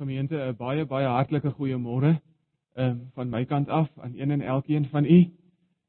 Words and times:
Gemeente 0.00 0.34
'n 0.34 0.56
baie 0.56 0.86
baie 0.86 1.06
hartlike 1.06 1.50
goeiemôre 1.50 2.14
ehm 2.74 2.90
um, 2.90 3.00
van 3.14 3.28
my 3.28 3.44
kant 3.44 3.68
af 3.68 3.88
aan 3.98 4.14
een 4.16 4.30
en 4.30 4.40
elkeen 4.40 4.86
van 4.88 5.04
u. 5.04 5.18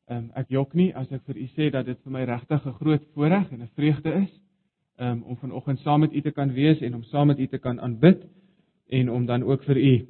Ehm 0.08 0.18
um, 0.18 0.32
ek 0.36 0.50
jok 0.50 0.74
nie 0.74 0.96
as 0.96 1.12
ek 1.12 1.22
vir 1.24 1.38
u 1.38 1.46
sê 1.56 1.70
dat 1.72 1.86
dit 1.86 2.00
vir 2.04 2.12
my 2.12 2.24
regtig 2.24 2.66
'n 2.66 2.74
groot 2.80 3.06
voorreg 3.14 3.52
en 3.52 3.62
'n 3.62 3.72
vreugde 3.76 4.12
is 4.14 4.32
um, 5.00 5.24
om 5.24 5.38
vanoggend 5.38 5.80
saam 5.80 6.00
met 6.00 6.14
u 6.14 6.22
te 6.22 6.32
kan 6.32 6.52
wees 6.52 6.82
en 6.82 6.96
om 6.96 7.04
saam 7.04 7.28
met 7.28 7.40
u 7.40 7.48
te 7.48 7.58
kan 7.58 7.80
aanbid 7.80 8.28
en 8.90 9.10
om 9.10 9.26
dan 9.26 9.44
ook 9.44 9.64
vir 9.64 9.78
u 9.78 10.08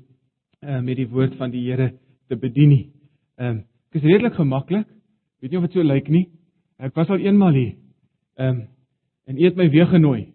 uh, 0.62 0.82
met 0.82 0.96
die 0.96 1.10
woord 1.10 1.36
van 1.36 1.52
die 1.52 1.70
Here 1.70 1.94
te 2.28 2.36
bedien. 2.36 2.92
Ehm 3.36 3.50
um, 3.50 3.66
dit 3.92 4.04
is 4.04 4.10
redelik 4.10 4.34
gemaklik. 4.34 4.88
Weet 5.40 5.52
nie 5.52 5.60
of 5.60 5.66
dit 5.66 5.74
so 5.74 5.84
lyk 5.84 6.08
nie. 6.08 6.30
Ek 6.78 6.96
was 6.96 7.10
al 7.10 7.20
eenmal 7.20 7.54
hier. 7.54 7.76
Ehm 8.36 8.50
um, 8.50 8.68
en 9.26 9.38
u 9.38 9.44
het 9.44 9.56
my 9.56 9.70
weer 9.70 9.88
genooi. 9.88 10.34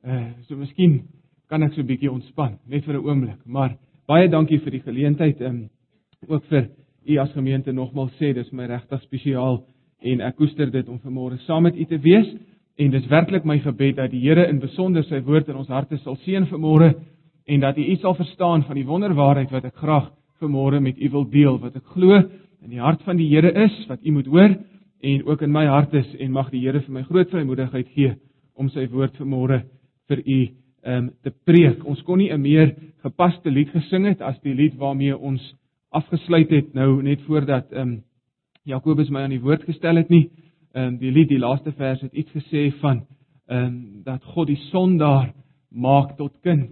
Eh 0.00 0.14
uh, 0.14 0.32
so 0.42 0.56
miskien 0.56 1.17
kan 1.48 1.62
ek 1.62 1.74
so 1.74 1.80
'n 1.80 1.86
bietjie 1.86 2.10
ontspan 2.12 2.58
net 2.68 2.84
vir 2.84 2.94
'n 2.94 3.04
oomblik. 3.04 3.46
Maar 3.46 3.76
baie 4.06 4.28
dankie 4.28 4.58
vir 4.58 4.70
die 4.70 4.84
geleentheid 4.84 5.40
en 5.40 5.46
um, 5.46 5.68
ook 6.28 6.44
vir 6.50 6.68
u 7.06 7.18
as 7.18 7.32
gemeente 7.32 7.72
nogmaals 7.72 8.12
sê 8.20 8.34
dis 8.34 8.52
my 8.52 8.66
regtig 8.66 9.02
spesiaal 9.02 9.62
en 10.02 10.20
ek 10.20 10.36
koester 10.36 10.70
dit 10.70 10.88
om 10.88 10.98
vanmôre 10.98 11.38
saam 11.46 11.62
met 11.62 11.76
u 11.76 11.84
te 11.84 11.98
wees 11.98 12.28
en 12.78 12.90
dis 12.90 13.06
werklik 13.10 13.44
my 13.44 13.58
gebed 13.58 13.96
dat 13.96 14.10
die 14.10 14.20
Here 14.20 14.46
in 14.48 14.60
besonder 14.60 15.04
sy 15.04 15.20
woord 15.26 15.48
in 15.48 15.56
ons 15.56 15.68
harte 15.68 15.98
sal 15.98 16.16
seën 16.24 16.46
vanmôre 16.46 16.92
en 17.48 17.60
dat 17.60 17.78
u 17.78 17.82
iets 17.82 18.02
sal 18.02 18.14
verstaan 18.14 18.62
van 18.62 18.76
die 18.76 18.86
wonderwaarheid 18.86 19.50
wat 19.50 19.64
ek 19.64 19.80
graag 19.80 20.10
vanmôre 20.40 20.80
met 20.80 20.98
u 20.98 21.10
wil 21.10 21.24
deel 21.24 21.58
wat 21.58 21.76
ek 21.76 21.86
glo 21.94 22.20
in 22.62 22.70
die 22.70 22.82
hart 22.82 23.02
van 23.06 23.16
die 23.16 23.28
Here 23.28 23.50
is 23.64 23.74
wat 23.88 24.04
u 24.04 24.12
moet 24.12 24.26
hoor 24.26 24.54
en 25.02 25.24
ook 25.26 25.42
in 25.42 25.52
my 25.52 25.66
hart 25.66 25.94
is 25.94 26.14
en 26.18 26.32
mag 26.32 26.50
die 26.50 26.62
Here 26.66 26.80
vir 26.80 26.94
my 26.94 27.02
groot 27.02 27.30
vrymoedigheid 27.30 27.88
gee 27.94 28.14
om 28.54 28.70
sy 28.70 28.86
woord 28.92 29.16
vanmôre 29.18 29.62
vir 30.08 30.22
u 30.24 30.40
um, 30.84 31.10
te 31.22 31.32
preek. 31.44 31.84
Ons 31.84 32.02
kon 32.02 32.18
nie 32.18 32.32
'n 32.32 32.40
meer 32.40 32.74
gepaste 33.02 33.50
lied 33.50 33.70
gesing 33.70 34.06
het 34.06 34.20
as 34.20 34.40
die 34.40 34.54
lied 34.54 34.76
waarmee 34.76 35.16
ons 35.16 35.54
afgesluit 35.90 36.50
het 36.50 36.74
nou 36.74 37.02
net 37.02 37.20
voordat 37.22 37.72
um, 37.72 38.02
Jakobus 38.64 39.10
my 39.10 39.22
aan 39.24 39.30
die 39.30 39.40
woord 39.40 39.64
gestel 39.64 39.96
het 39.96 40.08
nie. 40.08 40.30
Um, 40.74 40.98
die 40.98 41.10
lied 41.10 41.28
die 41.28 41.38
laaste 41.38 41.72
vers 41.72 42.00
het 42.00 42.12
iets 42.12 42.30
gesê 42.30 42.68
van 42.80 43.06
um, 43.48 44.02
dat 44.04 44.24
God 44.24 44.46
die 44.46 44.60
sondaar 44.70 45.32
maak 45.70 46.16
tot 46.16 46.32
kind 46.42 46.70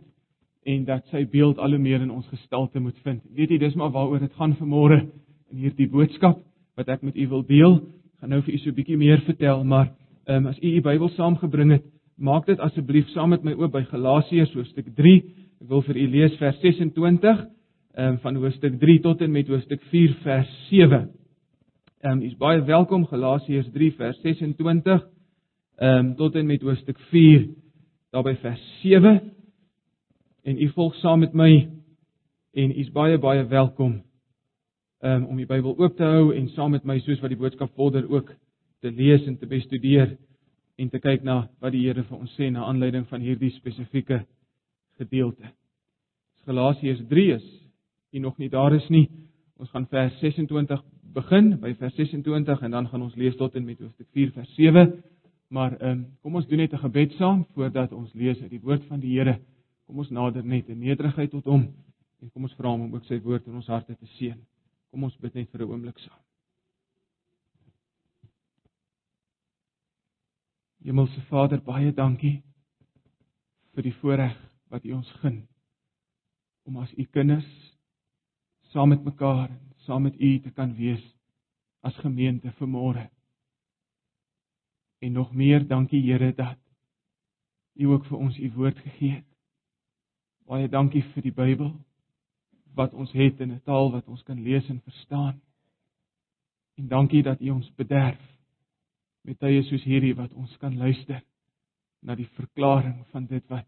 en 0.67 0.85
dat 0.85 1.07
sy 1.13 1.25
beeld 1.31 1.59
al 1.59 1.71
hoe 1.71 1.79
meer 1.79 2.03
in 2.03 2.11
ons 2.11 2.27
gestalte 2.29 2.81
moet 2.81 2.99
vind. 3.05 3.23
Weet 3.33 3.51
jy, 3.51 3.59
dis 3.59 3.75
maar 3.75 3.91
waaroor 3.95 4.21
dit 4.21 4.33
gaan 4.35 4.57
vanmôre 4.59 5.07
in 5.53 5.63
hierdie 5.63 5.89
boodskap 5.89 6.43
wat 6.77 6.89
ek 6.93 7.03
met 7.07 7.17
u 7.17 7.29
wil 7.29 7.45
deel. 7.47 7.79
Ek 8.17 8.25
gaan 8.25 8.35
nou 8.35 8.43
vir 8.43 8.55
u 8.55 8.59
so 8.59 8.71
'n 8.71 8.75
bietjie 8.75 8.97
meer 8.97 9.21
vertel, 9.25 9.65
maar 9.65 9.93
um, 10.27 10.47
as 10.47 10.59
u 10.59 10.77
u 10.77 10.81
Bybel 10.81 11.09
saamgebring 11.09 11.73
het, 11.73 11.85
Maak 12.17 12.47
dit 12.49 12.61
asseblief 12.65 13.11
saam 13.13 13.35
met 13.35 13.43
my 13.45 13.53
oop 13.59 13.75
by 13.75 13.83
Galasiërs 13.91 14.55
hoofstuk 14.57 14.87
3. 14.97 15.19
Ek 15.61 15.69
wil 15.69 15.83
vir 15.85 15.99
u 16.01 16.05
lees 16.15 16.39
vers 16.41 16.57
26 16.63 17.43
ehm 17.97 18.17
van 18.23 18.39
hoofstuk 18.41 18.79
3 18.81 18.95
tot 19.05 19.21
en 19.21 19.33
met 19.33 19.49
hoofstuk 19.53 19.83
4 19.91 20.15
vers 20.23 20.55
7. 20.71 21.11
Ehm 22.01 22.13
um, 22.13 22.23
u 22.23 22.31
is 22.31 22.39
baie 22.41 22.63
welkom 22.65 23.05
Galasiërs 23.11 23.69
3 23.75 23.91
vers 24.01 24.21
26 24.25 25.05
ehm 25.77 25.99
um, 25.99 26.15
tot 26.17 26.41
en 26.41 26.47
met 26.49 26.65
hoofstuk 26.65 26.99
4 27.13 27.49
daarby 28.17 28.35
vers 28.41 28.65
7. 28.81 29.21
En 30.45 30.61
u 30.63 30.69
volg 30.73 30.95
saam 31.03 31.21
met 31.21 31.35
my 31.35 31.69
en 32.55 32.71
u 32.71 32.81
is 32.81 32.93
baie 32.93 33.19
baie 33.19 33.45
welkom 33.45 34.01
um, 35.01 35.25
om 35.25 35.37
die 35.37 35.47
Bybel 35.47 35.77
oop 35.77 35.97
te 35.97 36.05
hou 36.05 36.33
en 36.33 36.49
saam 36.49 36.71
met 36.71 36.85
my 36.85 36.97
soos 36.99 37.21
wat 37.21 37.29
die 37.29 37.43
boodskap 37.45 37.77
vorder 37.77 38.09
ook 38.09 38.33
te 38.81 38.91
lees 38.91 39.27
en 39.27 39.37
te 39.37 39.47
bestudeer 39.47 40.17
en 40.77 40.91
te 40.93 41.01
kyk 41.01 41.25
na 41.25 41.47
wat 41.61 41.73
die 41.73 41.85
Here 41.87 42.05
vir 42.05 42.19
ons 42.19 42.33
sê 42.37 42.51
na 42.53 42.67
aanleiding 42.69 43.07
van 43.09 43.21
hierdie 43.25 43.53
spesifieke 43.57 44.23
gedeelte. 45.01 45.49
Galasiërs 46.47 47.03
3 47.09 47.31
is 47.37 47.47
hier 48.13 48.23
nog 48.23 48.37
nie 48.39 48.51
daar 48.53 48.75
is 48.77 48.87
nie. 48.93 49.09
Ons 49.59 49.71
gaan 49.73 49.87
vers 49.91 50.15
26 50.21 50.83
begin 51.17 51.55
by 51.61 51.73
vers 51.81 51.95
26 51.97 52.63
en 52.63 52.77
dan 52.77 52.89
gaan 52.91 53.03
ons 53.03 53.17
lees 53.17 53.37
tot 53.41 53.55
en 53.57 53.65
met 53.65 53.81
hoofstuk 53.81 54.09
4 54.13 54.33
vers 54.37 54.55
7. 54.59 54.93
Maar 55.49 55.77
ehm 55.79 55.91
um, 55.91 56.07
kom 56.23 56.35
ons 56.35 56.47
doen 56.47 56.59
net 56.59 56.73
'n 56.73 56.85
gebed 56.85 57.13
saam 57.13 57.45
voordat 57.55 57.93
ons 57.93 58.13
lees 58.13 58.41
uit 58.43 58.51
die 58.51 58.61
woord 58.61 58.85
van 58.85 59.01
die 59.01 59.19
Here. 59.19 59.39
Kom 59.87 59.99
ons 59.99 60.11
nader 60.11 60.45
net 60.45 60.69
in 60.69 60.79
nederigheid 60.79 61.31
tot 61.31 61.45
hom 61.45 61.73
en 62.21 62.31
kom 62.31 62.43
ons 62.43 62.55
vra 62.55 62.69
hom 62.69 62.81
om 62.81 62.95
ook 62.95 63.05
sy 63.05 63.21
woord 63.21 63.47
in 63.47 63.55
ons 63.55 63.67
harte 63.67 63.95
te 63.95 64.07
seën. 64.07 64.39
Kom 64.91 65.05
ons 65.05 65.17
bid 65.17 65.35
net 65.35 65.51
vir 65.51 65.61
'n 65.61 65.71
oomblik 65.71 65.99
saam. 65.99 66.26
Hemelse 70.87 71.21
Vader, 71.27 71.59
baie 71.67 71.91
dankie 71.91 72.37
vir 73.75 73.83
die 73.83 73.95
voorreg 73.99 74.37
wat 74.71 74.85
U 74.87 74.93
ons 74.95 75.09
gun 75.19 75.41
om 76.63 76.77
as 76.79 76.93
U 76.95 77.07
kinders 77.11 77.49
saam 78.71 78.93
met 78.95 79.03
mekaar 79.03 79.49
en 79.49 79.73
saam 79.83 80.07
met 80.07 80.15
U 80.15 80.31
te 80.45 80.53
kan 80.55 80.77
wees 80.79 81.03
as 81.83 81.99
gemeente 82.05 82.53
vanmôre. 82.61 83.09
En 85.03 85.19
nog 85.19 85.35
meer 85.35 85.67
dankie 85.67 86.05
Here 86.05 86.31
dat 86.39 86.63
U 87.75 87.91
ook 87.97 88.07
vir 88.07 88.19
ons 88.19 88.39
U 88.39 88.53
woord 88.55 88.79
gegee 88.87 89.17
het. 89.17 89.29
Baie 90.47 90.71
dankie 90.71 91.03
vir 91.17 91.27
die 91.27 91.35
Bybel 91.35 91.75
wat 92.79 92.95
ons 92.95 93.11
het 93.11 93.43
in 93.43 93.59
'n 93.59 93.61
taal 93.67 93.91
wat 93.91 94.07
ons 94.07 94.23
kan 94.23 94.39
lees 94.39 94.71
en 94.71 94.81
verstaan. 94.87 95.43
En 96.79 96.89
dankie 96.89 97.27
dat 97.27 97.43
U 97.43 97.51
ons 97.51 97.75
bederf 97.75 98.36
met 99.27 99.39
tye 99.43 99.63
soos 99.67 99.85
hierdie 99.85 100.15
wat 100.15 100.35
ons 100.39 100.53
kan 100.63 100.77
luister 100.79 101.23
na 102.07 102.15
die 102.15 102.29
verklaring 102.39 103.01
van 103.13 103.27
dit 103.27 103.43
wat 103.51 103.67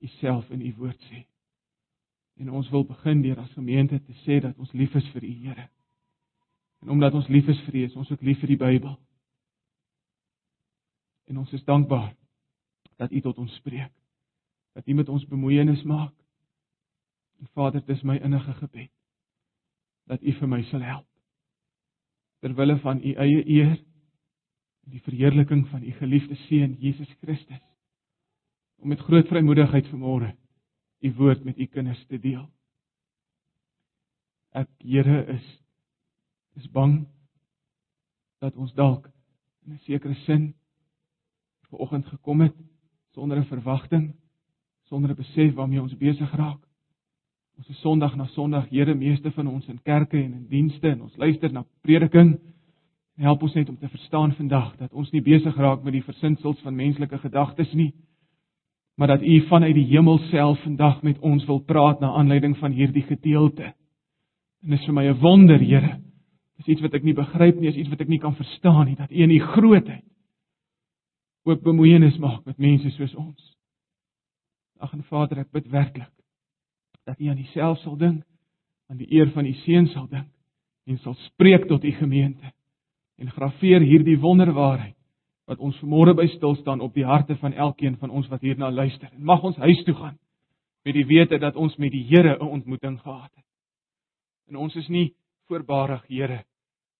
U 0.00 0.08
self 0.20 0.48
in 0.54 0.62
U 0.62 0.72
woord 0.78 1.00
sê. 1.10 1.24
En 2.38 2.52
ons 2.54 2.68
wil 2.70 2.86
begin 2.86 3.22
deur 3.22 3.40
as 3.42 3.56
gemeente 3.58 3.98
te 3.98 4.14
sê 4.22 4.38
dat 4.40 4.56
ons 4.62 4.72
lief 4.72 4.94
is 4.96 5.08
vir 5.12 5.26
U 5.26 5.32
Here. 5.42 5.66
En 6.82 6.94
omdat 6.94 7.14
ons 7.18 7.28
lief 7.28 7.48
is 7.50 7.60
vir 7.66 7.74
U, 7.80 7.82
is 7.84 7.96
ons 7.98 8.12
ook 8.14 8.22
lief 8.22 8.38
vir 8.40 8.54
die 8.54 8.60
Bybel. 8.60 8.94
En 11.28 11.42
ons 11.42 11.52
is 11.52 11.64
dankbaar 11.66 12.14
dat 12.96 13.12
U 13.12 13.20
tot 13.26 13.42
ons 13.42 13.56
spreek. 13.58 13.92
Dat 14.78 14.86
U 14.86 14.94
met 14.94 15.08
ons 15.08 15.26
bemoeienis 15.26 15.82
maak. 15.82 16.14
En 17.42 17.50
Vader, 17.52 17.82
dit 17.82 17.96
is 17.96 18.06
my 18.06 18.16
innige 18.22 18.54
gebed 18.62 18.94
dat 20.08 20.22
U 20.24 20.32
vir 20.32 20.48
my 20.48 20.62
sal 20.70 20.80
help 20.80 21.04
ter 22.40 22.54
wille 22.56 22.78
van 22.80 23.00
U 23.04 23.12
eie 23.20 23.42
eer 23.44 23.74
die 24.90 25.02
verheerliking 25.04 25.66
van 25.68 25.82
u 25.82 25.90
geliefde 25.92 26.34
seun 26.34 26.76
Jesus 26.80 27.10
Christus 27.20 27.64
om 28.78 28.88
met 28.88 29.00
groot 29.00 29.26
vrymoedigheid 29.28 29.86
vanmôre 29.90 30.34
u 31.00 31.12
woord 31.14 31.44
met 31.44 31.58
u 31.58 31.66
kinders 31.66 32.04
te 32.06 32.18
deel. 32.18 32.46
Ek 34.50 34.68
Here 34.82 35.24
is 35.34 35.46
is 36.58 36.70
bang 36.74 37.06
dat 38.42 38.56
ons 38.56 38.72
dalk 38.74 39.10
in 39.66 39.72
'n 39.72 39.78
sekere 39.86 40.14
sin 40.14 40.54
vanoggend 41.70 42.06
gekom 42.06 42.40
het 42.40 42.56
sonder 43.12 43.38
'n 43.38 43.44
verwagting, 43.44 44.14
sonder 44.88 45.10
'n 45.10 45.16
besef 45.16 45.54
waarmee 45.54 45.82
ons 45.82 45.96
besig 45.96 46.34
raak. 46.34 46.68
Ons 47.56 47.68
is 47.68 47.80
Sondag 47.80 48.16
na 48.16 48.26
Sondag, 48.26 48.68
Here, 48.68 48.94
meeste 48.94 49.30
van 49.30 49.46
ons 49.46 49.66
in 49.66 49.82
kerke 49.82 50.16
en 50.16 50.32
in 50.32 50.46
dienste 50.46 50.88
en 50.88 51.02
ons 51.02 51.16
luister 51.16 51.52
na 51.52 51.64
prediking 51.80 52.38
Help 53.18 53.42
ons 53.42 53.54
net 53.54 53.68
om 53.68 53.78
te 53.78 53.88
verstaan 53.88 54.32
vandag 54.38 54.76
dat 54.78 54.92
ons 54.94 55.10
nie 55.10 55.22
besig 55.22 55.56
raak 55.58 55.82
met 55.82 55.96
die 55.96 56.04
versinsels 56.06 56.60
van 56.62 56.76
menslike 56.78 57.18
gedagtes 57.18 57.72
nie, 57.74 57.90
maar 58.94 59.10
dat 59.10 59.22
U 59.22 59.40
vanuit 59.48 59.74
die 59.74 59.88
hemel 59.90 60.20
self 60.30 60.60
vandag 60.62 61.02
met 61.02 61.18
ons 61.18 61.44
wil 61.46 61.58
praat 61.66 62.00
na 62.00 62.12
aanleiding 62.14 62.54
van 62.58 62.72
hierdie 62.72 63.02
gedeelte. 63.02 63.72
En 64.62 64.70
dit 64.70 64.78
is 64.78 64.86
vir 64.86 64.94
my 64.94 65.04
'n 65.08 65.18
wonder, 65.20 65.58
Here. 65.58 66.00
Dis 66.56 66.66
iets 66.66 66.80
wat 66.80 66.94
ek 66.94 67.02
nie 67.02 67.14
begryp 67.14 67.60
nie, 67.60 67.68
is 67.68 67.76
iets 67.76 67.88
wat 67.88 68.00
ek 68.00 68.08
nie 68.08 68.18
kan 68.18 68.34
verstaan 68.34 68.86
nie, 68.86 68.96
dat 68.96 69.10
U 69.10 69.14
in 69.14 69.30
U 69.30 69.38
grootheid 69.38 70.04
ook 71.44 71.62
bemoeienis 71.62 72.18
maak 72.18 72.44
met 72.44 72.58
mense 72.58 72.90
soos 72.90 73.14
ons. 73.14 73.56
Ag 74.78 74.92
en 74.92 75.02
Vader, 75.02 75.38
ek 75.38 75.50
bid 75.50 75.68
werklik 75.70 76.12
dat 77.04 77.20
U 77.20 77.26
aan 77.26 77.38
Uself 77.38 77.78
sal 77.78 77.96
dink, 77.96 78.24
aan 78.88 78.96
die 78.96 79.12
eer 79.12 79.30
van 79.30 79.46
U 79.46 79.52
seun 79.52 79.86
sal 79.86 80.06
dink 80.06 80.28
en 80.86 80.98
sal 80.98 81.14
spreek 81.14 81.66
tot 81.66 81.84
U 81.84 81.90
gemeente 81.90 82.52
en 83.18 83.30
grafeer 83.30 83.80
hierdie 83.80 84.18
wonderwaarheid 84.22 84.96
wat 85.48 85.58
ons 85.64 85.76
vanmôre 85.80 86.12
by 86.14 86.26
stil 86.34 86.54
staan 86.60 86.82
op 86.84 86.94
die 86.94 87.06
harte 87.08 87.36
van 87.40 87.52
elkeen 87.52 87.96
van 87.96 88.10
ons 88.10 88.28
wat 88.28 88.44
hierna 88.44 88.70
luister. 88.70 89.08
En 89.12 89.24
mag 89.24 89.42
ons 89.42 89.56
huis 89.56 89.80
toe 89.84 89.94
gaan 89.94 90.18
met 90.84 90.94
die 90.94 91.06
wete 91.08 91.38
dat 91.40 91.56
ons 91.56 91.76
met 91.76 91.92
die 91.92 92.04
Here 92.04 92.36
'n 92.36 92.48
ontmoeting 92.48 93.00
gehad 93.00 93.30
het. 93.34 93.44
En 94.48 94.56
ons 94.56 94.76
is 94.76 94.88
nie 94.88 95.14
voorbarig, 95.48 96.04
Here, 96.08 96.44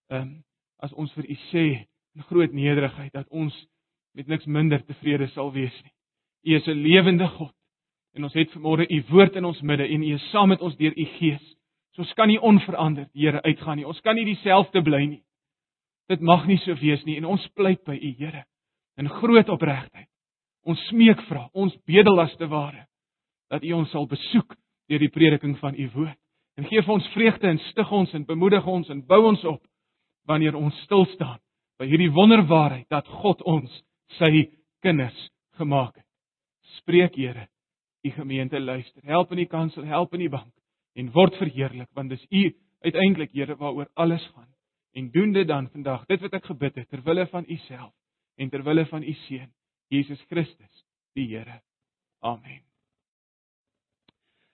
ehm 0.09 0.23
um, 0.23 0.45
as 0.79 0.93
ons 0.93 1.13
vir 1.13 1.25
U 1.25 1.37
sê 1.53 1.87
in 2.15 2.23
groot 2.23 2.53
nederigheid 2.53 3.13
dat 3.13 3.29
ons 3.29 3.55
met 4.15 4.27
niks 4.27 4.47
minder 4.47 4.85
tevrede 4.85 5.27
sal 5.29 5.53
wees 5.53 5.83
nie. 5.83 5.93
U 6.45 6.57
is 6.57 6.67
'n 6.67 6.83
lewende 6.83 7.29
God 7.29 7.55
en 8.15 8.25
ons 8.25 8.35
het 8.35 8.51
vanmôre 8.51 8.87
U 8.91 9.05
woord 9.09 9.37
in 9.37 9.45
ons 9.45 9.61
midde 9.61 9.89
en 9.89 10.03
U 10.03 10.15
is 10.15 10.31
saam 10.31 10.49
met 10.49 10.61
ons 10.61 10.77
deur 10.77 10.93
U 10.97 11.05
Gees. 11.05 11.57
So 11.93 12.03
ons 12.03 12.15
kan 12.15 12.29
nie 12.29 12.41
onveranderd, 12.41 13.11
Here, 13.13 13.43
uitgaan 13.43 13.77
nie. 13.77 13.87
Ons 13.87 14.01
kan 14.01 14.15
nie 14.15 14.25
dieselfde 14.25 14.83
bly 14.83 15.05
nie. 15.07 15.23
Dit 16.09 16.21
mag 16.21 16.47
nie 16.49 16.59
so 16.65 16.75
wees 16.81 17.05
nie 17.05 17.19
en 17.21 17.29
ons 17.29 17.49
pleit 17.55 17.83
by 17.85 17.97
U 17.97 18.13
Here 18.19 18.45
in 18.99 19.11
groot 19.21 19.49
opregtheid. 19.49 20.09
Ons 20.69 20.81
smeek 20.89 21.21
vra, 21.29 21.49
ons 21.55 21.75
bedel 21.87 22.21
as 22.21 22.35
te 22.37 22.49
ware 22.49 22.87
dat 23.53 23.65
U 23.65 23.73
ons 23.79 23.93
sal 23.93 24.09
besoek 24.09 24.57
deur 24.89 25.03
die 25.05 25.13
prediking 25.13 25.57
van 25.61 25.77
u 25.77 25.89
woord. 25.95 26.19
En 26.59 26.67
gee 26.67 26.83
vir 26.83 26.95
ons 26.95 27.11
vreugde 27.15 27.49
en 27.49 27.61
stig 27.69 27.91
ons 27.93 28.15
en 28.17 28.25
bemoedig 28.27 28.67
ons 28.67 28.89
en 28.91 29.03
bou 29.07 29.21
ons 29.29 29.45
op 29.47 29.63
wanneer 30.29 30.57
ons 30.57 30.75
stil 30.85 31.07
staan 31.15 31.39
by 31.79 31.87
hierdie 31.87 32.11
wonderwaarheid 32.13 32.89
dat 32.91 33.07
God 33.21 33.45
ons 33.47 33.71
sy 34.19 34.49
kinders 34.83 35.19
gemaak 35.61 35.95
het. 35.95 36.07
Spreek 36.81 37.15
Here, 37.17 37.47
u 38.05 38.11
gemeente 38.11 38.61
luister. 38.61 39.03
Help 39.05 39.33
in 39.33 39.45
die 39.45 39.51
kansel, 39.51 39.85
help 39.87 40.15
in 40.17 40.25
die 40.25 40.33
bank 40.33 40.53
en 40.99 41.13
word 41.15 41.37
verheerlik 41.39 41.89
want 41.95 42.11
dis 42.11 42.25
u 42.31 42.49
uiteindelik 42.83 43.33
Here 43.37 43.57
waaroor 43.57 43.91
alles 43.95 44.25
gaan. 44.35 44.49
En 44.99 45.11
doen 45.11 45.33
dit 45.33 45.47
dan 45.47 45.69
vandag, 45.73 46.07
dit 46.07 46.21
wat 46.21 46.33
ek 46.35 46.47
gebid 46.51 46.75
het 46.75 46.89
ter 46.91 47.03
wille 47.07 47.27
van 47.31 47.45
u 47.47 47.57
self 47.69 47.93
en 48.37 48.49
ter 48.51 48.65
wille 48.67 48.83
van 48.87 49.03
u 49.03 49.13
seun 49.27 49.51
Jesus 49.89 50.25
Christus, 50.29 50.85
die 51.15 51.29
Here. 51.31 51.61
Amen. 52.21 52.65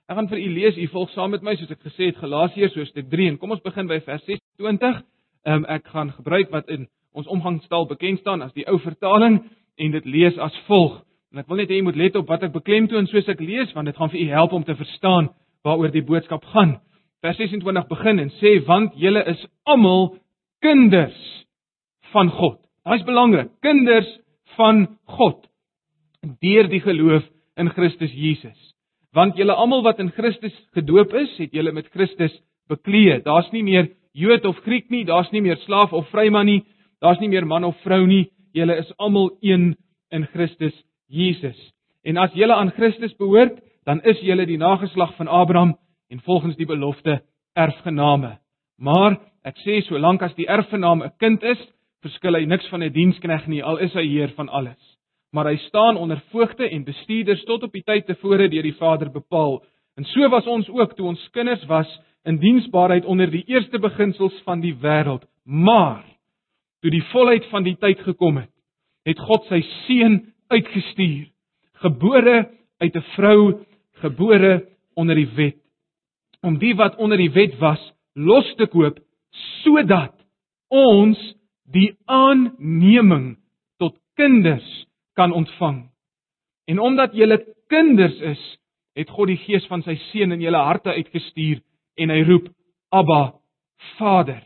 Ek 0.04 0.18
gaan 0.18 0.28
vir 0.28 0.42
u 0.42 0.50
lees, 0.52 0.76
u 0.76 0.88
volg 0.92 1.14
saam 1.14 1.32
met 1.32 1.42
my 1.42 1.54
soos 1.56 1.72
ek 1.72 1.86
gesê 1.86 2.10
het 2.10 2.20
Galasiërs 2.20 2.76
hoofstuk 2.76 3.08
3 3.08 3.30
en 3.30 3.38
kom 3.40 3.54
ons 3.56 3.62
begin 3.64 3.88
by 3.88 3.96
vers 4.04 4.24
26. 4.28 4.98
Ehm 5.48 5.62
um, 5.62 5.64
ek 5.64 5.88
gaan 5.94 6.12
gebruik 6.12 6.52
wat 6.52 6.68
in 6.68 6.84
ons 7.16 7.30
omgangstaal 7.32 7.88
bekend 7.88 8.20
staan 8.20 8.44
as 8.44 8.52
die 8.52 8.66
ou 8.68 8.76
vertaling 8.84 9.38
en 9.80 9.96
dit 9.96 10.04
lees 10.04 10.36
as 10.36 10.58
volg. 10.66 10.98
En 11.32 11.40
ek 11.40 11.48
wil 11.48 11.62
net 11.62 11.72
hê 11.72 11.78
jy 11.80 11.86
moet 11.86 11.96
let 11.96 12.18
op 12.20 12.28
wat 12.28 12.44
ek 12.44 12.52
beklemtoon 12.52 13.08
soos 13.08 13.32
ek 13.32 13.40
lees 13.40 13.72
want 13.72 13.88
dit 13.88 13.96
gaan 13.96 14.12
vir 14.12 14.20
u 14.20 14.28
help 14.34 14.52
om 14.52 14.68
te 14.68 14.76
verstaan 14.76 15.30
waaroor 15.64 15.94
die 15.94 16.04
boodskap 16.04 16.44
gaan. 16.52 16.76
Vers 17.24 17.40
26 17.40 17.88
begin 17.88 18.20
en 18.26 18.34
sê 18.42 18.58
want 18.68 18.92
julle 19.00 19.24
is 19.32 19.40
almal 19.64 20.12
kinders 20.64 21.16
van 22.14 22.30
God. 22.32 22.60
Daai's 22.84 23.04
belangrik, 23.04 23.50
kinders 23.64 24.08
van 24.56 24.86
God 25.16 25.42
deur 26.40 26.68
die 26.72 26.80
geloof 26.80 27.24
in 27.60 27.68
Christus 27.76 28.12
Jesus. 28.16 28.56
Want 29.14 29.36
julle 29.36 29.54
almal 29.54 29.84
wat 29.84 30.00
in 30.00 30.10
Christus 30.14 30.54
gedoop 30.76 31.12
is, 31.20 31.32
het 31.38 31.52
julle 31.52 31.72
met 31.76 31.90
Christus 31.92 32.32
bekleed. 32.72 33.26
Daar's 33.26 33.50
nie 33.52 33.62
meer 33.66 33.90
Jood 34.14 34.46
of 34.46 34.60
Griek 34.64 34.88
nie, 34.94 35.04
daar's 35.04 35.30
nie 35.34 35.42
meer 35.42 35.58
slaaf 35.66 35.92
of 35.92 36.08
vryman 36.12 36.46
nie, 36.46 36.62
daar's 37.02 37.20
nie 37.20 37.28
meer 37.28 37.46
man 37.46 37.66
of 37.66 37.76
vrou 37.84 38.04
nie. 38.06 38.28
Julle 38.54 38.78
is 38.78 38.90
almal 38.96 39.32
een 39.42 39.74
in 40.14 40.26
Christus 40.32 40.74
Jesus. 41.10 41.58
En 42.06 42.16
as 42.22 42.32
julle 42.38 42.54
aan 42.54 42.72
Christus 42.76 43.14
behoort, 43.18 43.58
dan 43.84 44.00
is 44.06 44.20
julle 44.22 44.46
die 44.46 44.58
nageslag 44.60 45.12
van 45.18 45.28
Abraham 45.28 45.74
en 46.08 46.20
volgens 46.24 46.56
die 46.56 46.68
belofte 46.68 47.20
erfgename. 47.58 48.38
Maar 48.78 49.18
ek 49.44 49.60
sê 49.60 49.82
solank 49.84 50.22
as 50.24 50.34
die 50.38 50.48
erfgenaam 50.48 51.02
'n 51.02 51.12
kind 51.20 51.42
is, 51.42 51.60
verskil 52.02 52.36
hy 52.36 52.44
niks 52.44 52.68
van 52.68 52.82
'n 52.82 52.92
dienskneg 52.92 53.46
nie, 53.46 53.62
al 53.62 53.78
is 53.78 53.92
hy 53.92 54.06
heer 54.06 54.32
van 54.36 54.48
alles. 54.48 54.80
Maar 55.32 55.46
hy 55.46 55.56
staan 55.68 55.96
onder 55.96 56.20
voogte 56.30 56.68
en 56.68 56.84
bestuurders 56.84 57.44
tot 57.44 57.62
op 57.62 57.72
die 57.72 57.82
tyd 57.82 58.06
tevore 58.06 58.48
deur 58.48 58.62
die 58.62 58.78
Vader 58.78 59.10
bepaal. 59.10 59.62
En 59.96 60.04
so 60.04 60.28
was 60.28 60.46
ons 60.46 60.68
ook 60.68 60.94
toe 60.96 61.06
ons 61.06 61.28
kinders 61.32 61.64
was 61.66 61.88
in 62.24 62.38
diensbaarheid 62.38 63.04
onder 63.04 63.30
die 63.30 63.44
eerste 63.46 63.78
beginsels 63.78 64.34
van 64.44 64.60
die 64.60 64.74
wêreld. 64.74 65.24
Maar 65.44 66.04
toe 66.80 66.90
die 66.90 67.04
volheid 67.12 67.44
van 67.50 67.64
die 67.64 67.76
tyd 67.76 68.00
gekom 68.00 68.36
het, 68.36 68.50
het 69.04 69.18
God 69.18 69.44
sy 69.48 69.60
seun 69.86 70.32
uitgestuur, 70.48 71.26
gebore 71.82 72.50
uit 72.78 72.96
'n 72.96 73.06
vrou, 73.16 73.64
gebore 74.00 74.66
onder 74.94 75.14
die 75.14 75.28
wet, 75.36 75.56
om 76.42 76.58
die 76.58 76.74
wat 76.74 76.96
onder 76.96 77.18
die 77.18 77.32
wet 77.32 77.58
was 77.58 77.80
los 78.14 78.54
te 78.54 78.66
koop 78.66 78.98
sodat 79.62 80.14
ons 80.72 81.18
die 81.74 81.94
aanneming 82.10 83.34
tot 83.82 83.96
kinders 84.18 84.66
kan 85.18 85.32
ontvang. 85.32 85.84
En 86.70 86.80
omdat 86.80 87.14
julle 87.14 87.38
kinders 87.68 88.16
is, 88.20 88.42
het 88.94 89.10
God 89.10 89.32
die 89.32 89.40
gees 89.42 89.66
van 89.70 89.82
sy 89.82 89.96
seun 90.10 90.34
in 90.36 90.42
julle 90.44 90.60
harte 90.60 90.94
uitgestuur 90.94 91.60
en 91.98 92.12
hy 92.14 92.20
roep 92.28 92.48
Abba 92.94 93.34
Vader. 93.98 94.42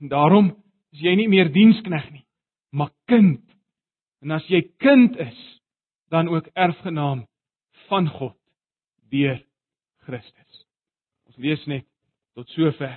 En 0.00 0.12
daarom 0.12 0.52
is 0.92 1.02
jy 1.04 1.14
nie 1.18 1.28
meer 1.28 1.50
dienskneg 1.52 2.10
nie, 2.12 2.24
maar 2.72 2.92
kind. 3.08 3.42
En 4.22 4.34
as 4.36 4.46
jy 4.50 4.62
kind 4.82 5.16
is, 5.22 5.38
dan 6.12 6.28
ook 6.28 6.48
erfgenaam 6.54 7.26
van 7.88 8.08
God 8.08 8.36
deur 9.12 9.40
Christus. 10.04 10.64
Ons 11.28 11.36
lees 11.36 11.64
net 11.68 11.84
tot 12.36 12.48
sover. 12.56 12.96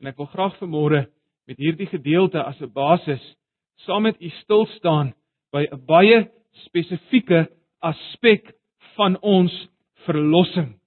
En 0.00 0.10
ek 0.10 0.18
wil 0.20 0.28
graag 0.32 0.56
vanmôre 0.60 1.06
met 1.48 1.60
hierdie 1.62 1.88
gedeelte 1.88 2.42
as 2.42 2.60
'n 2.60 2.72
basis 2.72 3.22
saam 3.86 4.02
met 4.02 4.20
u 4.20 4.28
stil 4.42 4.66
staan 4.76 5.14
by 5.52 5.66
'n 5.70 5.84
baie 5.86 6.28
spesifieke 6.66 7.48
aspek 7.80 8.52
van 8.96 9.18
ons 9.20 9.52
verlossing. 10.06 10.78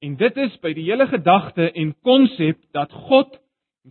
En 0.00 0.16
dit 0.16 0.36
is 0.36 0.56
by 0.62 0.72
die 0.72 0.84
hele 0.84 1.06
gedagte 1.06 1.72
en 1.72 1.94
konsep 2.02 2.58
dat 2.72 2.92
God, 2.92 3.38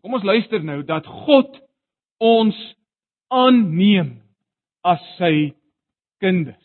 kom 0.01 0.13
ons 0.13 0.23
luister 0.23 0.63
nou, 0.63 0.83
dat 0.83 1.05
God 1.05 1.59
ons 2.17 2.55
aanneem 3.27 4.21
as 4.83 5.01
sy 5.17 5.53
kinders. 6.19 6.63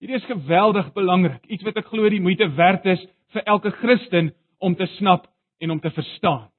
Hierdie 0.00 0.16
is 0.16 0.30
geweldig 0.30 0.92
belangrik, 0.92 1.44
iets 1.46 1.62
wat 1.62 1.76
ek 1.76 1.86
glo 1.86 2.08
die 2.08 2.20
moeite 2.20 2.48
werd 2.56 2.86
is 2.86 3.02
vir 3.32 3.44
elke 3.46 3.70
Christen 3.70 4.32
om 4.58 4.74
te 4.74 4.86
snap 4.86 5.28
en 5.60 5.70
om 5.70 5.80
te 5.80 5.90
verstaan. 5.90 6.51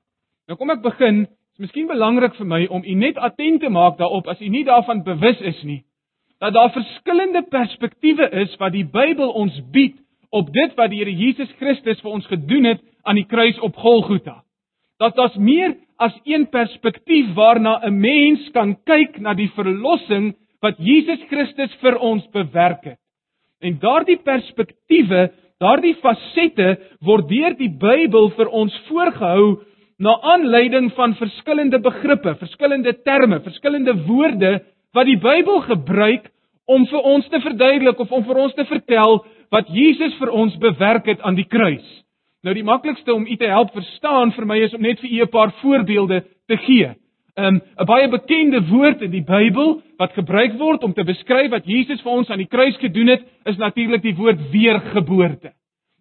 Nou 0.49 0.57
kom 0.59 0.73
ek 0.73 0.81
begin, 0.83 1.23
dit 1.23 1.61
is 1.61 1.67
miskien 1.69 1.87
belangrik 1.87 2.35
vir 2.35 2.47
my 2.49 2.61
om 2.67 2.83
u 2.83 2.95
net 2.99 3.19
attent 3.21 3.61
te 3.63 3.69
maak 3.71 3.95
daarop 3.99 4.27
as 4.27 4.41
u 4.43 4.49
nie 4.51 4.65
daarvan 4.67 5.03
bewus 5.05 5.39
is 5.39 5.61
nie, 5.63 5.83
dat 6.43 6.55
daar 6.57 6.73
verskillende 6.75 7.45
perspektiewe 7.47 8.27
is 8.41 8.57
wat 8.59 8.75
die 8.75 8.83
Bybel 8.83 9.31
ons 9.39 9.55
bied 9.71 9.95
op 10.35 10.49
dit 10.51 10.75
wat 10.75 10.91
die 10.91 10.99
Here 10.99 11.13
Jesus 11.15 11.51
Christus 11.61 12.01
vir 12.03 12.11
ons 12.11 12.27
gedoen 12.27 12.67
het 12.73 12.83
aan 13.07 13.21
die 13.21 13.27
kruis 13.29 13.59
op 13.63 13.77
Golgotha. 13.79 14.41
Dat 14.99 15.15
daar's 15.15 15.39
meer 15.39 15.77
as 16.01 16.15
een 16.27 16.49
perspektief 16.51 17.31
waarna 17.37 17.79
'n 17.85 17.99
mens 17.99 18.49
kan 18.51 18.75
kyk 18.83 19.19
na 19.19 19.33
die 19.33 19.51
verlossing 19.55 20.33
wat 20.61 20.75
Jesus 20.77 21.19
Christus 21.29 21.71
vir 21.79 21.99
ons 21.99 22.27
bewerk 22.31 22.83
het. 22.83 22.99
En 23.61 23.79
daardie 23.79 24.17
perspektiewe, 24.17 25.31
daardie 25.59 25.95
fasette 25.95 26.79
word 26.99 27.29
deur 27.29 27.55
die 27.55 27.69
Bybel 27.69 28.29
vir 28.29 28.49
ons 28.49 28.73
voorgehou 28.89 29.63
na 30.03 30.13
aanleiding 30.21 30.91
van 30.97 31.15
verskillende 31.15 31.79
begrippe, 31.79 32.35
verskillende 32.35 32.93
terme, 33.05 33.39
verskillende 33.41 33.95
woorde 34.07 34.59
wat 34.93 35.07
die 35.07 35.17
Bybel 35.17 35.61
gebruik 35.69 36.27
om 36.67 36.85
vir 36.87 37.05
ons 37.13 37.27
te 37.31 37.39
verduidelik 37.43 37.99
of 37.99 38.11
om 38.11 38.23
vir 38.27 38.39
ons 38.45 38.55
te 38.57 38.65
vertel 38.67 39.21
wat 39.53 39.69
Jesus 39.71 40.15
vir 40.19 40.31
ons 40.31 40.57
bewerk 40.59 41.07
het 41.07 41.21
aan 41.21 41.37
die 41.39 41.47
kruis. 41.47 41.85
Nou 42.43 42.55
die 42.55 42.65
maklikste 42.67 43.13
om 43.13 43.23
u 43.23 43.37
te 43.39 43.47
help 43.47 43.71
verstaan 43.75 44.33
vir 44.35 44.47
my 44.49 44.59
is 44.65 44.75
om 44.75 44.83
net 44.83 44.99
vir 44.99 45.09
u 45.09 45.21
'n 45.23 45.31
paar 45.31 45.51
voorbeelde 45.61 46.23
te 46.47 46.57
gee. 46.57 46.89
'n 47.37 47.45
um, 47.45 47.61
'n 47.79 47.85
baie 47.85 48.07
bekende 48.09 48.61
woord 48.69 49.01
in 49.01 49.11
die 49.11 49.23
Bybel 49.23 49.81
wat 49.97 50.13
gebruik 50.13 50.59
word 50.59 50.83
om 50.83 50.93
te 50.93 51.03
beskryf 51.03 51.51
wat 51.51 51.65
Jesus 51.65 52.01
vir 52.01 52.11
ons 52.11 52.29
aan 52.29 52.43
die 52.43 52.51
kruis 52.51 52.77
gedoen 52.77 53.07
het, 53.07 53.21
is 53.45 53.57
natuurlik 53.57 54.01
die 54.01 54.15
woord 54.15 54.51
weergeboorte. 54.51 55.51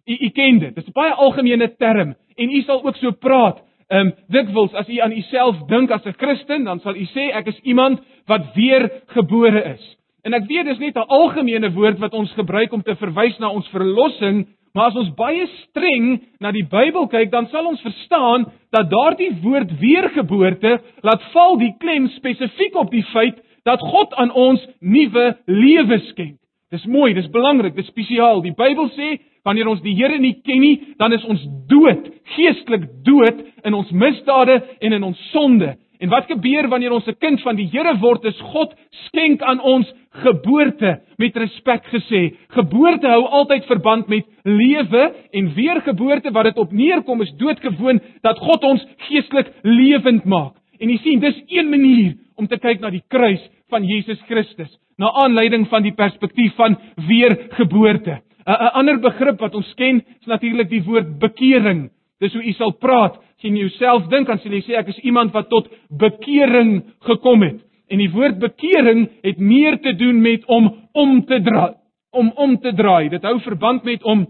U 0.05 0.13
u 0.19 0.29
ken 0.29 0.59
dit. 0.59 0.75
Dit 0.75 0.83
is 0.83 0.89
'n 0.89 0.99
baie 0.99 1.13
algemene 1.13 1.75
term 1.77 2.15
en 2.35 2.49
u 2.51 2.61
sal 2.61 2.83
ook 2.83 2.95
so 2.95 3.11
praat. 3.11 3.63
Ehm 3.89 4.07
um, 4.07 4.13
dikwels 4.27 4.73
as 4.73 4.87
u 4.89 4.99
aan 4.99 5.11
u 5.11 5.21
self 5.21 5.57
dink 5.67 5.91
as 5.91 6.05
'n 6.05 6.15
Christen, 6.17 6.63
dan 6.63 6.79
sal 6.79 6.95
u 6.95 7.05
sê 7.05 7.31
ek 7.33 7.47
is 7.47 7.59
iemand 7.63 7.99
wat 8.27 8.53
weergebore 8.55 9.63
is. 9.73 9.97
En 10.23 10.33
ek 10.33 10.47
weet 10.47 10.65
dis 10.65 10.79
net 10.79 10.95
'n 10.95 11.07
algemene 11.07 11.71
woord 11.73 11.99
wat 11.99 12.13
ons 12.13 12.31
gebruik 12.31 12.73
om 12.73 12.81
te 12.81 12.95
verwys 12.95 13.37
na 13.39 13.49
ons 13.49 13.67
verlossing, 13.67 14.47
maar 14.73 14.85
as 14.85 14.95
ons 14.95 15.15
baie 15.15 15.47
streng 15.47 16.21
na 16.39 16.51
die 16.51 16.65
Bybel 16.65 17.07
kyk, 17.07 17.31
dan 17.31 17.47
sal 17.47 17.65
ons 17.65 17.81
verstaan 17.81 18.45
dat 18.71 18.89
daardie 18.89 19.31
woord 19.41 19.79
weergeboorte 19.79 20.79
laat 21.01 21.23
val 21.33 21.57
die 21.57 21.75
klem 21.79 22.07
spesifiek 22.07 22.75
op 22.75 22.91
die 22.91 23.05
feit 23.13 23.37
dat 23.63 23.79
God 23.79 24.13
aan 24.13 24.31
ons 24.31 24.67
nuwe 24.79 25.37
lewe 25.45 25.99
skenk. 25.99 26.42
Dis 26.73 26.85
mooi, 26.89 27.11
dis 27.13 27.29
belangrik, 27.29 27.75
dis 27.77 27.85
spesiaal. 27.91 28.41
Die 28.41 28.55
Bybel 28.57 28.87
sê 28.95 29.19
wanneer 29.45 29.67
ons 29.69 29.81
die 29.83 29.93
Here 29.93 30.17
nie 30.17 30.39
ken 30.41 30.61
nie, 30.63 30.75
dan 30.97 31.13
is 31.13 31.25
ons 31.29 31.43
dood, 31.69 32.07
geestelik 32.33 32.87
dood 33.05 33.43
in 33.67 33.77
ons 33.77 33.91
misdade 33.93 34.55
en 34.81 34.95
in 34.97 35.05
ons 35.05 35.19
sonde. 35.29 35.75
En 36.01 36.09
wat 36.09 36.25
gebeur 36.31 36.67
wanneer 36.71 36.95
ons 36.95 37.05
'n 37.07 37.19
kind 37.19 37.41
van 37.41 37.55
die 37.55 37.69
Here 37.69 37.93
word? 38.01 38.25
Is 38.25 38.39
God 38.41 38.73
skenk 39.05 39.41
aan 39.41 39.61
ons 39.61 39.87
geboorte 40.23 41.01
met 41.17 41.37
respek 41.37 41.85
gesê. 41.93 42.35
Geboorte 42.49 43.07
hou 43.07 43.23
altyd 43.23 43.65
verband 43.65 44.07
met 44.07 44.25
lewe 44.43 45.13
en 45.31 45.53
weergeboorte 45.53 46.31
wat 46.31 46.43
dit 46.43 46.57
op 46.57 46.71
neerkom 46.71 47.21
is 47.21 47.33
doodgewoon 47.37 47.99
dat 48.21 48.37
God 48.39 48.63
ons 48.63 48.85
geestelik 48.97 49.53
lewend 49.61 50.25
maak. 50.25 50.53
En 50.79 50.89
jy 50.89 50.97
sien, 50.97 51.19
dis 51.19 51.43
een 51.47 51.69
manier 51.69 52.13
om 52.35 52.47
te 52.47 52.57
kyk 52.57 52.79
na 52.79 52.89
die 52.89 53.03
kruis 53.07 53.41
van 53.73 53.87
Jesus 53.89 54.21
Christus, 54.29 54.71
na 55.01 55.09
aanleiding 55.23 55.65
van 55.71 55.83
die 55.85 55.95
perspektief 55.97 56.53
van 56.59 56.77
weergeboorte. 57.07 58.21
'n 58.45 58.71
Ander 58.79 58.99
begrip 58.99 59.39
wat 59.39 59.55
ons 59.55 59.73
ken, 59.79 60.03
is 60.21 60.27
natuurlik 60.27 60.69
die 60.69 60.83
woord 60.83 61.17
bekering. 61.19 61.89
Dis 62.19 62.33
hoe 62.33 62.43
u 62.43 62.51
sal 62.53 62.73
praat 62.79 63.17
as 63.17 63.43
jy 63.43 63.49
in 63.49 63.57
jouself 63.57 64.07
dink 64.11 64.27
dan 64.27 64.39
sal 64.39 64.51
jy 64.51 64.61
sê 64.63 64.75
ek 64.79 64.91
is 64.93 64.99
iemand 65.03 65.33
wat 65.33 65.49
tot 65.49 65.69
bekering 65.89 66.83
gekom 67.07 67.41
het. 67.43 67.59
En 67.89 67.99
die 67.99 68.11
woord 68.11 68.39
bekering 68.39 69.07
het 69.23 69.39
meer 69.39 69.79
te 69.81 69.93
doen 69.95 70.21
met 70.21 70.45
om 70.47 70.71
om 70.93 71.25
te 71.25 71.41
draai, 71.41 71.73
om 72.11 72.31
om 72.35 72.57
te 72.57 72.73
draai. 72.73 73.09
Dit 73.09 73.23
hou 73.23 73.39
verband 73.39 73.83
met 73.83 74.03
om 74.03 74.27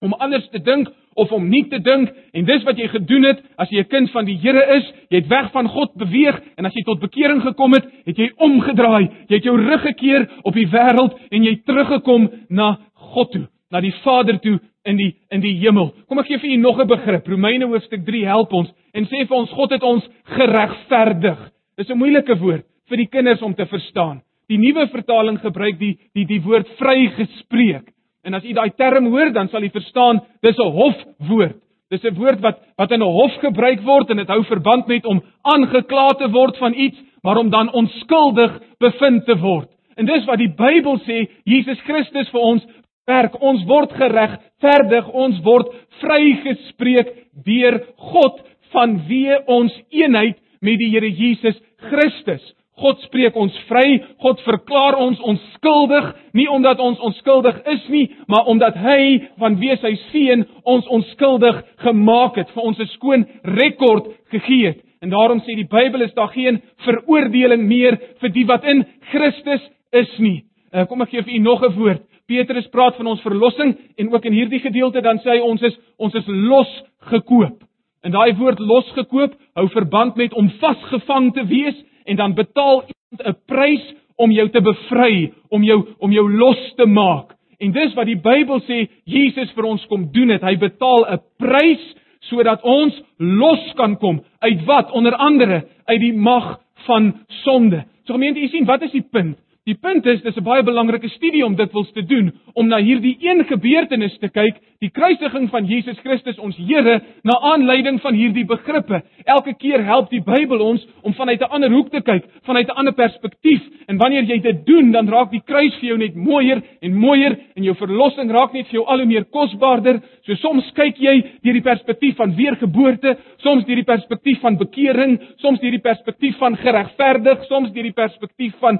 om 0.00 0.12
anders 0.20 0.48
te 0.52 0.60
dink, 0.60 0.88
of 1.14 1.32
om 1.32 1.48
nie 1.48 1.64
te 1.68 1.78
dink 1.78 2.10
en 2.32 2.44
dis 2.44 2.64
wat 2.64 2.78
jy 2.78 2.88
gedoen 2.88 3.24
het 3.24 3.42
as 3.58 3.70
jy 3.70 3.80
'n 3.80 3.88
kind 3.88 4.10
van 4.10 4.24
die 4.24 4.36
Here 4.36 4.76
is, 4.76 4.92
jy 5.10 5.18
het 5.18 5.28
weg 5.28 5.52
van 5.52 5.68
God 5.68 5.94
beweeg 5.96 6.40
en 6.58 6.66
as 6.66 6.74
jy 6.74 6.82
tot 6.82 7.00
bekering 7.00 7.42
gekom 7.42 7.72
het, 7.72 7.84
het 8.06 8.18
jy 8.18 8.30
omgedraai, 8.36 9.08
jy 9.28 9.36
het 9.36 9.44
jou 9.44 9.56
rug 9.56 9.82
gekeer 9.82 10.28
op 10.42 10.54
die 10.54 10.66
wêreld 10.66 11.18
en 11.30 11.44
jy 11.44 11.56
teruggekom 11.66 12.30
na 12.48 12.78
God 12.94 13.32
toe, 13.32 13.48
na 13.70 13.80
die 13.80 13.94
Vader 14.02 14.38
toe 14.40 14.60
in 14.84 14.96
die 14.96 15.14
in 15.30 15.40
die 15.40 15.54
hemel. 15.62 15.92
Kom 16.08 16.18
ek 16.18 16.26
gee 16.26 16.38
vir 16.38 16.50
u 16.50 16.56
nog 16.56 16.80
'n 16.80 16.86
begrip. 16.86 17.26
Romeine 17.26 17.66
hoofstuk 17.66 18.04
3 18.04 18.24
help 18.26 18.52
ons 18.52 18.70
en 18.92 19.06
sê 19.06 19.26
vir 19.26 19.36
ons 19.36 19.50
God 19.50 19.70
het 19.70 19.82
ons 19.82 20.04
geregverdig. 20.24 21.50
Dis 21.76 21.90
'n 21.90 21.98
moeilike 21.98 22.38
woord 22.38 22.64
vir 22.88 22.96
die 22.96 23.08
kinders 23.08 23.42
om 23.42 23.54
te 23.54 23.66
verstaan. 23.66 24.22
Die 24.48 24.58
nuwe 24.58 24.88
vertaling 24.88 25.38
gebruik 25.40 25.78
die 25.78 25.98
die 26.14 26.26
die 26.26 26.40
woord 26.40 26.68
vrygespreek. 26.78 27.93
En 28.24 28.34
as 28.34 28.44
u 28.44 28.52
daai 28.52 28.70
term 28.76 29.06
hoor, 29.12 29.32
dan 29.32 29.48
sal 29.48 29.62
u 29.62 29.70
verstaan 29.70 30.20
dis 30.40 30.56
'n 30.58 30.72
hofwoord. 30.78 31.60
Dis 31.90 32.04
'n 32.04 32.14
woord 32.14 32.40
wat 32.40 32.58
wat 32.76 32.90
in 32.90 33.02
'n 33.02 33.12
hof 33.18 33.34
gebruik 33.40 33.80
word 33.80 34.10
en 34.10 34.16
dit 34.16 34.28
hou 34.28 34.44
verband 34.44 34.86
met 34.86 35.04
om 35.06 35.22
aangekla 35.42 36.08
te 36.08 36.28
word 36.30 36.56
van 36.56 36.74
iets, 36.74 36.98
maar 37.22 37.36
om 37.36 37.50
dan 37.50 37.72
onskuldig 37.72 38.60
bevind 38.78 39.24
te 39.24 39.36
word. 39.36 39.68
En 39.96 40.06
dis 40.06 40.24
wat 40.24 40.38
die 40.38 40.54
Bybel 40.56 40.98
sê, 40.98 41.28
Jesus 41.44 41.80
Christus 41.80 42.30
vir 42.30 42.40
ons 42.40 42.64
werk. 43.06 43.36
Ons 43.40 43.64
word 43.64 43.92
geregverdig, 43.92 45.08
ons 45.12 45.40
word 45.44 45.70
vrygespreek 46.00 47.12
deur 47.44 47.80
God 47.96 48.40
vanweë 48.72 49.44
ons 49.46 49.74
eenheid 49.90 50.40
met 50.64 50.78
die 50.80 50.90
Here 50.90 51.10
Jesus 51.10 51.60
Christus. 51.90 52.42
God 52.82 52.98
spreek 53.06 53.36
ons 53.38 53.54
vry, 53.68 54.00
God 54.18 54.40
verklaar 54.42 54.96
ons 54.98 55.20
onskuldig, 55.22 56.08
nie 56.34 56.48
omdat 56.50 56.80
ons 56.82 56.98
onskuldig 57.06 57.60
is 57.70 57.84
nie, 57.88 58.08
maar 58.26 58.48
omdat 58.50 58.74
hy 58.82 59.20
vanweë 59.38 59.76
sy 59.82 59.92
seun 60.08 60.42
ons 60.66 60.88
onskuldig 60.90 61.60
gemaak 61.84 62.40
het, 62.40 62.50
vir 62.50 62.62
ons 62.62 62.78
'n 62.78 62.90
skoon 62.96 63.26
rekord 63.44 64.10
gegee 64.30 64.72
het. 64.72 64.80
En 65.02 65.10
daarom 65.10 65.40
sê 65.40 65.54
die 65.54 65.68
Bybel 65.68 66.02
is 66.02 66.14
daar 66.14 66.32
geen 66.32 66.62
veroordeling 66.84 67.62
meer 67.68 67.98
vir 68.20 68.30
die 68.32 68.46
wat 68.48 68.64
in 68.64 68.84
Christus 69.12 69.60
is 69.92 70.18
nie. 70.18 70.44
Uh, 70.72 70.86
kom 70.88 71.02
ek 71.02 71.10
gee 71.10 71.22
vir 71.22 71.34
u 71.34 71.38
nog 71.38 71.62
'n 71.62 71.74
woord. 71.76 72.02
Petrus 72.26 72.66
praat 72.72 72.96
van 72.96 73.06
ons 73.06 73.20
verlossing 73.20 73.76
en 73.96 74.12
ook 74.12 74.24
in 74.24 74.32
hierdie 74.32 74.60
gedeelte 74.60 75.02
dan 75.04 75.18
sê 75.18 75.36
hy 75.36 75.40
ons 75.40 75.62
is 75.62 75.76
ons 75.98 76.14
is 76.14 76.26
losgekoop. 76.26 77.62
En 78.02 78.12
daai 78.12 78.34
woord 78.36 78.58
losgekoop 78.58 79.34
hou 79.54 79.68
verband 79.68 80.16
met 80.16 80.32
om 80.32 80.50
vasgevang 80.60 81.32
te 81.34 81.44
wees 81.46 81.76
en 82.04 82.16
dan 82.16 82.34
betaal 82.34 82.84
iemand 82.84 83.22
'n 83.24 83.40
prys 83.46 83.94
om 84.16 84.30
jou 84.30 84.48
te 84.48 84.60
bevry, 84.60 85.32
om 85.48 85.62
jou 85.62 85.86
om 85.98 86.12
jou 86.12 86.32
los 86.32 86.74
te 86.76 86.86
maak. 86.86 87.34
En 87.58 87.72
dis 87.72 87.94
wat 87.94 88.06
die 88.06 88.20
Bybel 88.20 88.60
sê 88.60 88.88
Jesus 89.04 89.52
vir 89.52 89.64
ons 89.64 89.86
kom 89.86 90.08
doen 90.12 90.28
het. 90.28 90.42
Hy 90.42 90.56
betaal 90.56 91.06
'n 91.08 91.20
prys 91.38 91.94
sodat 92.20 92.62
ons 92.62 93.02
los 93.18 93.72
kan 93.76 93.96
kom 93.96 94.22
uit 94.40 94.64
wat 94.64 94.90
onder 94.90 95.14
andere 95.14 95.64
uit 95.84 96.00
die 96.00 96.12
mag 96.12 96.60
van 96.86 97.12
sonde. 97.28 97.84
So 98.04 98.12
gemeente, 98.12 98.40
u 98.40 98.48
sien, 98.48 98.64
wat 98.64 98.82
is 98.82 98.92
die 98.92 99.04
punt? 99.10 99.38
Die 99.64 99.78
punt 99.80 100.04
is 100.04 100.20
dis 100.20 100.36
'n 100.36 100.44
baie 100.44 100.62
belangrike 100.62 101.08
studie 101.08 101.44
om 101.44 101.54
dit 101.56 101.72
wils 101.72 101.92
te 101.92 102.02
doen 102.04 102.26
om 102.52 102.66
na 102.68 102.76
hierdie 102.84 103.16
een 103.20 103.44
gebeurtenis 103.48 104.18
te 104.20 104.28
kyk, 104.28 104.58
die 104.84 104.90
kruisiging 104.90 105.48
van 105.48 105.64
Jesus 105.64 105.96
Christus 106.04 106.38
ons 106.38 106.56
Here 106.56 107.00
na 107.24 107.38
aanleiding 107.52 108.00
van 108.00 108.14
hierdie 108.14 108.44
begrippe. 108.44 109.00
Elke 109.24 109.54
keer 109.56 109.84
help 109.84 110.10
die 110.10 110.20
Bybel 110.20 110.60
ons 110.60 110.84
om 111.02 111.14
vanuit 111.14 111.40
'n 111.40 111.50
ander 111.50 111.70
hoek 111.70 111.90
te 111.90 112.02
kyk, 112.02 112.24
vanuit 112.44 112.68
'n 112.68 112.76
ander 112.76 112.92
perspektief. 112.92 113.62
En 113.88 113.96
wanneer 113.96 114.24
jy 114.24 114.38
dit 114.40 114.66
doen, 114.66 114.92
dan 114.92 115.08
raak 115.08 115.30
die 115.30 115.42
kruis 115.44 115.74
vir 115.80 115.88
jou 115.88 115.98
net 115.98 116.14
mooier 116.14 116.62
en 116.80 116.94
mooier 116.94 117.36
en 117.56 117.62
jou 117.62 117.74
verlossing 117.74 118.30
raak 118.30 118.52
net 118.52 118.66
vir 118.66 118.80
jou 118.80 118.86
al 118.86 118.98
hoe 118.98 119.06
meer 119.06 119.24
kosbaarder. 119.24 120.00
So 120.24 120.34
soms 120.34 120.72
kyk 120.72 120.96
jy 120.98 121.22
deur 121.42 121.52
die 121.52 121.62
perspektief 121.62 122.16
van 122.16 122.34
weergeboorte, 122.36 123.16
soms 123.38 123.64
deur 123.64 123.76
die 123.76 123.84
perspektief 123.84 124.40
van 124.40 124.56
bekering, 124.56 125.18
soms 125.36 125.60
deur 125.60 125.70
die 125.70 125.78
perspektief 125.78 126.36
van 126.36 126.56
geregverdig, 126.56 127.44
soms 127.44 127.72
deur 127.72 127.82
die 127.82 127.92
perspektief 127.92 128.54
van 128.60 128.78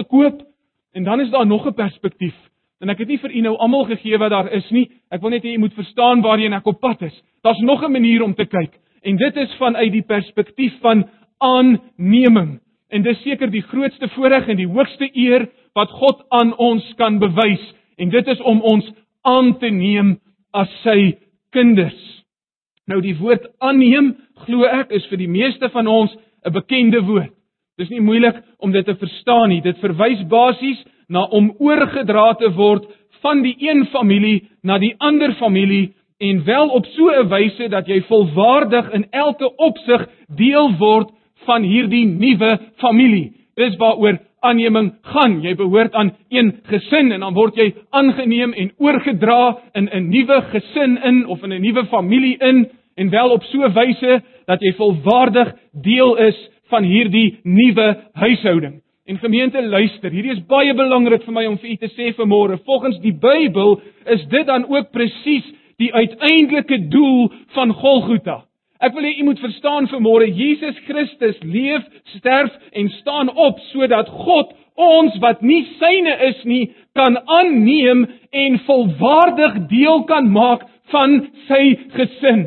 losgekoop. 0.00 0.48
En 0.92 1.04
dan 1.04 1.20
is 1.20 1.30
daar 1.30 1.46
nog 1.46 1.66
'n 1.66 1.74
perspektief. 1.74 2.34
En 2.78 2.88
ek 2.88 2.98
het 2.98 3.08
nie 3.08 3.18
vir 3.18 3.30
u 3.30 3.40
nou 3.40 3.56
almal 3.56 3.84
gegee 3.84 4.18
wat 4.18 4.30
daar 4.30 4.52
is 4.52 4.70
nie. 4.70 4.90
Ek 5.10 5.20
wil 5.20 5.30
net 5.30 5.42
hê 5.42 5.54
u 5.54 5.58
moet 5.58 5.74
verstaan 5.74 6.20
waarheen 6.20 6.52
ek 6.52 6.66
op 6.66 6.80
pad 6.80 7.02
is. 7.02 7.22
Daar's 7.42 7.60
nog 7.60 7.82
'n 7.82 7.92
manier 7.92 8.22
om 8.22 8.34
te 8.34 8.46
kyk. 8.46 8.80
En 9.02 9.16
dit 9.16 9.36
is 9.36 9.54
vanuit 9.54 9.92
die 9.92 10.02
perspektief 10.02 10.80
van 10.80 11.08
aanneming. 11.38 12.60
En 12.88 13.02
dis 13.02 13.22
seker 13.22 13.50
die 13.50 13.62
grootste 13.62 14.08
voorreg 14.08 14.48
en 14.48 14.56
die 14.56 14.68
hoogste 14.68 15.10
eer 15.12 15.48
wat 15.72 15.90
God 15.90 16.24
aan 16.28 16.56
ons 16.56 16.94
kan 16.94 17.18
bewys. 17.18 17.74
En 17.96 18.08
dit 18.08 18.26
is 18.26 18.40
om 18.40 18.60
ons 18.60 18.92
aan 19.22 19.58
te 19.58 19.68
neem 19.68 20.18
as 20.50 20.82
sy 20.82 21.18
kinders. 21.50 22.24
Nou 22.86 23.00
die 23.00 23.16
woord 23.18 23.46
aanneem, 23.58 24.16
glo 24.34 24.64
ek, 24.64 24.90
is 24.90 25.06
vir 25.06 25.18
die 25.18 25.28
meeste 25.28 25.68
van 25.68 25.86
ons 25.86 26.16
'n 26.44 26.52
bekende 26.52 27.00
woord. 27.00 27.39
Dis 27.80 27.88
nie 27.88 28.02
moeilik 28.04 28.36
om 28.60 28.72
dit 28.72 28.84
te 28.84 28.94
verstaan 29.00 29.48
nie. 29.48 29.62
Dit 29.64 29.78
verwys 29.80 30.20
basies 30.28 30.80
na 31.08 31.24
om 31.32 31.54
oorgedra 31.58 32.34
te 32.36 32.50
word 32.52 32.84
van 33.24 33.40
die 33.44 33.54
een 33.58 33.86
familie 33.92 34.42
na 34.62 34.76
die 34.78 34.92
ander 34.98 35.32
familie 35.40 35.94
en 36.20 36.42
wel 36.44 36.68
op 36.76 36.84
so 36.86 37.08
'n 37.08 37.28
wyse 37.28 37.68
dat 37.68 37.88
jy 37.88 38.02
volwaardig 38.02 38.92
in 38.92 39.06
elke 39.10 39.48
opsig 39.56 40.08
deel 40.36 40.76
word 40.78 41.08
van 41.46 41.62
hierdie 41.62 42.06
nuwe 42.06 42.58
familie. 42.76 43.32
Dis 43.56 43.76
waaroor 43.76 44.18
aanneming 44.40 44.92
gaan. 45.02 45.40
Jy 45.42 45.54
behoort 45.54 45.94
aan 45.94 46.12
een 46.28 46.52
gesin 46.62 47.12
en 47.12 47.20
dan 47.20 47.34
word 47.34 47.56
jy 47.56 47.74
aangeneem 47.90 48.52
en 48.52 48.72
oorgedra 48.78 49.58
in 49.72 49.88
'n 49.92 50.08
nuwe 50.08 50.42
gesin 50.52 50.98
in 51.02 51.26
of 51.26 51.42
in 51.42 51.52
'n 51.52 51.60
nuwe 51.60 51.86
familie 51.86 52.36
in 52.38 52.68
en 52.94 53.10
wel 53.10 53.30
op 53.30 53.42
so 53.42 53.64
'n 53.64 53.72
wyse 53.72 54.22
dat 54.46 54.60
jy 54.60 54.72
volwaardig 54.72 55.54
deel 55.72 56.16
is 56.16 56.50
van 56.70 56.86
hierdie 56.86 57.40
nuwe 57.44 57.88
huishouding. 58.12 58.80
En 59.10 59.18
gemeente 59.18 59.62
luister, 59.62 60.12
hierdie 60.12 60.36
is 60.36 60.44
baie 60.46 60.74
belangrik 60.74 61.24
vir 61.26 61.34
my 61.34 61.46
om 61.50 61.58
vir 61.58 61.72
u 61.72 61.76
te 61.82 61.90
sê 61.96 62.12
vanmôre. 62.18 62.60
Volgens 62.66 63.00
die 63.02 63.14
Bybel 63.16 63.80
is 64.14 64.22
dit 64.30 64.46
dan 64.46 64.68
ook 64.70 64.92
presies 64.94 65.48
die 65.82 65.90
uiteindelike 65.94 66.78
doel 66.92 67.32
van 67.56 67.72
Golgotha. 67.74 68.44
Ek 68.80 68.94
wil 68.96 69.04
hê 69.04 69.16
u 69.20 69.26
moet 69.28 69.42
verstaan 69.42 69.88
vanmôre 69.90 70.28
Jesus 70.30 70.78
Christus 70.86 71.36
leef, 71.44 71.84
sterf 72.16 72.54
en 72.72 72.88
staan 73.00 73.28
op 73.34 73.58
sodat 73.72 74.08
God 74.24 74.54
ons 74.80 75.18
wat 75.20 75.42
nie 75.44 75.64
syne 75.80 76.14
is 76.30 76.40
nie 76.48 76.70
kan 76.96 77.18
aanneem 77.26 78.06
en 78.32 78.58
volwaardig 78.64 79.58
deel 79.68 80.04
kan 80.08 80.30
maak 80.32 80.64
van 80.94 81.18
sy 81.48 81.64
gesin. 81.96 82.46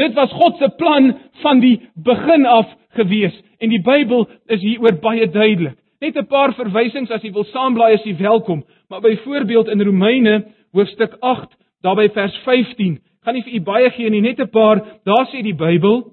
Dit 0.00 0.14
was 0.16 0.32
God 0.32 0.56
se 0.56 0.68
plan 0.76 1.12
van 1.42 1.60
die 1.60 1.76
begin 1.94 2.46
af 2.46 2.68
gewees 2.96 3.36
en 3.60 3.68
die 3.68 3.82
Bybel 3.84 4.24
is 4.48 4.62
hieroor 4.64 4.96
baie 5.02 5.26
duidelik. 5.28 5.76
Net 6.00 6.16
'n 6.16 6.26
paar 6.26 6.54
verwysings 6.56 7.10
as 7.10 7.22
jy 7.22 7.32
wil 7.32 7.44
saamblaai 7.44 7.94
as 7.94 8.04
jy 8.04 8.16
welkom, 8.16 8.64
maar 8.88 9.00
byvoorbeeld 9.00 9.68
in 9.68 9.82
Romeine 9.82 10.44
hoofstuk 10.72 11.16
8, 11.20 11.48
daarby 11.82 12.08
vers 12.08 12.36
15, 12.44 12.98
gaan 13.24 13.34
nie 13.34 13.42
vir 13.42 13.54
u 13.54 13.60
baie 13.60 13.90
gee 13.90 14.10
nie, 14.10 14.20
net 14.20 14.40
'n 14.40 14.48
paar. 14.48 14.80
Daar 15.04 15.26
sê 15.28 15.42
die 15.42 15.54
Bybel, 15.54 16.04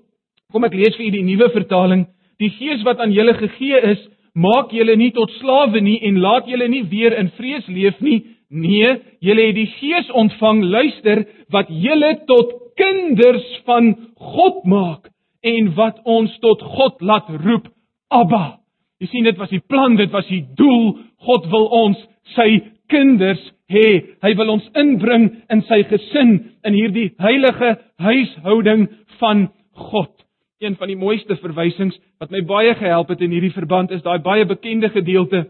kom 0.51 0.63
ek 0.63 0.73
lees 0.73 0.95
vir 0.97 1.05
u 1.05 1.09
die 1.11 1.23
nuwe 1.23 1.49
vertaling, 1.49 2.07
die 2.39 2.49
gees 2.49 2.83
wat 2.83 2.99
aan 2.99 3.11
julle 3.11 3.33
gegee 3.33 3.79
is, 3.81 4.09
maak 4.35 4.71
julle 4.71 4.95
nie 4.95 5.11
tot 5.11 5.31
slawe 5.31 5.81
nie 5.81 5.99
en 6.03 6.19
laat 6.19 6.45
julle 6.47 6.67
nie 6.67 6.83
weer 6.83 7.17
in 7.17 7.29
vrees 7.29 7.67
leef 7.67 8.01
nie. 8.01 8.25
Nee, 8.49 8.99
julle 9.19 9.47
het 9.47 9.55
die 9.55 9.71
gees 9.79 10.11
ontvang, 10.11 10.63
luister, 10.63 11.25
wat 11.49 11.67
julle 11.69 12.19
tot 12.27 12.66
kinders 12.77 13.47
van 13.67 13.93
God 14.33 14.63
maak 14.69 15.09
en 15.45 15.73
wat 15.77 15.99
ons 16.05 16.33
tot 16.43 16.61
God 16.61 17.01
laat 17.01 17.29
roep 17.43 17.67
Abba. 18.13 18.59
Jy 19.01 19.09
sien 19.11 19.27
dit 19.27 19.37
was 19.37 19.51
die 19.53 19.61
plan, 19.61 19.97
dit 19.99 20.11
was 20.13 20.25
die 20.29 20.43
doel. 20.57 20.95
God 21.27 21.45
wil 21.51 21.67
ons 21.75 21.99
sy 22.35 22.47
kinders 22.91 23.41
hê. 23.71 24.17
Hy 24.23 24.31
wil 24.39 24.55
ons 24.55 24.69
inbring 24.79 25.27
in 25.53 25.63
sy 25.67 25.83
gesin 25.89 26.37
in 26.65 26.77
hierdie 26.77 27.11
heilige 27.21 27.75
huishouding 28.01 28.87
van 29.19 29.49
God. 29.91 30.13
Een 30.63 30.77
van 30.79 30.89
die 30.89 30.97
mooiste 30.97 31.37
verwysings 31.37 31.97
wat 32.21 32.31
my 32.33 32.41
baie 32.47 32.73
gehelp 32.79 33.11
het 33.13 33.21
in 33.21 33.35
hierdie 33.35 33.53
verband 33.53 33.91
is 33.93 34.01
daai 34.05 34.17
baie 34.25 34.47
bekende 34.49 34.89
gedeelte 34.89 35.45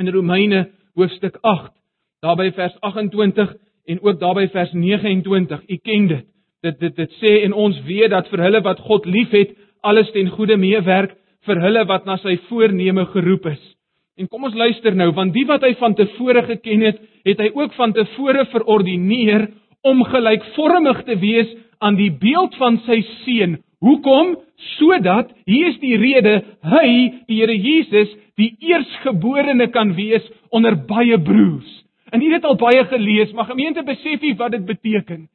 in 0.00 0.10
Romeine 0.10 0.70
hoofstuk 0.98 1.36
8, 1.46 1.70
daarby 2.24 2.48
vers 2.56 2.74
28 2.80 3.52
en 3.86 4.00
ook 4.02 4.18
daarby 4.20 4.48
vers 4.50 4.72
29. 4.74 5.62
U 5.68 5.76
ken 5.84 6.08
dit 6.10 6.26
dit 6.64 6.80
dit 6.80 6.96
dit 6.96 7.18
sê 7.20 7.32
en 7.46 7.56
ons 7.56 7.76
weet 7.86 8.12
dat 8.12 8.28
vir 8.32 8.44
hulle 8.46 8.60
wat 8.64 8.80
God 8.84 9.06
liefhet, 9.08 9.54
alles 9.82 10.10
ten 10.12 10.28
goeie 10.34 10.58
meewerk 10.60 11.16
vir 11.48 11.60
hulle 11.64 11.86
wat 11.88 12.06
na 12.06 12.18
sy 12.20 12.36
voorneme 12.50 13.06
geroep 13.14 13.46
is. 13.54 13.62
En 14.20 14.28
kom 14.28 14.44
ons 14.44 14.56
luister 14.56 14.92
nou, 14.96 15.08
want 15.16 15.32
die 15.32 15.46
wat 15.48 15.64
hy 15.64 15.72
van 15.80 15.96
tevore 15.96 16.42
geken 16.44 16.84
het, 16.84 17.00
het 17.24 17.40
hy 17.40 17.48
ook 17.56 17.72
van 17.78 17.94
tevore 17.96 18.44
verordineer 18.52 19.48
om 19.88 20.04
gelykvormig 20.04 21.00
te 21.08 21.16
wees 21.22 21.54
aan 21.80 21.96
die 21.96 22.10
beeld 22.12 22.56
van 22.60 22.76
sy 22.84 23.00
seun. 23.22 23.56
Hoekom? 23.80 24.36
Sodat 24.76 25.30
hier 25.48 25.70
is 25.70 25.78
die 25.80 25.96
rede, 25.96 26.34
hy, 26.68 26.88
die 27.30 27.38
Here 27.40 27.56
Jesus, 27.56 28.12
die 28.36 28.52
eersgeborene 28.68 29.70
kan 29.72 29.94
wees 29.96 30.26
onder 30.52 30.76
baie 30.76 31.16
broers. 31.16 31.70
En 32.12 32.20
jy 32.20 32.34
het 32.34 32.44
al 32.44 32.58
baie 32.60 32.84
gelees, 32.90 33.32
maar 33.32 33.48
gemeente 33.48 33.86
besef 33.86 34.20
jy 34.20 34.34
wat 34.36 34.52
dit 34.52 34.66
beteken? 34.68 35.30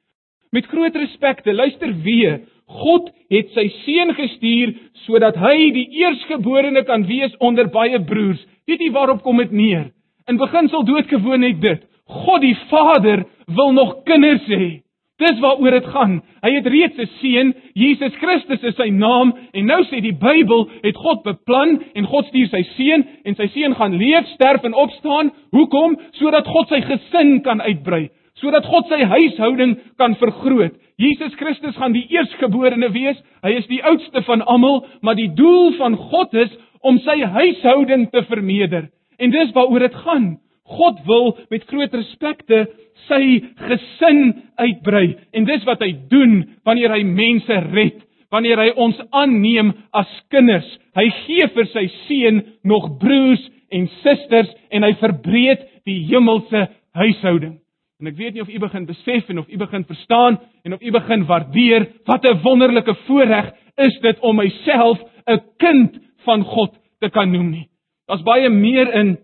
Met 0.52 0.68
groot 0.72 0.96
respekte, 0.96 1.54
luister 1.54 1.94
weer. 2.04 2.42
God 2.66 3.12
het 3.30 3.52
sy 3.54 3.68
seun 3.84 4.14
gestuur 4.18 4.74
sodat 5.06 5.38
hy 5.38 5.72
die 5.76 5.86
eersgeborene 6.02 6.84
kan 6.88 7.06
wees 7.06 7.36
onder 7.40 7.70
baie 7.70 8.00
broers. 8.02 8.42
Weet 8.66 8.82
jy 8.82 8.92
waarop 8.94 9.22
kom 9.26 9.38
dit 9.38 9.52
neer? 9.54 9.92
In 10.30 10.42
beginsel 10.42 10.86
doodgewoon 10.86 11.46
net 11.46 11.62
dit. 11.62 11.84
God 12.10 12.42
die 12.42 12.58
Vader 12.70 13.26
wil 13.46 13.72
nog 13.74 14.02
kinders 14.10 14.46
hê. 14.50 14.86
Dis 15.22 15.38
waaroor 15.40 15.72
dit 15.72 15.86
gaan. 15.94 16.16
Hy 16.44 16.52
het 16.58 16.66
reeds 16.68 16.98
'n 17.00 17.10
seun, 17.22 17.54
Jesus 17.74 18.16
Christus 18.20 18.64
is 18.64 18.76
sy 18.76 18.90
naam 18.90 19.34
en 19.54 19.66
nou 19.66 19.84
sê 19.84 20.02
die 20.02 20.14
Bybel 20.14 20.70
het 20.84 20.96
God 20.96 21.24
beplan 21.24 21.80
en 21.96 22.06
God 22.06 22.26
stuur 22.26 22.50
sy 22.50 22.64
seun 22.76 23.06
en 23.24 23.36
sy 23.36 23.48
seun 23.48 23.76
gaan 23.76 23.98
leef, 23.98 24.28
sterf 24.34 24.64
en 24.64 24.74
opstaan. 24.74 25.32
Hoekom? 25.52 25.98
Sodat 26.12 26.48
God 26.48 26.68
sy 26.68 26.82
gesin 26.82 27.42
kan 27.42 27.62
uitbrei, 27.62 28.10
sodat 28.42 28.68
God 28.68 28.90
sy 28.92 29.02
huishouding 29.08 29.76
kan 30.00 30.16
vergroot. 30.20 30.76
Jesus 31.00 31.36
Christus 31.40 31.76
gaan 31.80 31.96
die 31.96 32.06
eerstgeborene 32.12 32.90
wees. 32.96 33.20
Hy 33.44 33.56
is 33.60 33.68
die 33.72 33.82
oudste 33.84 34.24
van 34.28 34.44
almal, 34.48 34.84
maar 35.02 35.18
die 35.20 35.32
doel 35.36 35.74
van 35.80 35.98
God 36.12 36.36
is 36.46 36.52
om 36.86 37.00
sy 37.04 37.20
huishouding 37.24 38.10
te 38.14 38.24
vermeerder. 38.30 38.90
En 39.20 39.32
dis 39.32 39.54
waaroor 39.56 39.88
dit 39.88 40.02
gaan. 40.06 40.28
God 40.66 41.00
wil 41.06 41.36
met 41.54 41.66
groot 41.70 41.94
respekte 41.94 42.66
sy 43.06 43.22
gesin 43.68 44.22
uitbrei 44.58 45.12
en 45.36 45.46
dis 45.46 45.66
wat 45.68 45.84
hy 45.86 45.92
doen 46.10 46.40
wanneer 46.66 46.96
hy 46.96 47.04
mense 47.06 47.60
red, 47.70 48.00
wanneer 48.34 48.58
hy 48.64 48.72
ons 48.82 48.98
aanneem 49.14 49.76
as 49.94 50.10
kinders. 50.34 50.66
Hy 50.98 51.06
gee 51.26 51.50
vir 51.54 51.70
sy 51.74 51.86
seun 52.08 52.42
nog 52.66 52.96
broers 53.02 53.44
en 53.70 53.86
susters 54.02 54.50
en 54.74 54.88
hy 54.88 54.96
verbreed 55.04 55.68
die 55.86 56.02
hemelse 56.10 56.66
huishouding. 56.98 57.60
En 58.06 58.12
ek 58.12 58.18
weet 58.18 58.34
nie 58.34 58.42
of 58.42 58.50
u 58.50 58.60
begin 58.60 58.86
besef 58.86 59.30
en 59.30 59.40
of 59.42 59.48
u 59.50 59.58
begin 59.58 59.86
verstaan 59.86 60.40
en 60.64 60.74
of 60.74 60.82
u 60.82 60.92
begin 60.92 61.26
waardeer 61.26 61.88
wat 62.06 62.26
'n 62.26 62.42
wonderlike 62.44 62.96
voorreg 63.08 63.54
is 63.76 64.00
dit 64.00 64.20
om 64.20 64.36
myself 64.36 65.02
'n 65.26 65.42
kind 65.58 65.98
van 66.26 66.44
God 66.44 66.78
te 67.00 67.10
kan 67.10 67.32
noem 67.32 67.50
nie. 67.50 67.70
Daar's 68.06 68.24
baie 68.24 68.50
meer 68.50 68.94
in 68.94 69.18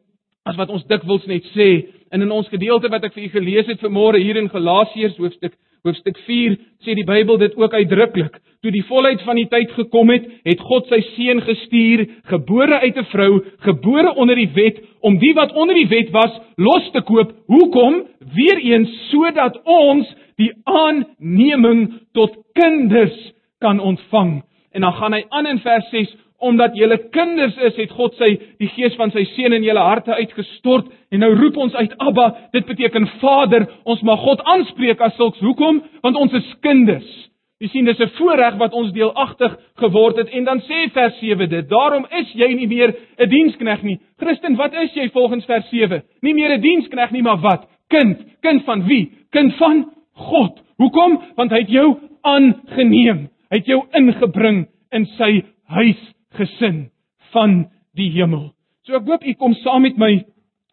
as 0.46 0.56
wat 0.56 0.70
ons 0.70 0.86
dikwels 0.86 1.26
net 1.26 1.46
sê 1.54 2.02
En 2.12 2.22
in 2.22 2.32
ons 2.32 2.48
gedeelte 2.52 2.90
wat 2.92 3.06
ek 3.08 3.14
vir 3.16 3.24
u 3.24 3.30
gelees 3.38 3.70
het 3.72 3.80
vanmôre 3.80 4.20
hier 4.20 4.36
in 4.40 4.52
Galasiërs 4.52 5.16
hoofstuk 5.20 5.56
hoofstuk 5.82 6.18
4 6.28 6.58
sê 6.84 6.94
die 6.94 7.08
Bybel 7.08 7.40
dit 7.42 7.56
ook 7.58 7.74
uitdruklik. 7.74 8.36
Toe 8.62 8.70
die 8.70 8.84
volheid 8.86 9.24
van 9.26 9.40
die 9.40 9.48
tyd 9.50 9.72
gekom 9.74 10.12
het, 10.14 10.28
het 10.46 10.60
God 10.62 10.86
sy 10.92 11.00
seun 11.16 11.40
gestuur, 11.42 12.04
gebore 12.30 12.78
uit 12.84 12.98
'n 12.98 13.10
vrou, 13.10 13.42
gebore 13.66 14.14
onder 14.14 14.36
die 14.36 14.52
wet, 14.54 14.78
om 15.02 15.18
die 15.18 15.34
wat 15.34 15.54
onder 15.54 15.76
die 15.76 15.88
wet 15.88 16.12
was 16.12 16.40
los 16.58 16.92
te 16.92 17.02
koop. 17.02 17.34
Hoekom? 17.48 18.06
Weereens 18.36 19.10
sodat 19.10 19.58
ons 19.66 20.06
die 20.38 20.52
aanneming 20.64 21.94
tot 22.14 22.38
kinders 22.54 23.34
kan 23.60 23.80
ontvang. 23.80 24.44
En 24.72 24.82
dan 24.82 24.94
gaan 24.94 25.14
hy 25.14 25.24
aan 25.30 25.48
in 25.48 25.60
vers 25.60 25.90
6 25.90 26.16
omdat 26.38 26.76
julle 26.76 26.98
kinders 27.10 27.58
is, 27.58 27.76
het 27.76 27.92
God 27.92 28.16
sy 28.18 28.40
die 28.58 28.70
gees 28.74 28.96
van 28.96 29.12
sy 29.12 29.26
seun 29.36 29.54
in 29.54 29.64
julle 29.64 29.80
harte 29.80 30.14
uitgestort 30.14 30.86
en 31.10 31.20
nou 31.20 31.36
roep 31.36 31.58
ons 31.58 31.74
uit 31.74 31.94
Abba, 31.98 32.50
dit 32.52 32.66
beteken 32.66 33.08
Vader. 33.22 33.68
Ons 33.84 34.02
mag 34.02 34.20
God 34.20 34.42
aanspreek 34.42 35.02
as 35.02 35.16
sulks. 35.16 35.40
Hoekom? 35.40 35.84
Want 36.02 36.16
ons 36.16 36.34
is 36.34 36.56
kinders. 36.62 37.31
Jy 37.62 37.68
sien, 37.70 37.86
dis 37.86 38.00
'n 38.00 38.10
voorreg 38.18 38.56
wat 38.58 38.74
ons 38.74 38.92
deelagtig 38.92 39.58
geword 39.78 40.18
het 40.18 40.30
en 40.30 40.44
dan 40.44 40.62
sê 40.66 40.90
vers 40.92 41.20
7 41.20 41.50
dit. 41.50 41.70
Daarom 41.70 42.08
is 42.10 42.34
jy 42.34 42.54
nie 42.54 42.68
meer 42.68 42.96
'n 43.20 43.30
dienskneg 43.30 43.84
nie. 43.84 44.00
Christen, 44.18 44.56
wat 44.56 44.74
is 44.74 44.94
jy 44.94 45.10
volgens 45.10 45.46
vers 45.46 45.70
7? 45.70 46.02
Nie 46.22 46.34
meer 46.34 46.58
'n 46.58 46.62
dienskneg 46.62 47.12
nie, 47.12 47.22
maar 47.22 47.38
wat? 47.38 47.70
Kind. 47.88 48.18
Kind 48.42 48.64
van 48.64 48.84
wie? 48.88 49.12
Kind 49.30 49.56
van 49.56 49.92
God. 50.14 50.60
Hoekom? 50.78 51.22
Want 51.36 51.52
hy 51.52 51.60
het 51.60 51.70
jou 51.70 52.00
aangeneem. 52.22 53.30
Hy 53.52 53.58
het 53.58 53.66
jou 53.66 53.84
ingebring 53.94 54.68
in 54.92 55.06
sy 55.06 55.44
huis 55.68 56.14
gesin 56.34 56.90
van 57.32 57.68
die 57.94 58.10
hemel. 58.10 58.54
So 58.82 58.96
ek 58.96 59.06
hoop 59.06 59.24
u 59.24 59.34
kom 59.34 59.54
saam 59.54 59.82
met 59.82 59.98
my 59.98 60.24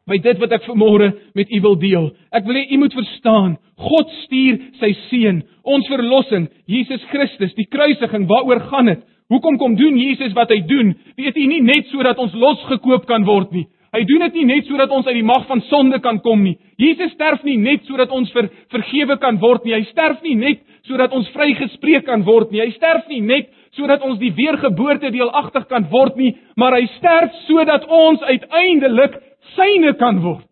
by 0.09 0.19
dit 0.25 0.41
wat 0.41 0.53
ek 0.57 0.67
vanmôre 0.67 1.13
met 1.39 1.51
u 1.53 1.61
wil 1.65 1.77
deel. 1.81 2.11
Ek 2.35 2.47
wil 2.49 2.59
hê 2.59 2.65
u 2.73 2.81
moet 2.81 2.97
verstaan, 2.97 3.57
God 3.79 4.11
stuur 4.25 4.59
sy 4.81 4.93
seun, 5.09 5.43
ons 5.69 5.89
verlossing, 5.93 6.49
Jesus 6.67 7.05
Christus, 7.13 7.55
die 7.59 7.69
kruisiging, 7.71 8.27
waaroor 8.31 8.65
gaan 8.73 8.93
dit? 8.93 9.05
Hoekom 9.29 9.59
kom 9.61 9.75
doen 9.77 9.99
Jesus 10.01 10.33
wat 10.37 10.49
hy 10.51 10.63
doen? 10.65 10.95
Weet 11.21 11.37
u 11.37 11.49
nie 11.51 11.61
net 11.61 11.91
sodat 11.93 12.19
ons 12.19 12.33
losgekoop 12.33 13.05
kan 13.09 13.27
word 13.29 13.53
nie. 13.53 13.67
Hy 13.93 14.03
doen 14.09 14.25
dit 14.27 14.41
nie 14.41 14.47
net 14.49 14.69
sodat 14.69 14.93
ons 14.93 15.07
uit 15.09 15.17
die 15.17 15.27
mag 15.27 15.47
van 15.49 15.61
sonde 15.69 16.01
kan 16.05 16.19
kom 16.25 16.43
nie. 16.45 16.57
Jesus 16.81 17.13
sterf 17.15 17.45
nie 17.45 17.57
net 17.61 17.87
sodat 17.89 18.13
ons 18.13 18.33
ver, 18.35 18.51
vergewe 18.73 19.17
kan 19.21 19.39
word 19.41 19.65
nie. 19.65 19.75
Hy 19.77 19.85
sterf 19.89 20.21
nie 20.25 20.37
net 20.37 20.61
sodat 20.89 21.13
ons 21.17 21.29
vrygespreek 21.35 22.05
kan 22.09 22.25
word 22.25 22.53
nie. 22.53 22.63
Hy 22.65 22.73
sterf 22.77 23.09
nie 23.13 23.23
net 23.25 23.49
sodat 23.77 24.05
ons 24.05 24.21
die 24.21 24.33
weergeboorte 24.37 25.13
deelagtig 25.15 25.69
kan 25.71 25.87
word 25.93 26.17
nie, 26.19 26.35
maar 26.57 26.75
hy 26.77 26.87
sterf 26.97 27.35
sodat 27.47 27.85
ons 27.85 28.25
uiteindelik 28.25 29.19
syne 29.59 29.95
kan 29.99 30.23
word. 30.23 30.47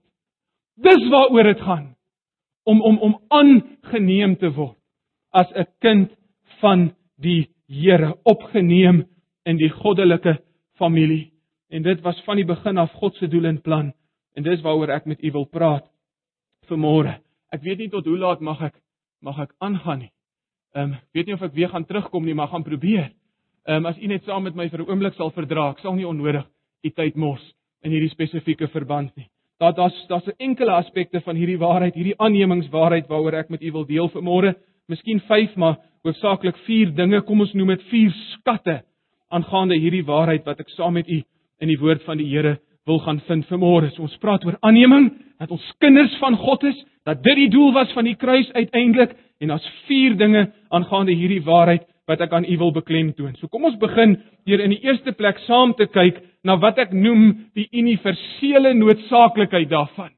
Dis 0.82 1.08
waaroor 1.12 1.52
dit 1.52 1.60
gaan. 1.64 1.94
Om 2.66 2.82
om 2.82 2.98
om 2.98 3.14
aangeneem 3.28 4.36
te 4.36 4.50
word 4.52 4.76
as 5.30 5.50
'n 5.54 5.66
kind 5.80 6.10
van 6.60 6.94
die 7.16 7.48
Here, 7.68 8.14
opgeneem 8.22 9.04
in 9.44 9.56
die 9.56 9.70
goddelike 9.70 10.38
familie. 10.78 11.32
En 11.68 11.82
dit 11.82 12.00
was 12.00 12.22
van 12.24 12.36
die 12.36 12.44
begin 12.44 12.78
af 12.78 12.92
God 12.92 13.14
se 13.16 13.26
doel 13.26 13.44
en 13.44 13.60
plan. 13.60 13.92
En 14.34 14.42
dis 14.42 14.62
waaroor 14.62 14.88
ek 14.88 15.06
met 15.06 15.24
u 15.24 15.30
wil 15.32 15.44
praat 15.44 15.84
vanmôre. 16.68 17.18
Ek 17.50 17.62
weet 17.62 17.78
nie 17.78 17.88
tot 17.88 18.06
hoe 18.06 18.18
laat 18.18 18.40
mag 18.40 18.62
ek 18.62 18.74
mag 19.20 19.38
ek 19.38 19.54
aangaan 19.58 19.98
nie. 19.98 20.12
Ehm 20.74 20.92
um, 20.92 20.98
weet 21.12 21.26
nie 21.26 21.34
of 21.34 21.42
ek 21.42 21.54
weer 21.54 21.68
gaan 21.68 21.84
terugkom 21.84 22.24
nie, 22.24 22.34
maar 22.34 22.48
gaan 22.48 22.62
probeer. 22.62 23.10
Ehm 23.66 23.76
um, 23.76 23.86
as 23.86 23.98
u 23.98 24.06
net 24.06 24.24
saam 24.24 24.42
met 24.42 24.54
my 24.54 24.68
vir 24.68 24.80
'n 24.80 24.90
oomblik 24.90 25.14
sal 25.14 25.30
verdra, 25.30 25.70
ek 25.70 25.78
sal 25.78 25.94
nie 25.94 26.06
onnodig 26.06 26.46
u 26.82 26.90
tyd 26.90 27.16
mors 27.16 27.55
in 27.86 27.94
hierdie 27.94 28.12
spesifieke 28.12 28.68
verband 28.74 29.14
nie. 29.16 29.28
Daar 29.62 29.74
daar's 29.74 29.96
daar's 30.10 30.26
'n 30.26 30.36
enkele 30.38 30.72
aspekte 30.72 31.20
van 31.20 31.36
hierdie 31.36 31.58
waarheid, 31.58 31.94
hierdie 31.94 32.18
aannemingswaarheid 32.18 33.06
waaroor 33.08 33.34
ek 33.34 33.50
met 33.50 33.62
u 33.62 33.72
wil 33.72 33.86
deel 33.86 34.10
vanmôre. 34.10 34.54
Miskien 34.88 35.20
5, 35.20 35.56
maar 35.56 35.76
hoofsaaklik 36.02 36.56
4 36.56 36.94
dinge, 36.94 37.20
kom 37.22 37.40
ons 37.40 37.52
noem 37.52 37.68
dit 37.68 37.82
4 37.82 38.10
skatte 38.10 38.82
aangaande 39.28 39.78
hierdie 39.78 40.04
waarheid 40.04 40.44
wat 40.44 40.60
ek 40.60 40.68
saam 40.68 40.92
met 40.92 41.08
u 41.08 41.22
in 41.60 41.68
die 41.68 41.78
woord 41.78 42.02
van 42.02 42.18
die 42.18 42.28
Here 42.28 42.58
wil 42.86 42.98
gaan 42.98 43.20
vind 43.26 43.46
vanmôre. 43.46 43.90
So 43.94 44.02
ons 44.02 44.16
praat 44.22 44.44
oor 44.44 44.56
aanneming, 44.60 45.10
dat 45.38 45.50
ons 45.50 45.72
kinders 45.78 46.14
van 46.18 46.36
God 46.36 46.62
is, 46.64 46.84
dat 47.04 47.22
dit 47.22 47.36
die 47.36 47.50
doel 47.50 47.72
was 47.72 47.92
van 47.92 48.04
die 48.04 48.16
kruis 48.16 48.52
uiteindelik 48.52 49.16
en 49.40 49.48
daar's 49.48 49.66
vier 49.86 50.16
dinge 50.16 50.52
aangaande 50.68 51.12
hierdie 51.12 51.42
waarheid 51.42 51.82
wat 52.06 52.20
ek 52.20 52.32
aan 52.32 52.46
u 52.46 52.56
wil 52.58 52.72
beklemtoon. 52.72 53.34
So 53.40 53.50
kom 53.50 53.66
ons 53.66 53.78
begin 53.78 54.16
deur 54.46 54.62
in 54.62 54.70
die 54.70 54.82
eerste 54.86 55.12
plek 55.12 55.38
saam 55.46 55.74
te 55.74 55.88
kyk 55.90 56.22
na 56.46 56.56
wat 56.62 56.78
ek 56.78 56.92
noem 56.94 57.48
die 57.58 57.66
universele 57.74 58.74
noodsaaklikheid 58.78 59.70
daarvan. 59.72 60.12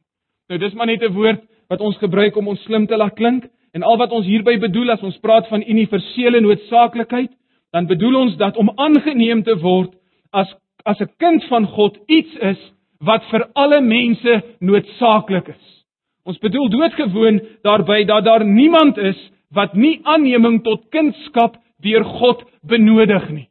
Nou 0.48 0.58
dis 0.60 0.74
maar 0.74 0.86
net 0.86 1.02
'n 1.02 1.14
woord 1.14 1.40
wat 1.68 1.80
ons 1.80 1.96
gebruik 1.96 2.36
om 2.36 2.48
ons 2.48 2.62
slim 2.64 2.86
te 2.86 2.96
laat 2.96 3.16
klink 3.16 3.48
en 3.74 3.82
al 3.82 3.96
wat 3.96 4.12
ons 4.12 4.26
hierby 4.26 4.58
bedoel 4.58 4.90
as 4.90 5.02
ons 5.02 5.18
praat 5.20 5.48
van 5.48 5.62
universele 5.62 6.40
noodsaaklikheid, 6.40 7.30
dan 7.72 7.86
bedoel 7.86 8.16
ons 8.16 8.36
dat 8.36 8.56
om 8.56 8.70
aangeneem 8.76 9.42
te 9.42 9.56
word 9.60 9.92
as 10.32 10.48
as 10.84 11.00
'n 11.00 11.10
kind 11.18 11.44
van 11.44 11.66
God 11.66 11.98
iets 12.08 12.34
is 12.40 12.60
wat 13.00 13.24
vir 13.30 13.48
alle 13.54 13.80
mense 13.80 14.42
noodsaaklik 14.60 15.48
is. 15.48 15.84
Ons 16.24 16.38
bedoel 16.38 16.68
doodgewoon 16.68 17.40
daarby 17.62 18.04
dat 18.04 18.24
daar 18.24 18.44
niemand 18.44 18.98
is 18.98 19.30
wat 19.50 19.74
nie 19.74 20.00
aanneming 20.04 20.62
tot 20.64 20.88
kindskap 20.90 21.56
deur 21.80 22.04
God 22.04 22.44
benodig 22.62 23.30
nie. 23.30 23.48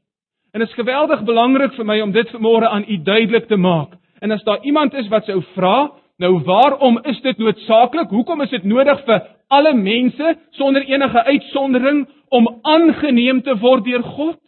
En 0.57 0.63
dit 0.63 0.71
is 0.71 0.85
geweldig 0.85 1.19
belangrik 1.23 1.75
vir 1.77 1.85
my 1.85 1.95
om 2.01 2.11
dit 2.11 2.29
vanmôre 2.33 2.65
aan 2.73 2.85
u 2.89 2.95
duidelik 3.05 3.45
te 3.45 3.57
maak. 3.61 3.91
En 4.25 4.31
as 4.33 4.41
daar 4.43 4.63
iemand 4.65 4.93
is 4.97 5.07
wat 5.07 5.25
sou 5.29 5.43
vra, 5.53 5.91
nou 6.17 6.31
waarom 6.47 6.95
is 7.03 7.19
dit 7.21 7.37
noodsaaklik? 7.37 8.09
Hoekom 8.09 8.41
is 8.41 8.49
dit 8.49 8.63
nodig 8.63 9.03
vir 9.05 9.19
alle 9.53 9.75
mense 9.77 10.31
sonder 10.57 10.81
enige 10.81 11.23
uitsondering 11.23 12.07
om 12.33 12.47
aangeneem 12.61 13.43
te 13.45 13.53
word 13.61 13.85
deur 13.85 14.01
God? 14.01 14.39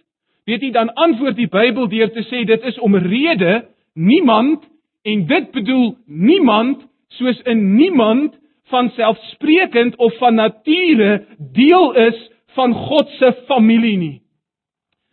Weet 0.49 0.65
jy 0.65 0.71
dan 0.73 0.89
antwoord 0.93 1.37
die 1.37 1.45
Bybel 1.47 1.85
deur 1.91 2.09
te 2.15 2.23
sê 2.25 2.41
dit 2.41 2.65
is 2.65 2.79
omrede 2.79 3.67
niemand 3.93 4.65
en 5.05 5.27
dit 5.29 5.51
bedoel 5.51 5.93
niemand 6.07 6.87
soos 7.19 7.37
'n 7.45 7.75
niemand 7.75 8.33
van 8.73 8.89
selfsprekend 8.97 9.95
of 9.97 10.17
van 10.17 10.35
nature 10.41 11.21
deel 11.53 11.93
is 11.93 12.31
van 12.57 12.73
God 12.73 13.09
se 13.19 13.33
familie 13.45 13.97
nie. 13.97 14.21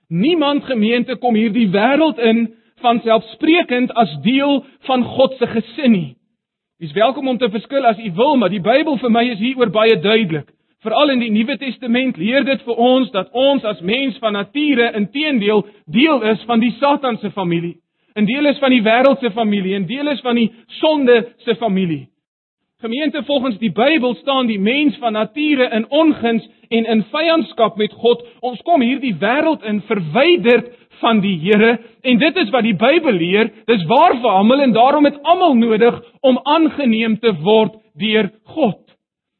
Niemand 0.09 0.65
gemeente 0.65 1.17
kom 1.19 1.35
hierdie 1.35 1.67
wêreld 1.75 2.19
in 2.23 2.45
van 2.85 3.01
selfsprekend 3.03 3.91
as 3.99 4.13
deel 4.23 4.61
van 4.87 5.03
God 5.03 5.35
se 5.39 5.47
gesin 5.51 5.91
nie. 5.91 6.11
Jy's 6.79 6.93
welkom 6.95 7.29
om 7.29 7.39
te 7.39 7.49
verskil 7.51 7.87
as 7.89 7.99
u 7.99 8.13
wil, 8.15 8.37
maar 8.37 8.53
die 8.53 8.63
Bybel 8.63 8.99
vir 9.01 9.11
my 9.11 9.25
is 9.33 9.41
hieroor 9.43 9.73
baie 9.75 9.97
duidelik. 9.99 10.53
Veral 10.85 11.11
in 11.11 11.25
die 11.25 11.33
Nuwe 11.35 11.57
Testament 11.59 12.21
leer 12.21 12.45
dit 12.47 12.63
vir 12.63 12.79
ons 12.79 13.11
dat 13.11 13.33
ons 13.35 13.65
as 13.67 13.81
mens 13.81 14.19
van 14.23 14.37
nature 14.39 14.93
inteendeel 14.95 15.65
deel 15.91 16.23
is 16.31 16.45
van 16.47 16.63
die 16.63 16.75
Satan 16.79 17.19
se 17.19 17.31
familie. 17.35 17.81
'n 18.17 18.25
Deel 18.25 18.47
is 18.47 18.59
van 18.59 18.71
die 18.71 18.83
wêreld 18.83 19.19
se 19.21 19.31
familie, 19.31 19.75
'n 19.75 19.87
deel 19.87 20.09
is 20.09 20.21
van 20.21 20.37
die 20.37 20.53
sonde 20.67 21.35
se 21.39 21.55
familie. 21.57 22.09
Gemeente 22.81 23.25
volgens 23.25 23.59
die 23.59 23.73
Bybel 23.73 24.15
staan 24.15 24.47
die 24.47 24.59
mens 24.61 24.97
van 24.97 25.13
nature 25.13 25.69
in 25.71 25.91
onguns 25.91 26.49
en 26.69 26.85
in 26.85 27.05
vyandskap 27.11 27.77
met 27.77 27.93
God. 27.93 28.21
Ons 28.41 28.61
kom 28.69 28.83
hierdie 28.85 29.15
wêreld 29.17 29.65
in 29.65 29.79
verwyderd 29.89 30.69
van 31.01 31.23
die 31.25 31.39
Here 31.41 31.79
en 32.03 32.21
dit 32.21 32.37
is 32.37 32.53
wat 32.53 32.67
die 32.69 32.77
Bybel 32.77 33.17
leer. 33.17 33.49
Dis 33.65 33.87
waar 33.89 34.19
vir 34.21 34.29
almal 34.29 34.61
en 34.61 34.77
daarom 34.77 35.09
het 35.09 35.17
almal 35.25 35.57
nodig 35.57 36.03
om 36.21 36.37
aangeneem 36.45 37.17
te 37.19 37.33
word 37.41 37.81
deur 37.97 38.29
God. 38.53 38.83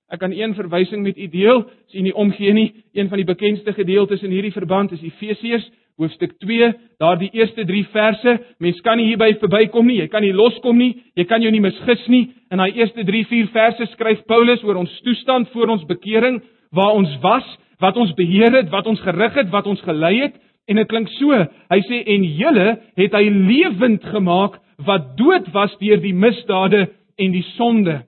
Ek 0.09 0.23
kan 0.25 0.33
een 0.33 0.55
verwysing 0.57 1.03
met 1.05 1.19
u 1.19 1.29
deel, 1.29 1.67
as 1.67 1.95
u 1.95 2.09
nie 2.09 2.17
omgee 2.17 2.57
nie. 2.57 2.71
Een 2.97 3.13
van 3.13 3.21
die 3.21 3.29
bekendste 3.29 3.77
gedeeltes 3.77 4.25
in 4.25 4.33
hierdie 4.33 4.55
verband 4.57 4.97
is 4.97 5.05
Efesiërs 5.05 5.69
hoofstuk 6.01 6.35
2, 6.45 6.73
daardie 7.01 7.31
eerste 7.33 7.65
3 7.65 7.85
verse. 7.93 8.35
Mens 8.59 8.81
kan 8.85 8.99
nie 9.01 9.09
hierby 9.11 9.33
verbykom 9.41 9.87
nie. 9.89 10.01
Jy 10.03 10.09
kan 10.13 10.25
nie 10.25 10.35
loskom 10.37 10.79
nie. 10.81 10.93
Jy 11.17 11.25
kan 11.29 11.45
jou 11.45 11.53
nie 11.53 11.63
misgis 11.65 12.03
nie. 12.13 12.25
In 12.53 12.61
daai 12.61 12.77
eerste 12.77 13.05
3, 13.05 13.23
4 13.31 13.53
verse 13.55 13.89
skryf 13.95 14.25
Paulus 14.29 14.65
oor 14.67 14.83
ons 14.83 14.93
toestand 15.07 15.49
voor 15.55 15.73
ons 15.77 15.87
bekering, 15.89 16.43
waar 16.77 16.99
ons 16.99 17.13
was, 17.23 17.47
wat 17.81 17.97
ons 17.97 18.13
beheer 18.17 18.53
het, 18.61 18.69
wat 18.73 18.87
ons 18.87 19.01
gerig 19.05 19.41
het, 19.41 19.51
wat 19.53 19.67
ons 19.67 19.81
gelei 19.87 20.15
het. 20.27 20.37
En 20.69 20.81
dit 20.81 20.91
klink 20.91 21.09
so. 21.17 21.33
Hy 21.73 21.81
sê 21.89 22.03
en 22.17 22.27
julle 22.41 22.69
het 22.99 23.17
hy 23.17 23.25
lewend 23.31 24.05
gemaak 24.13 24.61
wat 24.87 25.15
dood 25.17 25.49
was 25.55 25.73
deur 25.81 26.01
die 26.03 26.15
misdade 26.15 26.89
en 27.17 27.33
die 27.33 27.45
sonde 27.55 28.03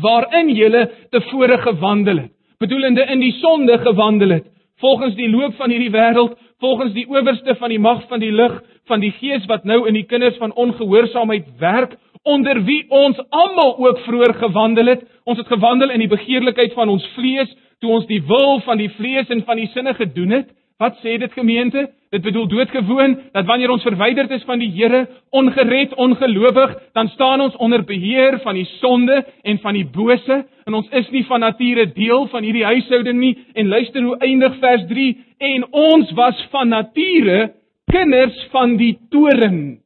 waarin 0.00 0.48
julle 0.56 0.86
tevore 1.12 1.58
gewandel 1.58 2.24
het. 2.24 2.32
Bedoelende 2.62 3.04
in 3.10 3.20
die 3.20 3.34
sonde 3.40 3.78
gewandel 3.78 4.30
het, 4.38 4.46
volgens 4.80 5.14
die 5.18 5.28
loop 5.30 5.54
van 5.58 5.70
hierdie 5.70 5.92
wêreld, 5.92 6.36
volgens 6.62 6.92
die 6.94 7.08
owerste 7.10 7.56
van 7.58 7.72
die 7.74 7.80
mag 7.82 8.04
van 8.08 8.22
die 8.22 8.32
lig, 8.32 8.60
van 8.86 9.02
die 9.02 9.12
gees 9.18 9.46
wat 9.50 9.64
nou 9.66 9.82
in 9.90 9.96
die 9.98 10.06
kinders 10.06 10.38
van 10.38 10.54
ongehoorsaamheid 10.54 11.48
werk, 11.58 11.96
onder 12.22 12.60
wie 12.62 12.84
ons 12.88 13.18
almal 13.34 13.74
ook 13.82 13.98
vroeër 14.06 14.34
gewandel 14.44 14.92
het. 14.94 15.02
Ons 15.26 15.38
het 15.42 15.50
gewandel 15.50 15.90
in 15.90 16.04
die 16.04 16.10
begeerlikheid 16.10 16.74
van 16.78 16.92
ons 16.92 17.06
vlees, 17.16 17.50
toe 17.82 17.90
ons 17.90 18.06
die 18.06 18.20
wil 18.26 18.60
van 18.66 18.78
die 18.78 18.90
vlees 18.94 19.30
en 19.34 19.42
van 19.46 19.58
die 19.58 19.70
sinne 19.74 19.94
gedoen 19.98 20.36
het. 20.38 20.52
Wat 20.82 20.96
sê 20.98 21.14
dit 21.18 21.32
gemeente? 21.32 21.90
Dit 22.10 22.22
bedoel 22.22 22.48
doodgewoon 22.48 23.12
dat 23.32 23.46
wanneer 23.46 23.70
ons 23.70 23.84
verwyderd 23.86 24.30
is 24.34 24.42
van 24.44 24.58
die 24.58 24.70
Here, 24.74 25.06
ongered, 25.30 25.94
ongelowig, 25.94 26.74
dan 26.92 27.08
staan 27.08 27.40
ons 27.40 27.56
onder 27.56 27.84
beheer 27.84 28.40
van 28.42 28.58
die 28.58 28.66
sonde 28.80 29.20
en 29.42 29.60
van 29.62 29.78
die 29.78 29.86
bose 29.86 30.40
en 30.66 30.74
ons 30.74 30.88
is 30.90 31.10
nie 31.10 31.22
van 31.28 31.40
nature 31.40 31.86
deel 31.94 32.26
van 32.32 32.42
hierdie 32.42 32.64
huishouding 32.66 33.18
nie. 33.18 33.36
En 33.54 33.68
luister 33.68 34.02
hoe 34.02 34.16
eindig 34.18 34.58
vers 34.58 34.86
3 34.88 35.06
en 35.38 35.66
ons 35.70 36.10
was 36.18 36.46
van 36.50 36.68
nature 36.68 37.52
kinders 37.92 38.46
van 38.50 38.74
die 38.76 38.96
toren, 39.10 39.78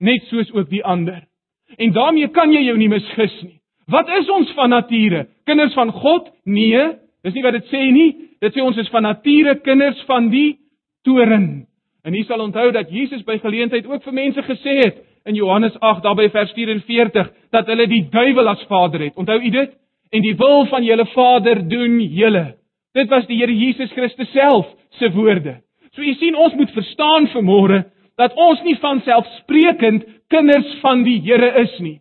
net 0.00 0.24
soos 0.30 0.52
ook 0.54 0.70
die 0.70 0.84
ander. 0.84 1.26
En 1.76 1.92
daarmee 1.92 2.28
kan 2.32 2.52
jy 2.52 2.62
jou 2.70 2.76
nie 2.78 2.88
misgis 2.88 3.36
nie. 3.42 3.58
Wat 3.88 4.08
is 4.16 4.28
ons 4.32 4.52
van 4.56 4.72
nature? 4.72 5.26
Kinders 5.44 5.76
van 5.76 5.92
God? 5.92 6.32
Nee, 6.44 6.88
dis 7.24 7.36
nie 7.36 7.44
wat 7.44 7.56
dit 7.60 7.68
sê 7.72 7.84
nie. 7.92 8.27
Dit 8.40 8.54
sê 8.54 8.62
ons 8.62 8.76
is 8.78 8.90
van 8.92 9.02
nature 9.02 9.58
kinders 9.64 10.00
van 10.06 10.30
die 10.30 10.58
toren. 11.06 11.66
En 12.06 12.14
jy 12.14 12.22
sal 12.24 12.40
onthou 12.40 12.70
dat 12.72 12.90
Jesus 12.90 13.24
by 13.26 13.38
geleentheid 13.42 13.86
ook 13.86 14.04
vir 14.04 14.16
mense 14.16 14.42
gesê 14.46 14.78
het 14.84 15.02
in 15.28 15.36
Johannes 15.36 15.74
8 15.80 16.02
daarby 16.06 16.28
vers 16.32 16.52
44 16.56 17.30
dat 17.52 17.66
hulle 17.66 17.86
die 17.90 18.04
duiwel 18.10 18.48
as 18.48 18.64
vader 18.70 19.08
het. 19.08 19.16
Onthou 19.16 19.38
u 19.40 19.50
dit? 19.50 19.74
En 20.10 20.24
die 20.24 20.36
wil 20.36 20.66
van 20.66 20.84
julle 20.84 21.06
Vader 21.12 21.60
doen 21.68 22.00
julle. 22.00 22.56
Dit 22.96 23.10
was 23.12 23.26
die 23.28 23.36
Here 23.38 23.52
Jesus 23.54 23.92
Christus 23.92 24.30
self 24.32 24.66
se 24.98 25.10
woorde. 25.12 25.58
So 25.92 26.02
u 26.02 26.14
sien 26.14 26.36
ons 26.36 26.54
moet 26.54 26.70
verstaan 26.72 27.28
vanmôre 27.34 27.82
dat 28.16 28.34
ons 28.34 28.62
nie 28.64 28.76
van 28.80 29.02
selfsprekend 29.04 30.06
kinders 30.32 30.78
van 30.80 31.04
die 31.04 31.20
Here 31.24 31.52
is 31.60 31.74
nie. 31.78 31.98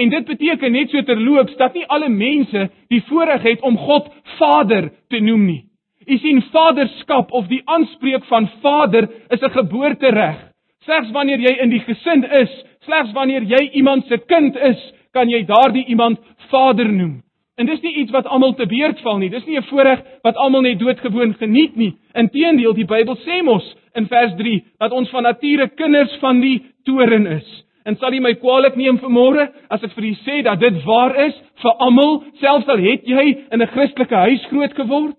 En 0.00 0.08
dit 0.08 0.24
beteken 0.24 0.72
net 0.72 0.90
so 0.90 1.02
terloops 1.04 1.56
dat 1.60 1.74
nie 1.76 1.84
alle 1.86 2.08
mense 2.08 2.68
die 2.88 3.02
voorreg 3.10 3.42
het 3.44 3.60
om 3.60 3.76
God 3.76 4.08
Vader 4.38 4.88
te 5.12 5.20
noem 5.20 5.44
nie. 5.46 5.64
U 6.10 6.16
sien 6.18 6.40
vaderskap 6.50 7.30
of 7.32 7.46
die 7.46 7.60
aanspreek 7.70 8.24
van 8.26 8.48
vader 8.62 9.06
is 9.30 9.42
'n 9.42 9.54
geboortereg. 9.54 10.38
Slegs 10.84 11.10
wanneer 11.10 11.38
jy 11.38 11.52
in 11.62 11.70
die 11.70 11.84
gesin 11.86 12.24
is, 12.24 12.50
slegs 12.84 13.12
wanneer 13.12 13.42
jy 13.42 13.70
iemand 13.72 14.06
se 14.06 14.18
kind 14.18 14.56
is, 14.56 14.80
kan 15.12 15.28
jy 15.28 15.44
daardie 15.44 15.84
iemand 15.86 16.18
vader 16.50 16.88
noem. 16.88 17.22
En 17.56 17.66
dis 17.66 17.80
nie 17.80 17.94
iets 17.94 18.10
wat 18.10 18.26
almal 18.26 18.54
te 18.54 18.66
beurt 18.66 19.00
val 19.00 19.18
nie. 19.18 19.28
Dis 19.28 19.46
nie 19.46 19.58
'n 19.58 19.62
voorreg 19.62 20.02
wat 20.22 20.36
almal 20.36 20.62
net 20.62 20.78
doodgewoon 20.78 21.34
geniet 21.34 21.76
nie. 21.76 21.94
Inteendeel, 22.14 22.72
die 22.74 22.86
Bybel 22.86 23.16
sê 23.16 23.42
mos 23.42 23.76
in 23.94 24.06
vers 24.06 24.34
3 24.36 24.64
dat 24.78 24.92
ons 24.92 25.10
van 25.10 25.22
nature 25.22 25.68
kinders 25.68 26.16
van 26.20 26.40
die 26.40 26.62
toren 26.84 27.26
is. 27.26 27.64
En 27.84 27.96
sal 27.96 28.12
jy 28.12 28.20
my 28.20 28.34
kwaliek 28.34 28.76
neem 28.76 28.98
vanmôre 28.98 29.48
as 29.70 29.82
ek 29.82 29.92
vir 29.92 30.04
u 30.04 30.14
sê 30.14 30.42
dat 30.42 30.60
dit 30.60 30.84
waar 30.84 31.16
is 31.26 31.34
vir 31.62 31.72
almal, 31.78 32.24
selfs 32.40 32.68
al 32.68 32.78
het 32.78 33.06
jy 33.06 33.36
in 33.52 33.62
'n 33.62 33.66
Christelike 33.66 34.14
huis 34.14 34.46
groot 34.46 34.74
geword? 34.74 35.16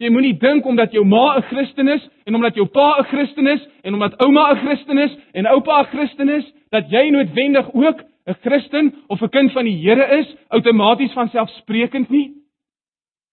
Jy 0.00 0.08
moenie 0.08 0.36
dink 0.40 0.64
omdat 0.64 0.94
jou 0.96 1.04
ma 1.04 1.36
'n 1.36 1.42
Christen 1.50 1.88
is 1.88 2.08
en 2.24 2.34
omdat 2.34 2.54
jou 2.54 2.66
pa 2.66 2.98
'n 2.98 3.04
Christen 3.04 3.46
is 3.46 3.60
en 3.84 3.94
omdat 3.94 4.16
ouma 4.22 4.52
'n 4.52 4.56
Christen 4.56 4.98
is 4.98 5.16
en 5.32 5.46
oupa 5.46 5.80
'n 5.80 5.86
Christen 5.92 6.28
is, 6.28 6.44
dat 6.70 6.90
jy 6.90 7.10
noodwendig 7.10 7.72
ook 7.72 8.00
'n 8.26 8.34
Christen 8.40 8.94
of 9.08 9.20
'n 9.20 9.28
kind 9.28 9.52
van 9.52 9.64
die 9.64 9.76
Here 9.76 10.18
is, 10.18 10.36
outomaties 10.48 11.12
van 11.12 11.28
selfsprekend 11.28 12.08
nie. 12.08 12.32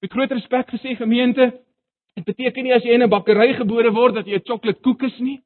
Met 0.02 0.12
groot 0.12 0.32
respek 0.32 0.70
gesê 0.70 0.96
gemeente, 0.96 1.54
dit 2.16 2.26
beteken 2.26 2.64
nie 2.64 2.74
as 2.74 2.84
jy 2.84 2.92
in 2.92 3.04
'n 3.04 3.10
bakkery 3.10 3.54
gebore 3.54 3.92
word 3.92 4.16
dat 4.16 4.26
jy 4.26 4.36
'n 4.36 4.46
chocolate 4.46 4.82
koek 4.82 5.04
is 5.04 5.20
nie. 5.20 5.40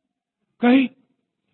OK? 0.57 0.91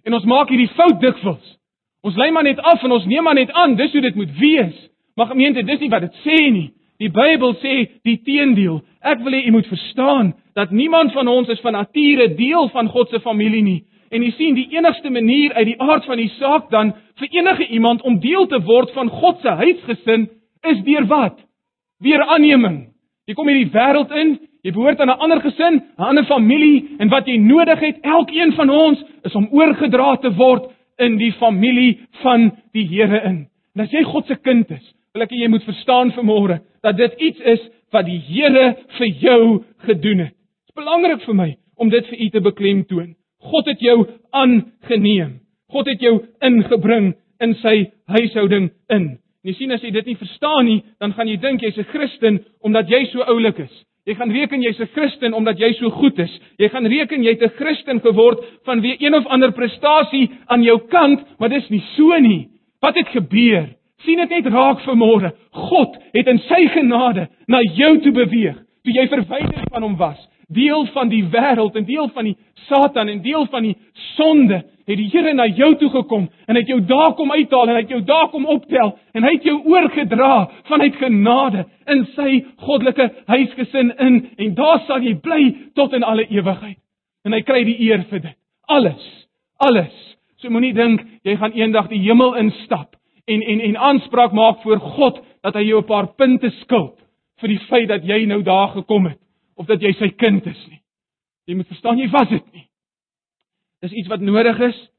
En 0.05 0.13
ons 0.13 0.25
maak 0.25 0.49
hierdie 0.49 0.73
fout 0.75 1.01
dikwels. 1.01 1.57
Ons 2.03 2.15
lei 2.15 2.31
maar 2.31 2.43
net 2.43 2.59
af 2.59 2.83
en 2.83 2.91
ons 2.91 3.05
neem 3.05 3.23
maar 3.23 3.35
net 3.35 3.51
aan 3.51 3.75
dis 3.75 3.91
hoe 3.91 4.01
dit 4.01 4.15
moet 4.15 4.37
wees. 4.39 4.89
Maar 5.15 5.27
gemeente, 5.27 5.63
dis 5.63 5.79
nie 5.79 5.89
wat 5.89 6.01
dit 6.01 6.15
sê 6.23 6.51
nie. 6.51 6.71
Die 7.01 7.09
Bybel 7.13 7.53
sê 7.61 7.73
die 8.05 8.17
teendeel. 8.25 8.81
Ek 9.05 9.21
wil 9.21 9.35
hê 9.37 9.43
u 9.47 9.51
moet 9.51 9.69
verstaan 9.69 10.33
dat 10.57 10.71
niemand 10.71 11.13
van 11.13 11.27
ons 11.29 11.49
is 11.53 11.61
van 11.61 11.77
nature 11.77 12.31
deel 12.35 12.69
van 12.73 12.89
God 12.89 13.09
se 13.09 13.19
familie 13.21 13.61
nie. 13.63 13.81
En 14.09 14.23
u 14.23 14.31
sien 14.31 14.55
die 14.55 14.69
enigste 14.71 15.09
manier 15.09 15.53
uit 15.53 15.65
die 15.73 15.81
aard 15.81 16.05
van 16.05 16.17
die 16.17 16.31
saak 16.39 16.71
dan 16.71 16.93
vir 17.19 17.27
enige 17.31 17.67
iemand 17.67 18.01
om 18.01 18.19
deel 18.23 18.47
te 18.47 18.59
word 18.65 18.93
van 18.95 19.09
God 19.09 19.41
se 19.41 19.53
huisgesin 19.61 20.29
is 20.65 20.81
deur 20.87 21.05
wat? 21.11 21.37
Deur 22.03 22.23
aanneming. 22.25 22.87
Jy 23.27 23.35
kom 23.35 23.49
hierdie 23.51 23.73
wêreld 23.73 24.13
in, 24.15 24.37
jy 24.63 24.71
behoort 24.71 25.01
aan 25.01 25.11
'n 25.11 25.19
ander 25.19 25.41
gesin, 25.41 25.81
'n 25.99 26.03
ander 26.03 26.25
familie 26.25 26.95
en 26.99 27.09
wat 27.09 27.27
jy 27.27 27.37
nodig 27.37 27.79
het, 27.79 27.97
elkeen 28.01 28.53
van 28.53 28.69
ons, 28.69 29.03
is 29.23 29.35
om 29.35 29.47
oorgedra 29.51 30.15
te 30.15 30.31
word 30.33 30.71
in 30.97 31.17
die 31.17 31.31
familie 31.31 31.99
van 32.23 32.51
die 32.73 32.87
Here 32.87 33.21
in. 33.25 33.47
En 33.75 33.81
as 33.81 33.91
jy 33.91 34.03
God 34.03 34.25
se 34.25 34.35
kind 34.35 34.71
is, 34.71 34.93
wil 35.17 35.25
ek 35.25 35.33
jy 35.33 35.49
moet 35.49 35.65
verstaan 35.65 36.13
vanmôre 36.13 36.59
dat 36.85 36.97
dit 36.97 37.21
iets 37.29 37.45
is 37.55 37.61
wat 37.95 38.05
die 38.05 38.19
Here 38.21 38.75
vir 38.99 39.07
jou 39.23 39.43
gedoen 39.87 40.27
het. 40.27 40.33
Dit 40.33 40.75
is 40.75 40.77
belangrik 40.77 41.23
vir 41.25 41.37
my 41.37 41.47
om 41.81 41.89
dit 41.89 42.05
vir 42.11 42.19
u 42.21 42.27
te 42.29 42.41
beklemtoon. 42.45 43.15
God 43.41 43.69
het 43.71 43.81
jou 43.81 43.97
aangeneem. 44.35 45.39
God 45.73 45.89
het 45.89 46.03
jou 46.03 46.19
ingebring 46.45 47.15
in 47.41 47.55
sy 47.63 47.89
huishouding 48.13 48.69
in. 48.93 49.07
En 49.41 49.49
jy 49.49 49.55
sien 49.57 49.73
as 49.73 49.81
jy 49.81 49.91
dit 49.95 50.11
nie 50.11 50.19
verstaan 50.19 50.65
nie, 50.67 50.81
dan 51.01 51.13
gaan 51.15 51.29
jy 51.31 51.37
dink 51.41 51.63
jy's 51.63 51.77
'n 51.77 51.89
Christen 51.93 52.43
omdat 52.61 52.89
jy 52.89 53.05
so 53.11 53.21
oulik 53.21 53.59
is. 53.59 53.73
Jy 54.05 54.15
gaan 54.15 54.31
reken 54.31 54.61
jy's 54.61 54.79
'n 54.79 54.93
Christen 54.93 55.33
omdat 55.33 55.57
jy 55.59 55.73
so 55.73 55.89
goed 55.89 56.19
is. 56.19 56.39
Jy 56.57 56.69
gaan 56.69 56.85
reken 56.85 57.23
jy't 57.23 57.41
'n 57.41 57.57
Christen 57.57 57.99
geword 57.99 58.39
vanweë 58.65 58.99
een 58.99 59.15
of 59.15 59.25
ander 59.25 59.51
prestasie 59.51 60.29
aan 60.47 60.63
jou 60.63 60.79
kant, 60.87 61.25
maar 61.39 61.49
dis 61.49 61.69
nie 61.69 61.83
so 61.95 62.19
nie. 62.19 62.49
Wat 62.81 62.95
het 62.95 63.07
gebeur? 63.07 63.76
Sien 64.05 64.21
dit 64.21 64.29
net 64.29 64.47
raak 64.53 64.81
vanmôre. 64.85 65.33
God 65.69 65.97
het 66.13 66.29
in 66.29 66.39
sy 66.47 66.63
genade 66.75 67.27
na 67.47 67.61
jou 67.75 67.97
toe 68.03 68.13
beweeg 68.13 68.57
toe 68.85 68.95
jy 68.95 69.07
verwyder 69.11 69.67
van 69.73 69.83
hom 69.83 69.97
was. 69.99 70.17
Deel 70.53 70.85
van 70.93 71.09
die 71.11 71.25
wêreld 71.27 71.75
en 71.75 71.85
deel 71.85 72.07
van 72.15 72.29
die 72.29 72.37
Satan 72.69 73.09
en 73.11 73.21
deel 73.23 73.47
van 73.51 73.65
die 73.67 73.75
sonde 74.15 74.61
het 74.87 74.95
die 74.95 75.09
Here 75.11 75.33
na 75.35 75.49
jou 75.51 75.73
toe 75.75 75.89
gekom 75.91 76.29
en 76.47 76.55
het 76.55 76.69
jou 76.71 76.79
daar 76.87 77.17
kom 77.19 77.31
uithaal 77.31 77.73
en 77.73 77.79
het 77.81 77.91
jou 77.91 77.99
daar 78.07 78.29
kom 78.31 78.45
optel 78.47 78.93
en 79.11 79.27
hy 79.27 79.33
het 79.35 79.47
jou 79.49 79.57
oorgedra 79.67 80.47
vanuit 80.69 80.95
genade 81.01 81.65
in 81.91 82.05
sy 82.15 82.37
goddelike 82.63 83.09
huisgesin 83.27 83.91
in 83.99 84.21
en 84.37 84.55
daar 84.55 84.85
sal 84.87 85.03
jy 85.03 85.17
bly 85.19 85.41
tot 85.75 85.93
in 85.93 86.07
alle 86.07 86.23
ewigheid. 86.31 86.79
En 87.27 87.35
hy 87.35 87.41
kry 87.43 87.65
die 87.67 87.79
eer 87.89 88.05
vir 88.07 88.23
dit. 88.29 88.37
Alles. 88.71 89.03
Alles. 89.59 89.95
So 90.39 90.53
moenie 90.53 90.75
dink 90.77 91.03
jy 91.27 91.35
gaan 91.35 91.57
eendag 91.59 91.91
die 91.91 92.05
hemel 92.07 92.37
instap 92.39 92.96
en 93.27 93.41
en 93.41 93.59
en 93.69 93.77
aanspraak 93.77 94.31
maak 94.31 94.61
voor 94.63 94.79
God 94.79 95.19
dat 95.43 95.53
hy 95.53 95.67
jou 95.67 95.81
'n 95.81 95.87
paar 95.87 96.07
punte 96.15 96.49
skuld 96.61 96.95
vir 97.41 97.49
die 97.49 97.59
feit 97.69 97.87
dat 97.87 98.03
jy 98.03 98.25
nou 98.25 98.41
daar 98.43 98.69
gekom 98.73 99.05
het 99.05 99.19
of 99.55 99.67
dat 99.67 99.81
jy 99.81 99.93
sy 99.93 100.09
kind 100.09 100.45
is 100.45 100.67
nie. 100.69 100.81
Jy 101.47 101.55
moet 101.55 101.67
verstaan 101.67 101.99
jy 101.99 102.09
was 102.09 102.29
dit 102.29 102.53
nie. 102.53 102.67
Dis 103.81 103.91
iets 103.91 104.07
wat 104.07 104.21
nodig 104.21 104.59
is 104.59 104.89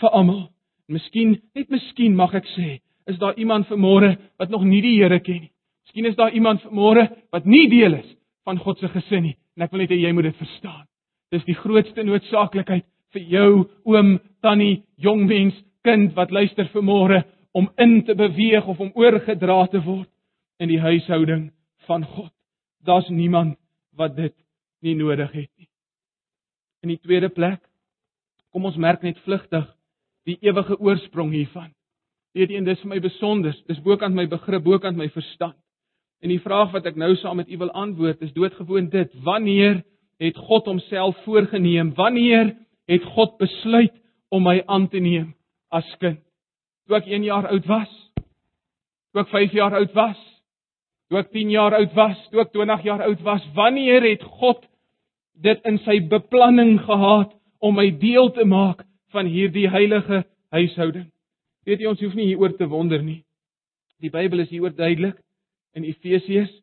vir 0.00 0.10
almal. 0.10 0.50
Miskien, 0.88 1.40
net 1.54 1.70
miskien 1.70 2.14
mag 2.16 2.34
ek 2.34 2.46
sê, 2.56 2.80
is 3.06 3.18
daar 3.18 3.34
iemand 3.38 3.66
vanmôre 3.66 4.16
wat 4.38 4.50
nog 4.50 4.64
nie 4.64 4.80
die 4.82 4.96
Here 5.02 5.20
ken 5.20 5.40
nie. 5.40 5.50
Miskien 5.86 6.06
is 6.06 6.16
daar 6.16 6.32
iemand 6.32 6.62
vanmôre 6.62 7.08
wat 7.32 7.44
nie 7.44 7.68
deel 7.68 7.94
is 7.94 8.16
van 8.44 8.58
God 8.58 8.78
se 8.78 8.88
gesin 8.88 9.22
nie 9.22 9.36
en 9.56 9.62
ek 9.66 9.72
wil 9.72 9.80
net 9.82 9.90
hê 9.90 9.98
jy 9.98 10.12
moet 10.12 10.28
dit 10.30 10.36
verstaan. 10.36 10.84
Dis 11.32 11.44
die 11.44 11.56
grootste 11.58 12.04
noodsaaklikheid 12.04 12.84
vir 13.12 13.22
jou 13.22 13.64
oom, 13.84 14.18
tannie, 14.42 14.84
jong 14.96 15.26
mens, 15.26 15.56
kind 15.84 16.14
wat 16.16 16.30
luister 16.30 16.68
vanmôre 16.72 17.24
om 17.52 17.70
in 17.76 18.04
te 18.04 18.14
beweeg 18.14 18.66
of 18.66 18.80
om 18.80 18.92
oorgedra 18.94 19.66
te 19.66 19.80
word 19.82 20.10
in 20.58 20.68
die 20.68 20.80
huishouding 20.80 21.48
van 21.86 22.04
God. 22.04 22.32
Daar's 22.84 23.08
niemand 23.08 23.56
wat 23.96 24.16
dit 24.16 24.34
nie 24.80 24.94
nodig 24.94 25.32
het 25.32 25.50
nie. 25.56 25.68
In 26.82 26.92
die 26.92 27.00
tweede 27.02 27.28
plek 27.28 27.62
kom 28.54 28.68
ons 28.68 28.78
merk 28.78 29.02
net 29.02 29.18
vlugtig 29.24 29.66
die 30.28 30.38
ewige 30.44 30.78
oorsprong 30.78 31.32
hiervan. 31.32 31.72
Weet 32.36 32.52
jy, 32.52 32.60
en 32.60 32.68
dis 32.68 32.80
vir 32.84 32.92
my 32.92 33.00
besonder, 33.02 33.56
dis 33.66 33.80
bokant 33.82 34.14
my 34.14 34.26
begrip, 34.30 34.62
bokant 34.62 34.98
my 34.98 35.08
verstand. 35.10 35.56
En 36.22 36.32
die 36.32 36.42
vraag 36.42 36.72
wat 36.74 36.86
ek 36.90 36.98
nou 36.98 37.12
saam 37.18 37.38
met 37.40 37.50
u 37.50 37.58
wil 37.60 37.70
antwoord 37.78 38.22
is 38.26 38.34
doodgewoon 38.34 38.90
dit: 38.90 39.12
Wanneer 39.24 39.82
het 40.18 40.38
God 40.48 40.66
homself 40.66 41.16
voorgenem? 41.24 41.94
Wanneer 41.94 42.56
het 42.90 43.04
God 43.14 43.36
besluit 43.38 43.94
om 44.34 44.42
my 44.42 44.58
aan 44.66 44.88
te 44.90 44.98
neem 44.98 45.34
as 45.70 45.88
kind? 46.02 46.20
Toe 46.88 46.96
ek 46.96 47.08
1 47.12 47.26
jaar 47.26 47.44
oud 47.52 47.66
was? 47.68 47.90
Toe 49.12 49.20
ek 49.20 49.28
5 49.28 49.56
jaar 49.58 49.74
oud 49.76 49.92
was? 49.92 50.20
Toe 51.12 51.18
ek 51.20 51.28
10 51.36 51.50
jaar 51.52 51.76
oud 51.76 51.92
was? 51.96 52.16
Toe 52.32 52.40
ek 52.40 52.54
20 52.54 52.86
jaar 52.88 53.04
oud 53.04 53.24
was? 53.26 53.44
Wanneer 53.56 54.06
het 54.08 54.24
God 54.40 54.64
dit 55.44 55.68
in 55.68 55.76
sy 55.84 55.98
beplanning 56.08 56.78
gehad 56.86 57.34
om 57.60 57.76
my 57.76 57.90
deel 58.00 58.32
te 58.32 58.46
maak 58.48 58.80
van 59.12 59.28
hierdie 59.28 59.66
heilige 59.68 60.22
huishouding? 60.56 61.10
Weet 61.68 61.84
jy 61.84 61.92
ons 61.92 62.00
hoef 62.00 62.16
nie 62.16 62.30
hieroor 62.30 62.56
te 62.56 62.70
wonder 62.72 63.04
nie. 63.04 63.20
Die 64.00 64.12
Bybel 64.14 64.46
is 64.46 64.50
hieroor 64.54 64.72
duidelik 64.72 65.18
in 65.76 65.84
Efesiërs, 65.84 66.54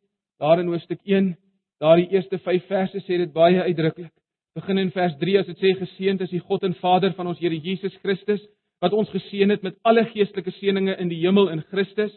daar 0.42 0.58
in 0.64 0.74
hoofstuk 0.74 1.04
1, 1.06 1.36
daardie 1.84 2.10
eerste 2.16 2.42
5 2.42 2.66
verse 2.66 3.06
sê 3.06 3.22
dit 3.22 3.34
baie 3.34 3.62
uitdruklik. 3.62 4.10
Begin 4.58 4.82
in 4.82 4.90
vers 4.96 5.14
3 5.22 5.38
as 5.44 5.50
dit 5.54 5.62
sê 5.62 5.78
geseënd 5.78 6.26
is 6.26 6.34
die 6.34 6.42
God 6.42 6.66
en 6.66 6.74
Vader 6.82 7.14
van 7.14 7.30
ons 7.30 7.38
Here 7.44 7.62
Jesus 7.62 7.94
Christus 8.02 8.42
wat 8.84 8.94
ons 8.94 9.10
geseën 9.10 9.50
het 9.50 9.64
met 9.64 9.78
alle 9.84 10.06
geestelike 10.12 10.52
seënings 10.60 11.00
in 11.00 11.10
die 11.10 11.22
hemel 11.24 11.50
in 11.54 11.64
Christus, 11.72 12.14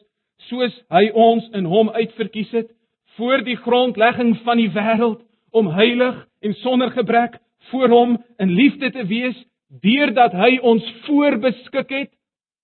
soos 0.48 0.74
hy 0.94 1.08
ons 1.14 1.46
in 1.56 1.66
hom 1.66 1.90
uitverkies 1.94 2.50
het 2.54 2.70
voor 3.18 3.42
die 3.46 3.56
grondlegging 3.56 4.36
van 4.46 4.60
die 4.60 4.70
wêreld 4.74 5.22
om 5.50 5.70
heilig 5.74 6.20
en 6.44 6.54
sonder 6.62 6.90
gebrek 6.94 7.38
voor 7.70 7.88
hom 7.88 8.16
in 8.38 8.54
liefde 8.54 8.90
te 8.94 9.04
wees 9.06 9.38
deurdat 9.82 10.32
hy 10.32 10.58
ons 10.62 10.84
voorbeskik 11.06 11.90
het 11.90 12.12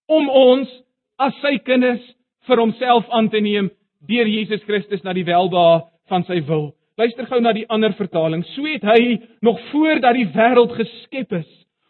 om 0.09 0.28
ons 0.28 0.70
as 1.20 1.35
sy 1.42 1.57
kinders 1.64 2.04
vir 2.48 2.61
homself 2.61 3.09
aan 3.11 3.28
te 3.33 3.40
neem 3.40 3.70
deur 4.09 4.28
Jesus 4.28 4.62
Christus 4.68 5.02
na 5.04 5.14
die 5.16 5.26
welbehae 5.26 5.83
van 6.12 6.24
sy 6.28 6.40
wil. 6.48 6.72
Luister 7.00 7.26
gou 7.26 7.40
na 7.42 7.54
die 7.57 7.66
ander 7.72 7.94
vertaling. 7.98 8.44
So 8.54 8.68
het 8.68 8.85
hy 8.87 9.18
nog 9.42 9.59
voordat 9.72 10.14
die 10.14 10.28
wêreld 10.35 10.74
geskep 10.78 11.33
is, 11.40 11.48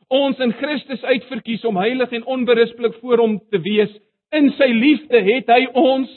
ons 0.08 0.38
in 0.38 0.52
Christus 0.52 1.02
uitverkies 1.04 1.64
om 1.64 1.78
heilig 1.80 2.12
en 2.12 2.26
onberispelik 2.36 2.98
voor 3.00 3.22
hom 3.22 3.38
te 3.50 3.60
wees. 3.64 3.92
In 4.34 4.50
sy 4.58 4.70
liefde 4.72 5.20
het 5.22 5.50
hy 5.52 5.66
ons 5.72 6.10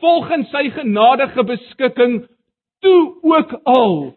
volgens 0.00 0.48
sy 0.50 0.70
genadige 0.74 1.44
beskikking 1.44 2.22
toe 2.80 3.02
ook 3.22 3.54
al. 3.68 4.14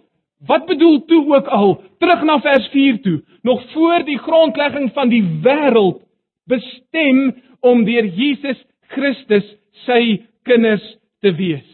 Wat 0.47 0.65
bedoel 0.67 1.03
toe 1.07 1.23
ook 1.35 1.47
al? 1.47 1.77
Terug 1.99 2.23
na 2.27 2.39
vers 2.43 2.67
4 2.71 3.01
toe. 3.03 3.21
Nog 3.43 3.63
voor 3.71 4.03
die 4.07 4.17
grondlegging 4.17 4.91
van 4.95 5.11
die 5.11 5.23
wêreld 5.43 6.01
bestem 6.47 7.33
om 7.63 7.85
deur 7.87 8.05
Jesus 8.05 8.59
Christus 8.91 9.45
sy 9.85 10.23
kinders 10.47 10.83
te 11.23 11.31
wees. 11.35 11.67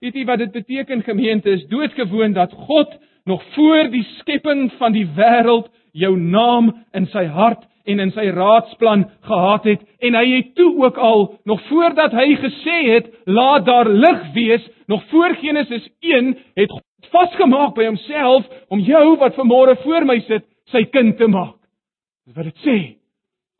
Weet 0.00 0.16
jy 0.16 0.24
wat 0.28 0.40
dit 0.40 0.52
beteken 0.52 1.04
gemeente 1.04 1.52
is 1.52 1.66
doodgewoon 1.68 2.32
dat 2.36 2.52
God 2.66 2.92
nog 3.24 3.44
voor 3.54 3.88
die 3.92 4.04
skepping 4.18 4.70
van 4.80 4.92
die 4.92 5.06
wêreld 5.16 5.70
jou 5.94 6.16
naam 6.18 6.72
in 6.92 7.06
sy 7.12 7.24
hart 7.30 7.62
en 7.84 8.00
in 8.00 8.12
sy 8.16 8.26
raadsplan 8.32 9.04
gehad 9.28 9.66
het 9.68 9.82
en 10.04 10.16
hy 10.18 10.24
het 10.30 10.54
toe 10.58 10.70
ook 10.84 10.98
al 10.98 11.26
nog 11.48 11.62
voordat 11.68 12.16
hy 12.16 12.34
gesê 12.40 12.78
het 12.88 13.10
laat 13.24 13.66
daar 13.68 13.88
lig 13.88 14.24
wees 14.34 14.64
nog 14.90 15.04
voor 15.12 15.36
Genesis 15.40 15.88
1 16.00 16.34
het 16.54 16.70
God 16.70 16.82
vasgemaak 17.12 17.74
by 17.76 17.86
homself 17.86 18.46
om 18.72 18.82
jou 18.82 19.16
wat 19.20 19.36
vanmôre 19.38 19.76
voor 19.84 20.06
my 20.08 20.18
sit 20.28 20.46
sy 20.72 20.84
kind 20.90 21.18
te 21.18 21.28
maak. 21.28 21.56
Dis 22.24 22.36
wat 22.36 22.48
dit 22.48 22.62
sê. 22.64 22.76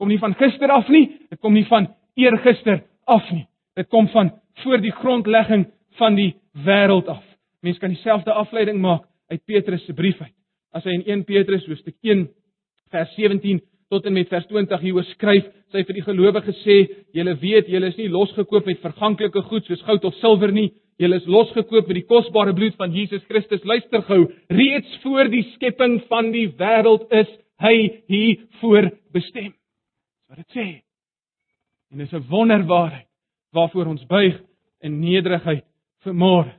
Kom 0.00 0.10
nie 0.10 0.18
van 0.18 0.34
gister 0.38 0.72
af 0.72 0.88
nie, 0.90 1.06
dit 1.30 1.40
kom 1.40 1.54
nie 1.54 1.66
van 1.68 1.90
eergister 2.18 2.82
af 3.06 3.26
nie. 3.30 3.44
Dit 3.76 3.90
kom 3.92 4.08
van 4.12 4.32
voor 4.62 4.80
die 4.82 4.94
grondlegging 4.94 5.66
van 5.98 6.16
die 6.18 6.34
wêreld 6.66 7.08
af. 7.10 7.22
Mense 7.62 7.80
kan 7.80 7.94
dieselfde 7.94 8.32
afleiding 8.32 8.80
maak 8.80 9.04
uit 9.30 9.44
Petrus 9.44 9.84
se 9.86 9.94
brief 9.94 10.20
uit. 10.20 10.34
As 10.74 10.84
hy 10.84 10.96
in 10.98 11.04
1 11.06 11.24
Petrus 11.28 11.66
hoofstuk 11.68 11.96
1 12.02 12.26
vers 12.94 13.14
17 13.16 13.60
tot 13.92 14.06
en 14.08 14.14
met 14.16 14.30
vers 14.30 14.46
20 14.50 14.80
hieroor 14.82 15.06
skryf, 15.12 15.46
sê 15.70 15.80
hy 15.80 15.86
vir 15.86 15.98
die 15.98 16.06
gelowiges 16.06 16.62
sê, 16.64 16.78
julle 17.14 17.34
weet, 17.38 17.68
julle 17.70 17.90
is 17.92 17.98
nie 18.00 18.08
losgekoop 18.10 18.66
met 18.66 18.82
verganklike 18.82 19.44
goed 19.50 19.68
soos 19.68 19.84
goud 19.86 20.06
of 20.08 20.16
silwer 20.18 20.50
nie, 20.54 20.70
julle 20.98 21.18
is 21.20 21.28
losgekoop 21.30 21.90
met 21.90 22.00
die 22.00 22.08
kosbare 22.08 22.54
bloed 22.56 22.74
van 22.80 22.94
Jesus 22.94 23.22
Christus. 23.28 23.62
Luister 23.66 24.02
gou, 24.08 24.24
reeds 24.50 24.98
voor 25.02 25.30
die 25.30 25.44
skepping 25.52 26.00
van 26.10 26.32
die 26.34 26.48
wêreld 26.58 27.06
is 27.14 27.30
hy 27.62 27.76
hier 28.10 28.42
voor 28.60 28.90
bestem. 29.14 29.52
Dis 29.54 30.30
wat 30.30 30.42
dit 30.42 30.56
sê. 30.56 30.66
En 31.92 31.98
dis 31.98 32.12
'n 32.12 32.26
wonderbaarheid 32.30 33.06
waarvoor 33.52 33.86
ons 33.86 34.06
buig 34.06 34.40
in 34.82 35.00
nederigheid 35.00 35.64
vanmôre 36.04 36.52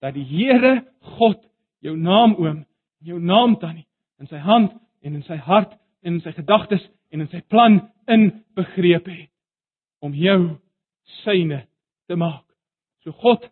dat 0.00 0.14
die 0.14 0.24
Here 0.24 0.84
God 1.00 1.40
jou 1.80 1.96
naam 1.96 2.34
oom, 2.36 2.64
jou 3.04 3.20
naam 3.20 3.56
tannie 3.60 3.86
in 4.20 4.28
sy 4.30 4.40
hand 4.40 4.72
en 5.04 5.14
in 5.14 5.24
sy 5.26 5.36
hart 5.36 5.72
en 6.02 6.16
in 6.16 6.22
sy 6.24 6.32
gedagtes 6.36 6.84
en 7.12 7.24
in 7.24 7.30
sy 7.32 7.40
plan 7.52 7.80
inbegreep 8.10 9.06
het 9.08 9.30
om 10.04 10.14
jou 10.14 10.56
syne 11.22 11.62
te 12.08 12.16
maak. 12.16 12.44
So 13.04 13.12
God 13.12 13.44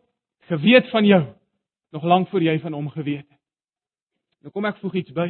geweet 0.48 0.90
van 0.90 1.06
jou 1.06 1.22
nog 1.92 2.04
lank 2.04 2.28
voor 2.28 2.42
jy 2.42 2.58
van 2.60 2.72
hom 2.72 2.88
geweet 2.90 3.28
het. 3.28 3.40
Nou 4.42 4.52
kom 4.52 4.66
ek 4.68 4.80
voeg 4.82 5.02
iets 5.02 5.14
by 5.16 5.28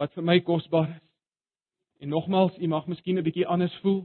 wat 0.00 0.12
vir 0.14 0.24
my 0.24 0.38
kosbaar 0.44 0.90
is. 0.90 1.02
En 2.04 2.12
nogmals, 2.12 2.58
u 2.60 2.66
mag 2.68 2.86
miskien 2.86 3.18
'n 3.18 3.24
bietjie 3.24 3.46
anders 3.46 3.74
voel, 3.80 4.04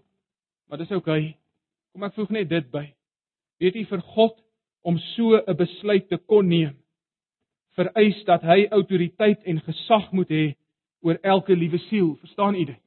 maar 0.67 0.77
dis 0.77 0.91
oukei. 0.91 1.21
Okay. 1.21 1.37
Kom 1.91 2.03
ek 2.03 2.13
voeg 2.13 2.29
net 2.29 2.49
dit 2.49 2.71
by. 2.71 2.93
Weet 3.59 3.75
jy 3.75 3.85
vir 3.85 4.01
God 4.01 4.37
om 4.81 4.97
so 4.97 5.35
'n 5.35 5.57
besluit 5.57 6.07
te 6.09 6.17
kon 6.17 6.47
neem, 6.47 6.77
vereis 7.77 8.23
dat 8.27 8.43
hy 8.45 8.65
autoriteit 8.71 9.43
en 9.47 9.61
gesag 9.65 10.11
moet 10.11 10.29
hê 10.29 10.45
oor 11.01 11.17
elke 11.21 11.55
liewe 11.55 11.79
siel. 11.89 12.15
Verstaan 12.21 12.55
u 12.55 12.65
dit? 12.65 12.81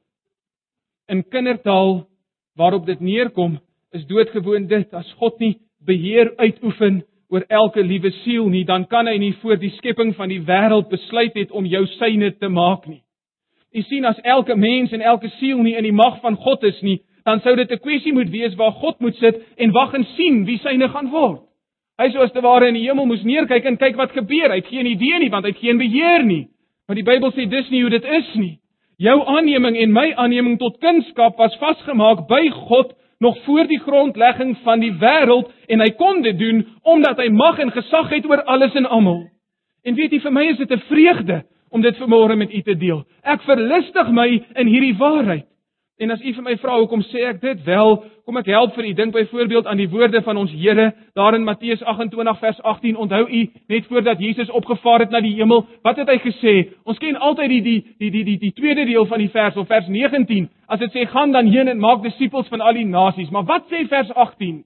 In 1.07 1.23
kindertaal 1.29 2.07
waarop 2.55 2.85
dit 2.85 2.99
neerkom, 2.99 3.59
is 3.91 4.05
doodgewoon 4.05 4.67
dit 4.67 4.93
as 4.93 5.11
God 5.19 5.39
nie 5.39 5.57
beheer 5.85 6.33
uitoefen 6.37 7.03
oor 7.29 7.43
elke 7.47 7.83
liewe 7.83 8.11
siel 8.23 8.47
nie, 8.49 8.63
dan 8.65 8.85
kan 8.87 9.07
hy 9.07 9.17
nie 9.19 9.33
voor 9.41 9.57
die 9.59 9.73
skepping 9.77 10.13
van 10.15 10.29
die 10.31 10.41
wêreld 10.45 10.89
besluit 10.91 11.35
het 11.35 11.51
om 11.51 11.65
jou 11.65 11.83
syne 11.97 12.31
te 12.39 12.49
maak 12.49 12.87
nie. 12.87 13.01
U 13.75 13.81
sien 13.89 14.05
as 14.07 14.19
elke 14.23 14.55
mens 14.55 14.93
en 14.95 15.03
elke 15.03 15.29
siel 15.39 15.59
nie 15.63 15.75
in 15.75 15.83
die 15.83 15.95
mag 15.95 16.21
van 16.23 16.37
God 16.39 16.63
is 16.63 16.77
nie, 16.85 17.01
dan 17.25 17.41
sou 17.41 17.55
dit 17.55 17.71
'n 17.71 17.81
kwessie 17.81 18.13
moet 18.13 18.29
wees 18.29 18.55
waar 18.55 18.71
God 18.71 18.99
moet 18.99 19.15
sit 19.15 19.41
en 19.57 19.71
wag 19.71 19.93
en 19.93 20.05
sien 20.15 20.45
wie 20.45 20.59
syne 20.59 20.89
gaan 20.89 21.11
word. 21.11 21.41
Hy 21.95 22.09
sou 22.11 22.25
as 22.25 22.33
te 22.35 22.43
ware 22.43 22.67
in 22.67 22.75
die 22.75 22.83
hemel 22.83 23.07
moes 23.07 23.23
neerkyk 23.23 23.65
en 23.69 23.77
kyk 23.79 23.95
wat 23.95 24.11
gebeur. 24.11 24.51
Hy 24.51 24.59
het 24.59 24.71
geen 24.71 24.89
idee 24.89 25.19
nie 25.19 25.31
want 25.31 25.47
hy 25.47 25.53
het 25.53 25.63
geen 25.63 25.79
beheer 25.79 26.25
nie. 26.27 26.47
Maar 26.87 26.99
die 26.99 27.07
Bybel 27.07 27.31
sê 27.33 27.47
dis 27.49 27.69
nie 27.71 27.81
hoe 27.85 27.93
dit 27.93 28.03
is 28.03 28.33
nie. 28.35 28.53
Jou 29.01 29.15
aanneming 29.27 29.77
en 29.79 29.91
my 29.91 30.09
aanneming 30.13 30.59
tot 30.59 30.77
kunskap 30.83 31.39
was 31.39 31.55
vasgemaak 31.59 32.27
by 32.29 32.49
God 32.67 32.93
nog 33.23 33.37
voor 33.45 33.67
die 33.67 33.79
grondlegging 33.79 34.57
van 34.63 34.83
die 34.83 34.91
wêreld 34.99 35.51
en 35.71 35.81
hy 35.83 35.89
kon 35.99 36.21
dit 36.23 36.37
doen 36.39 36.61
omdat 36.83 37.19
hy 37.23 37.29
mag 37.31 37.59
en 37.63 37.71
gesag 37.71 38.11
het 38.11 38.27
oor 38.27 38.43
alles 38.43 38.75
en 38.75 38.85
almal. 38.85 39.23
En 39.87 39.95
weet 39.95 40.11
jy 40.11 40.19
vir 40.23 40.35
my 40.35 40.45
is 40.51 40.57
dit 40.57 40.71
'n 40.71 40.87
vreugde 40.91 41.43
om 41.71 41.81
dit 41.81 41.97
vanmôre 41.97 42.35
met 42.35 42.53
u 42.53 42.61
te 42.61 42.75
deel. 42.75 43.03
Ek 43.23 43.41
verlustig 43.41 44.11
my 44.11 44.27
in 44.55 44.67
hierdie 44.67 44.97
waarheid. 44.97 45.47
En 45.97 46.11
as 46.11 46.19
u 46.19 46.31
vir 46.35 46.43
my 46.43 46.57
vra 46.59 46.73
hoekom 46.75 46.99
sê 47.07 47.21
ek 47.29 47.37
dit? 47.39 47.59
Wel, 47.63 47.93
kom 48.27 48.35
ek 48.41 48.49
help 48.51 48.73
vir 48.75 48.89
u. 48.89 48.89
Dink 48.97 49.13
byvoorbeeld 49.15 49.67
aan 49.71 49.79
die 49.79 49.87
woorde 49.87 50.19
van 50.25 50.37
ons 50.41 50.51
Here 50.51 50.89
daar 51.15 51.37
in 51.37 51.45
Matteus 51.47 51.83
28 51.87 52.39
vers 52.41 52.59
18. 52.61 52.97
Onthou 52.99 53.21
u 53.23 53.43
net 53.71 53.87
voordat 53.87 54.19
Jesus 54.19 54.51
opgevaar 54.51 55.05
het 55.05 55.13
na 55.15 55.21
die 55.23 55.31
hemel, 55.37 55.63
wat 55.87 56.01
het 56.01 56.11
hy 56.11 56.17
gesê? 56.19 56.55
Ons 56.83 56.99
ken 56.99 57.15
altyd 57.15 57.53
die 57.53 57.61
die 57.61 57.77
die 57.99 58.11
die 58.11 58.25
die 58.27 58.35
die 58.43 58.51
tweede 58.59 58.83
deel 58.85 59.07
van 59.07 59.23
die 59.23 59.31
vers 59.31 59.55
of 59.55 59.71
vers 59.71 59.87
19. 59.87 60.49
As 60.67 60.83
dit 60.83 60.91
sê 60.91 61.07
gaan 61.07 61.31
dan 61.31 61.47
heen 61.47 61.71
en 61.71 61.79
maak 61.79 62.03
disippels 62.03 62.51
van 62.51 62.61
al 62.61 62.75
die 62.75 62.85
nasies. 62.89 63.31
Maar 63.31 63.47
wat 63.47 63.71
sê 63.71 63.87
vers 63.87 64.11
18? 64.11 64.65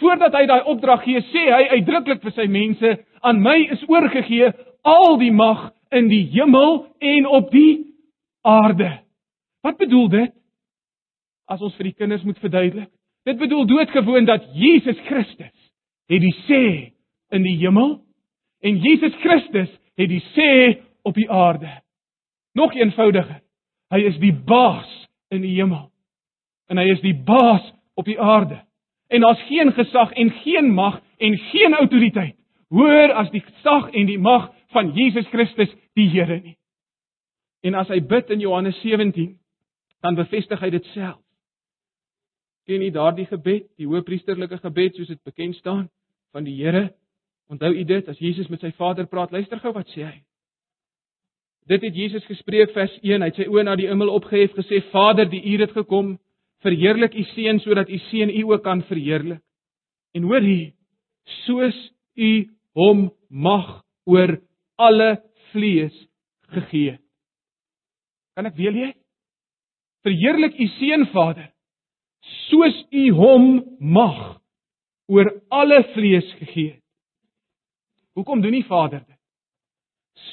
Voordat 0.00 0.32
hy 0.32 0.46
daai 0.48 0.64
opdrag 0.64 1.04
gee, 1.04 1.20
sê 1.28 1.44
hy 1.50 1.62
uitdruklik 1.76 2.24
vir 2.24 2.32
sy 2.32 2.48
mense: 2.48 2.96
"Aan 3.20 3.44
my 3.44 3.68
is 3.68 3.84
oorgegee 3.88 4.48
al 4.80 5.18
die 5.20 5.32
mag 5.32 5.74
in 5.92 6.08
die 6.08 6.24
hemel 6.32 6.86
en 6.98 7.26
op 7.26 7.52
die 7.52 7.84
aarde." 8.40 8.94
Wat 9.60 9.76
bedoel 9.76 10.08
dit? 10.08 10.39
As 11.50 11.62
ons 11.62 11.74
vir 11.78 11.90
die 11.90 11.96
kinders 11.98 12.24
moet 12.26 12.38
verduidelik. 12.42 12.90
Dit 13.28 13.38
bedoel 13.40 13.66
doodgewoon 13.68 14.28
dat 14.28 14.46
Jesus 14.56 14.98
Christus 15.08 15.56
het 16.10 16.22
die 16.22 16.34
sê 16.46 16.62
in 17.34 17.44
die 17.44 17.58
hemel 17.60 17.98
en 18.64 18.80
Jesus 18.80 19.14
Christus 19.20 19.70
het 19.98 20.08
die 20.10 20.22
sê 20.32 20.80
op 21.06 21.14
die 21.18 21.28
aarde. 21.30 21.68
Nog 22.56 22.74
eenvoudiger. 22.74 23.42
Hy 23.90 24.00
is 24.06 24.18
die 24.22 24.32
baas 24.32 24.88
in 25.34 25.42
die 25.44 25.56
hemel 25.58 25.88
en 26.70 26.78
hy 26.78 26.86
is 26.92 27.02
die 27.02 27.16
baas 27.26 27.64
op 27.98 28.06
die 28.06 28.18
aarde. 28.20 28.60
En 29.10 29.26
daar's 29.26 29.42
geen 29.48 29.72
gesag 29.74 30.12
en 30.14 30.30
geen 30.44 30.70
mag 30.74 31.00
en 31.18 31.36
geen 31.50 31.74
autoriteit 31.74 32.36
hoër 32.70 33.12
as 33.18 33.30
die 33.34 33.42
gesag 33.42 33.90
en 33.90 34.06
die 34.06 34.18
mag 34.18 34.50
van 34.70 34.92
Jesus 34.94 35.26
Christus 35.32 35.72
die 35.98 36.06
Here 36.12 36.38
nie. 36.38 36.56
En 37.66 37.74
as 37.74 37.90
hy 37.90 37.98
bid 38.00 38.30
in 38.30 38.40
Johannes 38.40 38.78
17, 38.84 39.34
dan 40.00 40.16
bevestig 40.16 40.62
hy 40.62 40.70
dit 40.72 40.86
self. 40.94 41.18
Ken 42.70 42.84
jy 42.84 42.92
daardie 42.94 43.26
gebed, 43.26 43.64
die 43.82 43.88
hoëpriesterlike 43.90 44.60
gebed 44.62 44.94
soos 44.94 45.08
dit 45.10 45.18
bekend 45.26 45.56
staan 45.58 45.88
van 46.30 46.44
die 46.46 46.54
Here? 46.54 46.92
Onthou 47.50 47.72
u 47.74 47.82
dit 47.82 48.10
as 48.12 48.20
Jesus 48.22 48.46
met 48.46 48.62
sy 48.62 48.70
Vader 48.78 49.08
praat, 49.10 49.32
luister 49.34 49.58
gou 49.58 49.72
wat 49.74 49.90
sê 49.90 50.04
hy. 50.06 50.20
Dit 51.66 51.82
het 51.82 51.98
Jesus 51.98 52.28
gespreek 52.30 52.70
vers 52.76 52.94
1, 53.02 53.24
hy 53.24 53.30
het 53.32 53.42
sy 53.42 53.48
oë 53.50 53.66
na 53.66 53.74
die 53.74 53.88
hemel 53.90 54.14
opgehef 54.14 54.54
gesê: 54.54 54.84
"Vader, 54.92 55.26
die 55.26 55.42
uur 55.50 55.66
het 55.66 55.74
gekom, 55.74 56.14
verheerlik 56.62 57.18
u 57.18 57.26
seun 57.34 57.58
sodat 57.58 57.90
u 57.90 57.98
seun 58.06 58.30
u 58.30 58.46
ook 58.52 58.62
kan 58.62 58.86
verheerlik." 58.86 59.42
En 60.14 60.30
hoor 60.30 60.46
hier, 60.46 60.72
soos 61.42 61.76
u 62.14 62.46
hom 62.78 63.10
mag 63.28 63.82
oor 64.06 64.38
alle 64.78 65.22
vlees 65.50 65.94
gegee. 66.54 66.98
Kan 68.34 68.46
ek 68.46 68.54
weer 68.54 68.72
lees? 68.72 68.98
Verheerlik 70.06 70.54
u 70.54 70.66
seun 70.78 71.10
Vader 71.10 71.50
soos 72.48 72.76
u 72.90 73.10
hom 73.16 73.48
mag 73.78 74.40
oor 75.10 75.32
alle 75.48 75.82
vlees 75.94 76.26
gegee. 76.38 76.76
Hoekom 78.14 78.40
doen 78.40 78.58
die 78.58 78.66
Vader 78.66 79.02
dit? 79.06 79.16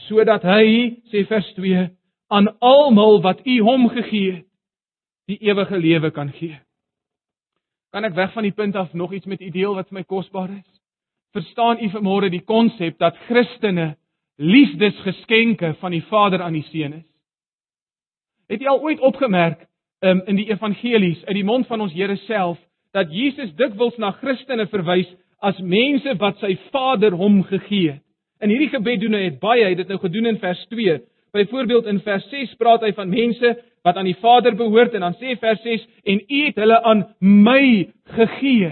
Sodat 0.07 0.43
hy, 0.43 0.97
sê 1.11 1.23
vers 1.29 1.47
2, 1.55 1.87
aan 2.33 2.49
almal 2.59 3.21
wat 3.23 3.43
u 3.45 3.59
hom 3.63 3.87
gegee 3.93 4.39
het, 4.39 4.47
die 5.27 5.39
ewige 5.43 5.77
lewe 5.77 6.11
kan 6.15 6.31
gee. 6.31 6.55
Kan 7.91 8.07
ek 8.07 8.15
weg 8.15 8.33
van 8.35 8.45
die 8.47 8.55
punt 8.55 8.75
af 8.79 8.93
nog 8.93 9.13
iets 9.15 9.27
met 9.27 9.41
u 9.41 9.49
deel 9.51 9.75
wat 9.75 9.89
vir 9.89 9.99
my 9.99 10.03
kosbaar 10.07 10.51
is? 10.55 10.67
Verstaan 11.35 11.81
u 11.83 11.89
vanmôre 11.91 12.29
die 12.31 12.43
konsep 12.47 12.99
dat 12.99 13.17
Christene 13.27 13.95
liefdesgeskenke 14.37 15.73
van 15.81 15.91
die 15.91 16.03
Vader 16.07 16.43
aan 16.43 16.55
die 16.55 16.65
Seun 16.69 16.99
is? 17.01 17.07
Het 18.47 18.63
jy 18.63 18.71
al 18.71 18.83
ooit 18.83 19.03
opgemerk 19.03 19.65
um, 20.01 20.21
in 20.27 20.39
die 20.39 20.49
evangelies 20.51 21.23
uit 21.25 21.35
die 21.39 21.47
mond 21.47 21.67
van 21.67 21.81
ons 21.81 21.93
Here 21.93 22.17
self 22.25 22.59
dat 22.95 23.11
Jesus 23.13 23.53
dikwels 23.57 23.97
na 24.01 24.11
Christene 24.21 24.67
verwys 24.71 25.09
as 25.45 25.57
mense 25.61 26.15
wat 26.21 26.39
sy 26.41 26.55
Vader 26.71 27.15
hom 27.17 27.43
gegee 27.45 27.97
het? 27.97 28.03
In 28.41 28.51
hierdie 28.53 28.69
gebed 28.69 29.01
doen 29.01 29.15
hy 29.17 29.23
dit 29.31 29.39
baie, 29.41 29.63
hy 29.65 29.71
het 29.73 29.79
dit 29.81 29.89
nou 29.89 29.97
gedoen 30.01 30.29
in 30.29 30.37
vers 30.37 30.59
2. 30.69 30.99
Byvoorbeeld 31.33 31.87
in 31.89 31.99
vers 32.05 32.25
6 32.29 32.53
praat 32.61 32.83
hy 32.85 32.91
van 32.97 33.09
mense 33.09 33.53
wat 33.85 33.97
aan 33.97 34.09
die 34.09 34.17
Vader 34.21 34.53
behoort 34.57 34.93
en 34.93 35.05
dan 35.05 35.15
sê 35.17 35.33
vers 35.41 35.63
6 35.65 35.87
en 36.13 36.21
u 36.21 36.41
het 36.45 36.59
hulle 36.61 36.77
aan 36.85 37.03
my 37.19 37.87
gegee. 38.17 38.69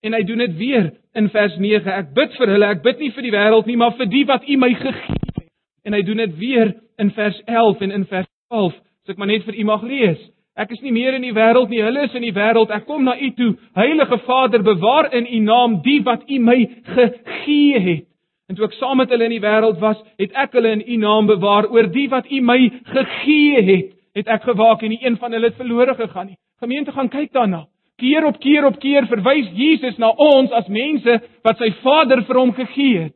En 0.00 0.14
hy 0.14 0.22
doen 0.24 0.40
dit 0.46 0.56
weer 0.56 0.90
in 1.18 1.28
vers 1.34 1.56
9. 1.58 1.92
Ek 1.92 2.12
bid 2.16 2.36
vir 2.38 2.54
hulle, 2.54 2.72
ek 2.72 2.82
bid 2.84 3.00
nie 3.02 3.12
vir 3.12 3.26
die 3.26 3.34
wêreld 3.34 3.68
nie, 3.68 3.76
maar 3.76 3.96
vir 3.98 4.08
die 4.08 4.24
wat 4.28 4.48
u 4.48 4.56
my 4.56 4.72
gegee 4.78 5.20
het. 5.36 5.46
En 5.84 5.96
hy 5.96 6.02
doen 6.06 6.24
dit 6.24 6.36
weer 6.38 6.74
in 7.02 7.12
vers 7.16 7.40
11 7.44 7.84
en 7.86 7.96
in 8.00 8.08
vers 8.08 8.28
12. 8.48 8.76
As 9.04 9.14
ek 9.14 9.20
maar 9.20 9.30
net 9.32 9.44
vir 9.48 9.58
u 9.58 9.68
mag 9.68 9.84
lees. 9.84 10.20
Ek 10.58 10.72
is 10.74 10.80
nie 10.82 10.90
meer 10.90 11.14
in 11.14 11.22
die 11.22 11.34
wêreld 11.34 11.70
nie, 11.70 11.78
hulle 11.86 12.08
is 12.08 12.14
in 12.18 12.24
die 12.26 12.34
wêreld. 12.34 12.72
Ek 12.74 12.88
kom 12.88 13.04
na 13.06 13.14
u 13.14 13.30
toe. 13.38 13.52
Heilige 13.78 14.18
Vader, 14.26 14.64
bewaar 14.66 15.12
in 15.14 15.28
u 15.30 15.38
naam 15.46 15.78
die 15.84 16.00
wat 16.02 16.24
u 16.26 16.38
my 16.42 16.58
gegee 16.88 17.82
het. 17.84 18.06
En 18.48 18.56
toe 18.56 18.64
ek 18.66 18.74
saam 18.78 18.98
met 18.98 19.12
hulle 19.12 19.28
in 19.28 19.36
die 19.36 19.44
wêreld 19.44 19.78
was, 19.78 20.00
het 20.18 20.34
ek 20.34 20.56
hulle 20.56 20.72
in 20.78 20.82
u 20.82 20.96
naam 21.04 21.28
bewaar 21.30 21.68
oor 21.70 21.86
die 21.92 22.08
wat 22.10 22.26
u 22.32 22.40
my 22.42 22.58
gegee 22.90 23.62
het. 23.70 23.94
Het 24.18 24.30
ek 24.34 24.48
gewaak 24.48 24.82
en 24.82 24.96
nie 24.96 25.02
een 25.04 25.18
van 25.20 25.36
hulle 25.36 25.52
het 25.52 25.60
verlore 25.60 25.94
gegaan 25.94 26.32
nie. 26.32 26.38
Gemeente 26.58 26.92
gaan 26.92 27.10
kyk 27.12 27.30
daarna. 27.32 27.66
Keer 27.98 28.26
op 28.26 28.38
keer 28.42 28.66
op 28.66 28.78
keer 28.82 29.06
verwys 29.06 29.50
Jesus 29.54 29.98
na 29.98 30.10
ons 30.10 30.50
as 30.54 30.66
mense 30.66 31.20
wat 31.46 31.58
sy 31.62 31.70
Vader 31.84 32.24
vir 32.26 32.38
hom 32.40 32.52
gegee 32.56 33.04
het. 33.04 33.14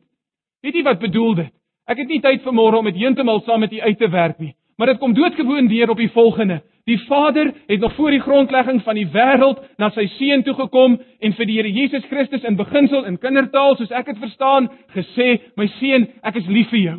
Weet 0.63 0.79
jy 0.79 0.83
wat 0.87 1.01
bedoel 1.01 1.35
dit? 1.41 1.51
Ek 1.91 1.99
het 1.99 2.07
nie 2.07 2.21
tyd 2.23 2.43
vir 2.45 2.55
môre 2.55 2.79
om 2.79 2.87
dit 2.87 3.01
heeltemal 3.01 3.41
saam 3.43 3.65
met 3.65 3.73
u 3.73 3.81
uit 3.81 3.97
te 3.99 4.07
werk 4.07 4.39
nie, 4.39 4.53
maar 4.77 4.93
dit 4.93 4.99
kom 5.01 5.15
doodgewoon 5.15 5.67
deur 5.67 5.91
op 5.91 5.99
die 5.99 6.11
volgende. 6.13 6.61
Die 6.85 6.99
Vader 7.07 7.53
het 7.67 7.79
nog 7.79 7.95
voor 7.95 8.11
die 8.11 8.19
grondlegging 8.19 8.81
van 8.83 8.95
die 8.95 9.07
wêreld 9.07 9.61
na 9.79 9.87
sy 9.95 10.03
seun 10.17 10.41
toe 10.43 10.53
gekom 10.57 10.97
en 11.23 11.35
vir 11.37 11.47
die 11.47 11.55
Here 11.55 11.71
Jesus 11.71 12.03
Christus 12.09 12.43
in 12.43 12.57
beginsel 12.59 13.05
in 13.07 13.19
kindertaal 13.23 13.77
soos 13.79 13.93
ek 13.95 14.09
dit 14.11 14.19
verstaan 14.19 14.67
gesê: 14.91 15.39
"My 15.55 15.67
seun, 15.79 16.09
ek 16.23 16.41
is 16.41 16.47
lief 16.47 16.69
vir 16.75 16.79
jou. 16.79 16.97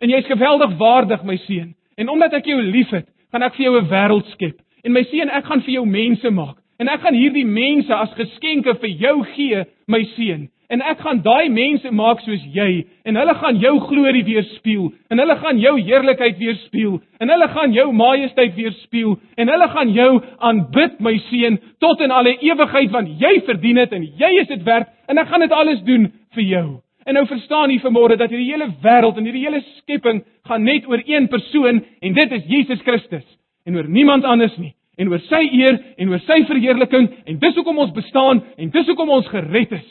En 0.00 0.10
jy 0.10 0.18
is 0.18 0.26
geweldig 0.26 0.74
waardig, 0.78 1.22
my 1.22 1.36
seun. 1.36 1.74
En 1.96 2.08
omdat 2.08 2.32
ek 2.32 2.50
jou 2.50 2.58
liefhet, 2.62 3.06
gaan 3.30 3.42
ek 3.42 3.54
vir 3.54 3.64
jou 3.64 3.80
'n 3.80 3.88
wêreld 3.88 4.26
skep. 4.32 4.58
En 4.84 4.92
my 4.92 5.04
seun, 5.04 5.30
ek 5.30 5.44
gaan 5.44 5.62
vir 5.62 5.74
jou 5.74 5.86
mense 5.86 6.30
maak. 6.30 6.56
En 6.78 6.88
ek 6.88 7.00
gaan 7.00 7.14
hierdie 7.14 7.46
mense 7.46 7.94
as 7.94 8.12
geskenke 8.14 8.74
vir 8.74 8.90
jou 8.90 9.24
gee, 9.24 9.64
my 9.86 10.04
seun 10.16 10.48
en 10.72 10.80
ek 10.88 11.02
gaan 11.04 11.20
daai 11.24 11.50
mense 11.52 11.90
maak 11.92 12.22
soos 12.24 12.42
jy. 12.54 12.84
En 13.04 13.18
hulle 13.20 13.34
gaan 13.36 13.58
jou 13.60 13.74
glorie 13.90 14.22
weerspieël. 14.24 14.88
En 15.12 15.20
hulle 15.20 15.36
gaan 15.42 15.58
jou 15.60 15.74
heerlikheid 15.80 16.38
weerspieël. 16.40 16.94
En 17.20 17.32
hulle 17.32 17.48
gaan 17.52 17.74
jou 17.76 17.90
majesteit 17.92 18.54
weerspieël. 18.56 19.18
En 19.36 19.52
hulle 19.52 19.68
gaan 19.74 19.92
jou 19.92 20.10
aanbid 20.48 20.96
my 21.04 21.12
seun 21.28 21.58
tot 21.82 22.00
in 22.00 22.14
alle 22.14 22.32
ewigheid 22.40 22.92
want 22.94 23.10
jy 23.20 23.34
verdien 23.48 23.82
dit 23.82 23.92
en 23.98 24.06
jy 24.22 24.30
is 24.40 24.48
dit 24.48 24.62
werd. 24.64 24.88
En 25.12 25.20
ek 25.20 25.28
gaan 25.28 25.44
dit 25.44 25.52
alles 25.52 25.82
doen 25.84 26.08
vir 26.38 26.48
jou. 26.48 26.66
En 27.04 27.18
nou 27.18 27.24
verstaan 27.28 27.72
jy 27.74 27.80
vanmôre 27.82 28.16
dat 28.16 28.30
hierdie 28.30 28.52
hele 28.54 28.70
wêreld 28.80 29.18
en 29.18 29.26
hierdie 29.28 29.42
hele 29.44 29.60
skepping 29.80 30.22
gaan 30.48 30.64
net 30.64 30.86
oor 30.88 31.02
een 31.04 31.26
persoon 31.28 31.82
en 31.82 32.14
dit 32.16 32.38
is 32.38 32.46
Jesus 32.48 32.80
Christus. 32.86 33.26
En 33.66 33.76
oor 33.76 33.90
niemand 33.90 34.24
anders 34.24 34.56
nie. 34.56 34.72
En 34.96 35.10
oor 35.12 35.20
sy 35.26 35.42
eer 35.50 35.76
en 35.98 36.14
oor 36.14 36.22
sy 36.24 36.40
verheerliking 36.48 37.10
en 37.26 37.42
dis 37.42 37.60
hoekom 37.60 37.82
ons 37.84 37.92
bestaan 37.92 38.40
en 38.56 38.72
dis 38.72 38.88
hoekom 38.88 39.12
ons 39.18 39.28
gered 39.34 39.76
is 39.76 39.90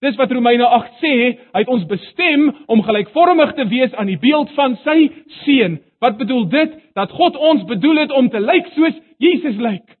Dis 0.00 0.16
wat 0.16 0.30
Romeine 0.30 0.66
8 0.66 1.00
sê, 1.02 1.14
hy 1.52 1.60
het 1.64 1.70
ons 1.70 1.86
bestem 1.90 2.48
om 2.70 2.82
gelykvormig 2.86 3.54
te 3.58 3.66
wees 3.70 3.94
aan 3.98 4.06
die 4.06 4.18
beeld 4.22 4.52
van 4.54 4.76
sy 4.84 5.08
seun. 5.42 5.80
Wat 5.98 6.18
bedoel 6.20 6.46
dit? 6.52 6.76
Dat 6.94 7.10
God 7.10 7.36
ons 7.36 7.64
bedoel 7.66 8.04
het 8.04 8.14
om 8.14 8.28
te 8.30 8.40
lyk 8.40 8.70
soos 8.76 8.94
Jesus 9.18 9.58
lyk. 9.58 9.96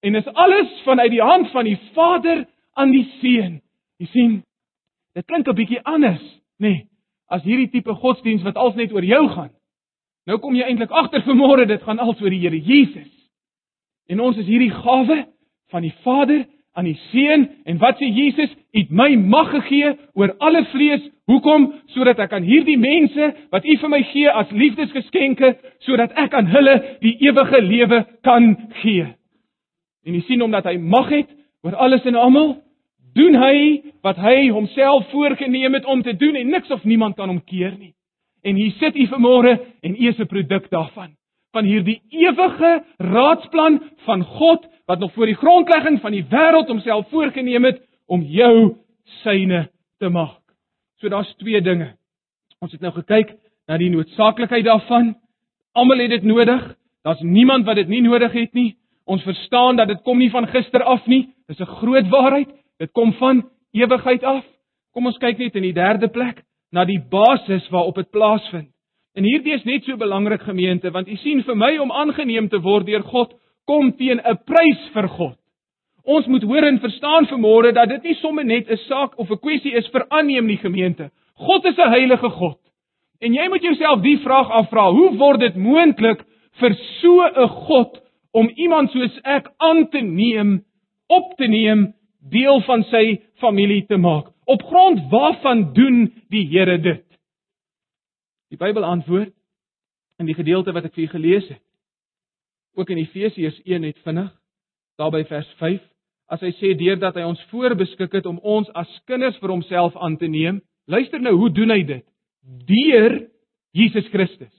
En 0.00 0.16
dis 0.16 0.32
alles 0.32 0.72
vanuit 0.84 1.12
die 1.12 1.22
hand 1.22 1.50
van 1.52 1.68
die 1.68 1.76
Vader 1.92 2.46
aan 2.80 2.94
die 2.94 3.04
seun. 3.20 3.60
Jy 4.00 4.08
sien, 4.12 4.32
dit 5.16 5.26
klink 5.26 5.48
'n 5.48 5.56
bietjie 5.56 5.84
anders, 5.84 6.24
nê, 6.60 6.68
nee, 6.68 6.88
as 7.28 7.42
hierdie 7.42 7.70
tipe 7.70 7.94
godsdiens 7.94 8.42
wat 8.42 8.56
als 8.56 8.74
net 8.74 8.92
oor 8.92 9.04
jou 9.04 9.28
gaan. 9.28 9.50
Nou 10.26 10.38
kom 10.38 10.54
jy 10.54 10.66
eintlik 10.66 10.90
agter 10.90 11.22
vanmôre 11.22 11.66
dit 11.66 11.82
gaan 11.82 11.98
als 11.98 12.20
oor 12.20 12.30
die 12.30 12.40
Here 12.40 12.58
Jesus. 12.58 13.12
En 14.08 14.20
ons 14.20 14.36
is 14.36 14.46
hierdie 14.46 14.70
gawe 14.70 15.26
van 15.70 15.82
die 15.82 15.94
Vader 16.02 16.46
aan 16.76 16.88
die 16.88 16.98
seun 17.10 17.46
en 17.64 17.78
wat 17.80 17.98
sê 18.00 18.08
Jesus? 18.12 18.52
U 18.76 18.78
het 18.78 18.90
my 18.92 19.08
mag 19.16 19.50
gegee 19.54 19.94
oor 20.14 20.34
alle 20.44 20.64
vlees. 20.72 21.04
Hoekom? 21.26 21.70
Sodat 21.94 22.20
ek 22.22 22.36
aan 22.36 22.44
hierdie 22.46 22.76
mense 22.78 23.32
wat 23.54 23.64
U 23.64 23.76
vir 23.80 23.92
my 23.92 24.02
gee 24.12 24.30
as 24.30 24.52
liefdesgeskenke, 24.52 25.54
sodat 25.88 26.12
ek 26.20 26.36
aan 26.36 26.50
hulle 26.52 26.76
die 27.02 27.16
ewige 27.24 27.62
lewe 27.64 28.04
kan 28.26 28.52
gee. 28.82 29.08
En 30.06 30.14
jy 30.14 30.22
sien 30.28 30.44
omdat 30.44 30.68
hy 30.68 30.76
mag 30.78 31.10
het 31.10 31.32
oor 31.66 31.74
alles 31.82 32.04
en 32.06 32.20
almal, 32.20 32.54
doen 33.16 33.34
hy 33.40 33.58
wat 34.04 34.20
hy 34.20 34.50
homself 34.52 35.08
voorgenem 35.10 35.74
het 35.74 35.88
om 35.88 36.02
te 36.04 36.14
doen 36.14 36.36
en 36.36 36.52
niks 36.52 36.70
of 36.70 36.84
niemand 36.84 37.16
kan 37.16 37.32
hom 37.32 37.40
keer 37.42 37.72
nie. 37.78 37.94
En 38.44 38.54
hier 38.54 38.76
sit 38.78 38.96
u 38.96 39.08
vanmôre 39.10 39.56
en 39.82 39.96
u 39.96 40.08
is 40.08 40.20
'n 40.20 40.28
produk 40.30 40.70
daarvan 40.70 41.16
van 41.56 41.64
hierdie 41.64 42.00
ewige 42.12 42.84
raadsplan 42.98 43.80
van 44.04 44.22
God 44.22 44.66
wat 44.86 44.98
nog 44.98 45.12
voor 45.12 45.26
die 45.26 45.34
grondlegging 45.34 46.00
van 46.00 46.12
die 46.12 46.24
wêreld 46.24 46.68
homself 46.68 47.08
voorgenem 47.10 47.64
het 47.64 47.82
om 48.06 48.22
jou 48.22 48.76
syne 49.22 49.68
te 49.98 50.08
maak. 50.08 50.42
So 51.00 51.08
daar's 51.08 51.34
twee 51.36 51.60
dinge. 51.62 51.94
Ons 52.60 52.72
het 52.72 52.80
nou 52.80 52.92
gekyk 52.94 53.34
na 53.66 53.78
die 53.78 53.90
noodsaaklikheid 53.90 54.64
daarvan. 54.64 55.14
Almal 55.72 55.98
het 55.98 56.10
dit 56.10 56.22
nodig. 56.22 56.74
Daar's 57.02 57.20
niemand 57.20 57.66
wat 57.66 57.76
dit 57.76 57.88
nie 57.88 58.02
nodig 58.02 58.32
het 58.32 58.54
nie. 58.54 58.76
Ons 59.04 59.22
verstaan 59.22 59.76
dat 59.76 59.88
dit 59.88 60.02
kom 60.02 60.18
nie 60.18 60.30
van 60.30 60.48
gister 60.48 60.82
af 60.82 61.06
nie. 61.06 61.28
Dis 61.46 61.60
'n 61.60 61.76
groot 61.82 62.08
waarheid. 62.08 62.48
Dit 62.78 62.92
kom 62.92 63.12
van 63.12 63.48
ewigheid 63.72 64.24
af. 64.24 64.44
Kom 64.92 65.06
ons 65.06 65.18
kyk 65.18 65.38
net 65.38 65.54
in 65.54 65.62
die 65.62 65.72
derde 65.72 66.08
plek 66.08 66.42
na 66.72 66.84
die 66.84 67.00
basis 67.10 67.68
waarop 67.68 67.94
dit 67.94 68.10
plaasvind. 68.10 68.68
En 69.14 69.24
hierdie 69.24 69.52
is 69.52 69.64
net 69.64 69.84
so 69.84 69.96
belangrik 69.96 70.42
gemeente 70.42 70.90
want 70.90 71.08
u 71.08 71.16
sien 71.16 71.42
vir 71.42 71.56
my 71.56 71.78
om 71.78 71.92
aangeneem 71.92 72.48
te 72.48 72.60
word 72.60 72.86
deur 72.86 73.02
God 73.02 73.32
kom 73.66 73.92
teen 73.96 74.20
'n 74.20 74.38
prys 74.46 74.88
vir 74.94 75.08
God. 75.08 75.38
Ons 76.04 76.26
moet 76.26 76.42
hoor 76.42 76.62
en 76.62 76.78
verstaan 76.78 77.26
vanmôre 77.26 77.72
dat 77.74 77.88
dit 77.88 78.02
nie 78.02 78.14
sommer 78.14 78.44
net 78.44 78.70
'n 78.70 78.76
saak 78.88 79.18
of 79.18 79.30
'n 79.30 79.38
kwessie 79.38 79.74
is 79.74 79.88
vir 79.88 80.06
aanneem 80.08 80.46
nie 80.46 80.56
gemeente. 80.56 81.10
God 81.34 81.64
is 81.64 81.78
'n 81.78 81.90
heilige 81.90 82.30
God. 82.30 82.58
En 83.20 83.34
jy 83.34 83.48
moet 83.48 83.62
jouself 83.62 84.02
die 84.02 84.18
vraag 84.18 84.50
afvra: 84.50 84.90
Hoe 84.90 85.16
word 85.16 85.40
dit 85.40 85.56
moontlik 85.56 86.24
vir 86.60 86.74
so 87.00 87.22
'n 87.26 87.48
God 87.48 88.00
om 88.32 88.50
iemand 88.56 88.90
soos 88.90 89.20
ek 89.24 89.50
aan 89.56 89.88
te 89.88 90.00
neem, 90.00 90.64
op 91.08 91.36
te 91.36 91.46
neem, 91.46 91.94
deel 92.30 92.60
van 92.60 92.84
sy 92.84 93.20
familie 93.34 93.86
te 93.86 93.96
maak? 93.96 94.26
Op 94.44 94.62
grond 94.62 95.10
waarvan 95.10 95.72
doen 95.72 96.12
die 96.30 96.46
Here 96.46 96.78
dit? 96.78 97.04
Die 98.50 98.58
Bybel 98.58 98.84
antwoord 98.84 99.32
in 100.18 100.26
die 100.26 100.34
gedeelte 100.34 100.72
wat 100.72 100.84
ek 100.84 100.94
vir 100.94 101.04
julle 101.04 101.18
gelees 101.18 101.48
het. 101.48 101.65
Ook 102.76 102.90
in 102.92 103.00
Efesiërs 103.00 103.60
1 103.64 103.80
net 103.80 103.98
vinnig, 104.04 104.32
daarby 105.00 105.24
vers 105.28 105.48
5 105.60 105.80
as 106.32 106.42
hy 106.42 106.50
sê 106.58 106.72
deurdat 106.78 107.16
hy 107.16 107.24
ons 107.26 107.42
voorbeskik 107.52 108.16
het 108.18 108.26
om 108.26 108.40
ons 108.42 108.68
as 108.74 108.90
kinders 109.06 109.36
vir 109.38 109.52
homself 109.54 109.96
aan 110.02 110.16
te 110.18 110.28
neem. 110.28 110.58
Luister 110.90 111.22
nou, 111.22 111.36
hoe 111.38 111.50
doen 111.54 111.70
hy 111.70 111.82
dit? 111.86 112.04
Deur 112.66 113.20
Jesus 113.76 114.08
Christus 114.12 114.52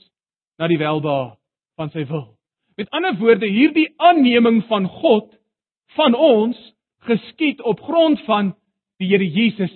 na 0.57 0.70
die 0.72 0.80
welbehae 0.80 1.36
van 1.78 1.91
sy 1.93 2.05
wil. 2.09 2.32
Met 2.78 2.89
ander 2.95 3.18
woorde, 3.20 3.49
hierdie 3.49 3.89
aanneming 3.97 4.63
van 4.70 4.88
God 5.01 5.30
van 5.97 6.15
ons 6.15 6.57
geskied 7.07 7.61
op 7.65 7.82
grond 7.82 8.22
van 8.26 8.53
die 9.01 9.09
Here 9.11 9.26
Jesus 9.26 9.74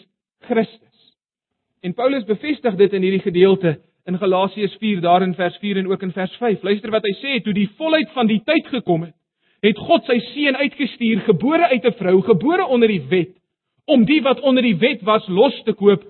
Christus. 0.47 1.13
En 1.81 1.93
Paulus 1.97 2.25
bevestig 2.29 2.77
dit 2.77 2.93
in 2.93 3.05
hierdie 3.05 3.23
gedeelte 3.25 3.77
in 4.05 4.17
Galasiërs 4.17 4.75
4 4.79 5.01
daar 5.01 5.21
in 5.21 5.33
vers 5.33 5.57
4 5.57 5.77
en 5.77 5.87
ook 5.87 6.01
in 6.01 6.11
vers 6.11 6.35
5. 6.35 6.61
Luister 6.61 6.91
wat 6.91 7.05
hy 7.05 7.13
sê, 7.19 7.41
toe 7.43 7.53
die 7.53 7.69
volheid 7.77 8.09
van 8.15 8.27
die 8.27 8.41
tyd 8.45 8.67
gekom 8.67 9.05
het, 9.07 9.15
het 9.61 9.77
God 9.77 10.05
sy 10.09 10.17
seun 10.31 10.57
uitgestuur, 10.57 11.21
gebore 11.27 11.69
uit 11.69 11.85
'n 11.85 11.97
vrou, 11.99 12.21
gebore 12.21 12.65
onder 12.65 12.87
die 12.87 13.03
wet, 13.09 13.35
om 13.85 14.05
die 14.05 14.21
wat 14.21 14.39
onder 14.39 14.63
die 14.63 14.77
wet 14.77 15.01
was 15.01 15.27
los 15.27 15.63
te 15.63 15.73
koop, 15.73 16.03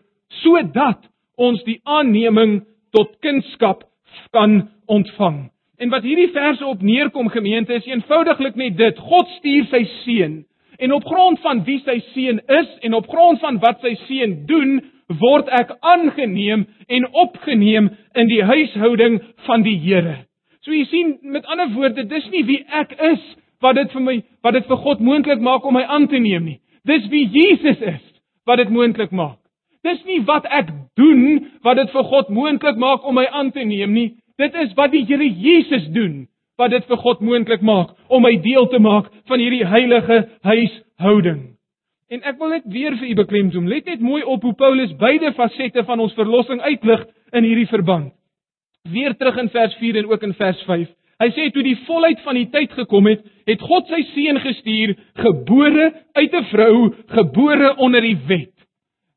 sodat 0.43 1.09
ons 1.35 1.63
die 1.63 1.79
aanneming 1.83 2.61
tot 2.91 3.19
kindskap 3.19 3.83
kan 4.31 4.69
ontvang. 4.85 5.49
En 5.77 5.89
wat 5.89 6.03
hierdie 6.03 6.31
verse 6.31 6.65
op 6.65 6.81
neerkom 6.81 7.29
gemeente 7.29 7.73
is 7.73 7.85
eenvoudiglik 7.85 8.55
net 8.55 8.77
dit: 8.77 8.99
God 8.99 9.27
stuur 9.27 9.65
sy 9.65 9.83
seun 10.03 10.45
en 10.81 10.93
op 10.93 11.05
grond 11.05 11.39
van 11.39 11.63
wie 11.63 11.79
sy 11.85 11.99
seun 12.13 12.39
is 12.47 12.69
en 12.81 12.93
op 12.93 13.09
grond 13.09 13.39
van 13.39 13.59
wat 13.61 13.83
sy 13.85 13.93
seun 14.07 14.45
doen, 14.49 14.79
word 15.19 15.49
ek 15.59 15.73
aangeneem 15.81 16.65
en 16.87 17.07
opgeneem 17.11 17.89
in 18.15 18.27
die 18.27 18.43
huishouding 18.43 19.19
van 19.47 19.63
die 19.63 19.77
Here. 19.79 20.25
So 20.61 20.73
jy 20.73 20.85
sien, 20.91 21.13
met 21.23 21.45
ander 21.49 21.71
woorde, 21.73 22.05
dis 22.05 22.27
nie 22.31 22.43
wie 22.45 22.59
ek 22.69 22.93
is 23.11 23.21
wat 23.61 23.77
dit 23.77 23.91
vir 23.93 24.03
my 24.05 24.17
wat 24.45 24.57
dit 24.57 24.67
vir 24.69 24.81
God 24.83 25.01
moontlik 25.05 25.41
maak 25.41 25.65
om 25.65 25.77
my 25.77 25.83
aan 25.83 26.07
te 26.09 26.19
neem 26.21 26.45
nie. 26.45 26.59
Dis 26.85 27.05
wie 27.13 27.27
Jesus 27.29 27.81
is 27.81 28.01
wat 28.49 28.61
dit 28.61 28.69
moontlik 28.73 29.11
maak. 29.11 29.37
Dis 29.85 30.01
nie 30.05 30.19
wat 30.25 30.45
ek 30.49 30.69
doen 30.97 31.47
wat 31.65 31.79
dit 31.81 31.93
vir 31.93 32.09
God 32.09 32.29
moontlik 32.29 32.77
maak 32.77 33.05
om 33.05 33.17
my 33.17 33.27
aan 33.27 33.51
te 33.53 33.65
neem 33.65 33.93
nie. 33.93 34.09
Dit 34.41 34.55
is 34.57 34.73
wat 34.77 34.93
die 34.93 35.05
Here 35.05 35.25
Jesus 35.25 35.87
doen 35.93 36.27
wat 36.61 36.73
dit 36.73 36.85
vir 36.89 36.99
God 37.01 37.21
moontlik 37.25 37.63
maak 37.65 37.95
om 38.09 38.21
my 38.25 38.35
deel 38.41 38.67
te 38.69 38.79
maak 38.81 39.09
van 39.29 39.41
hierdie 39.41 39.65
heilige 39.65 40.23
huishouding. 40.45 41.41
En 42.11 42.23
ek 42.27 42.39
wil 42.41 42.49
net 42.51 42.65
weer 42.67 42.95
vir 42.99 43.07
u 43.07 43.13
beklemtoon. 43.21 43.67
Let 43.71 43.87
net 43.87 44.01
mooi 44.03 44.23
op 44.27 44.43
hoe 44.43 44.53
Paulus 44.59 44.91
beide 44.99 45.31
fasette 45.37 45.83
van 45.87 46.01
ons 46.03 46.15
verlossing 46.17 46.59
uitlig 46.61 47.05
in 47.31 47.45
hierdie 47.47 47.69
verband. 47.71 48.09
Weer 48.91 49.15
terug 49.15 49.37
in 49.39 49.51
vers 49.53 49.75
4 49.79 50.01
en 50.01 50.09
ook 50.09 50.25
in 50.27 50.33
vers 50.35 50.63
5. 50.67 50.89
Hy 51.21 51.27
sê 51.37 51.45
toe 51.53 51.63
die 51.63 51.77
volheid 51.85 52.19
van 52.25 52.35
die 52.35 52.47
tyd 52.51 52.73
gekom 52.75 53.07
het, 53.07 53.21
het 53.47 53.61
God 53.63 53.87
sy 53.93 54.01
seun 54.09 54.39
gestuur, 54.41 54.95
gebore 55.21 55.85
uit 56.17 56.33
'n 56.33 56.47
vrou, 56.49 56.73
gebore 57.13 57.75
onder 57.77 58.01
die 58.01 58.17
wet. 58.27 58.55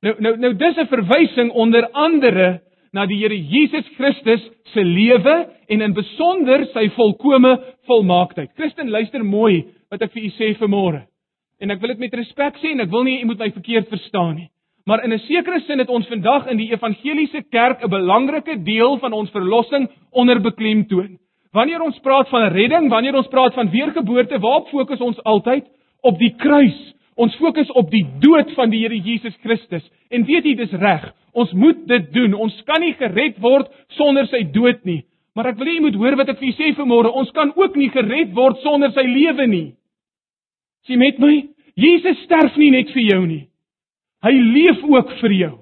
Nou 0.03 0.15
nou 0.19 0.37
nou 0.37 0.53
dis 0.55 0.77
'n 0.77 0.87
verwysing 0.87 1.51
onder 1.51 1.89
andere 1.93 2.61
na 2.93 3.07
die 3.07 3.19
Here 3.19 3.39
Jesus 3.39 3.89
Christus 3.97 4.51
se 4.65 4.85
lewe 4.85 5.49
en 5.69 5.81
in 5.81 5.93
besonder 5.95 6.67
sy 6.67 6.91
volkomme 6.91 7.59
volmaaktheid. 7.87 8.51
Christen, 8.55 8.91
luister 8.91 9.25
mooi 9.25 9.65
wat 9.91 10.03
ek 10.03 10.13
vir 10.13 10.23
u 10.23 10.31
sê 10.39 10.55
vanmôre. 10.55 11.14
En 11.61 11.71
ek 11.71 11.81
wil 11.81 11.95
dit 11.95 11.99
met 11.99 12.15
respek 12.15 12.59
sê 12.63 12.73
en 12.75 12.81
ek 12.81 12.91
wil 12.91 13.05
nie 13.07 13.21
u 13.23 13.27
moet 13.31 13.39
my 13.39 13.51
verkeerd 13.55 13.89
verstaan 13.89 14.35
nie. 14.37 14.49
Maar 14.87 15.05
in 15.05 15.13
'n 15.13 15.19
sekere 15.19 15.61
sin 15.61 15.79
het 15.79 15.89
ons 15.89 16.07
vandag 16.07 16.47
in 16.47 16.57
die 16.57 16.73
evangeliese 16.73 17.43
kerk 17.51 17.83
'n 17.83 17.91
belangrike 17.91 18.63
deel 18.63 18.99
van 18.99 19.13
ons 19.13 19.31
verlossing 19.31 19.89
onder 20.11 20.41
beklemtoon. 20.41 21.19
Wanneer 21.53 21.81
ons 21.81 21.99
praat 21.99 22.29
van 22.29 22.53
redding, 22.53 22.89
wanneer 22.91 23.15
ons 23.15 23.29
praat 23.29 23.55
van 23.55 23.71
weergeboorte, 23.71 24.39
waarop 24.39 24.69
fokus 24.69 25.01
ons 25.01 25.23
altyd? 25.23 25.65
Op 26.03 26.19
die 26.19 26.35
kruis. 26.37 26.95
Ons 27.15 27.37
fokus 27.37 27.71
op 27.71 27.91
die 27.91 28.07
dood 28.19 28.51
van 28.55 28.71
die 28.71 28.81
Here 28.83 28.99
Jesus 28.99 29.37
Christus. 29.43 29.91
En 30.11 30.25
weet 30.25 30.45
jy, 30.45 30.55
dis 30.55 30.73
reg. 30.73 31.13
Ons 31.33 31.53
moet 31.53 31.87
dit 31.87 32.13
doen. 32.13 32.35
Ons 32.35 32.63
kan 32.67 32.81
nie 32.81 32.95
gered 32.99 33.39
word 33.39 33.71
sonder 33.89 34.27
sy 34.27 34.43
dood 34.43 34.85
nie. 34.85 35.05
Maar 35.35 35.47
ek 35.47 35.59
wil 35.59 35.67
hê 35.67 35.77
jy 35.79 35.81
moet 35.81 35.95
hoor 35.95 36.17
wat 36.17 36.29
ek 36.29 36.39
vir 36.39 36.49
julle 36.49 36.59
sê 36.59 36.75
vanmôre. 36.79 37.15
Ons 37.15 37.31
kan 37.35 37.53
ook 37.55 37.77
nie 37.77 37.89
gered 37.95 38.35
word 38.35 38.61
sonder 38.63 38.91
sy 38.95 39.07
lewe 39.07 39.47
nie. 39.47 39.73
Sien 40.87 41.01
met 41.01 41.19
my? 41.19 41.35
Jesus 41.75 42.21
sterf 42.25 42.57
nie 42.61 42.71
net 42.75 42.93
vir 42.95 43.03
jou 43.09 43.21
nie. 43.27 43.45
Hy 44.25 44.33
leef 44.33 44.83
ook 44.87 45.13
vir 45.21 45.37
jou. 45.37 45.55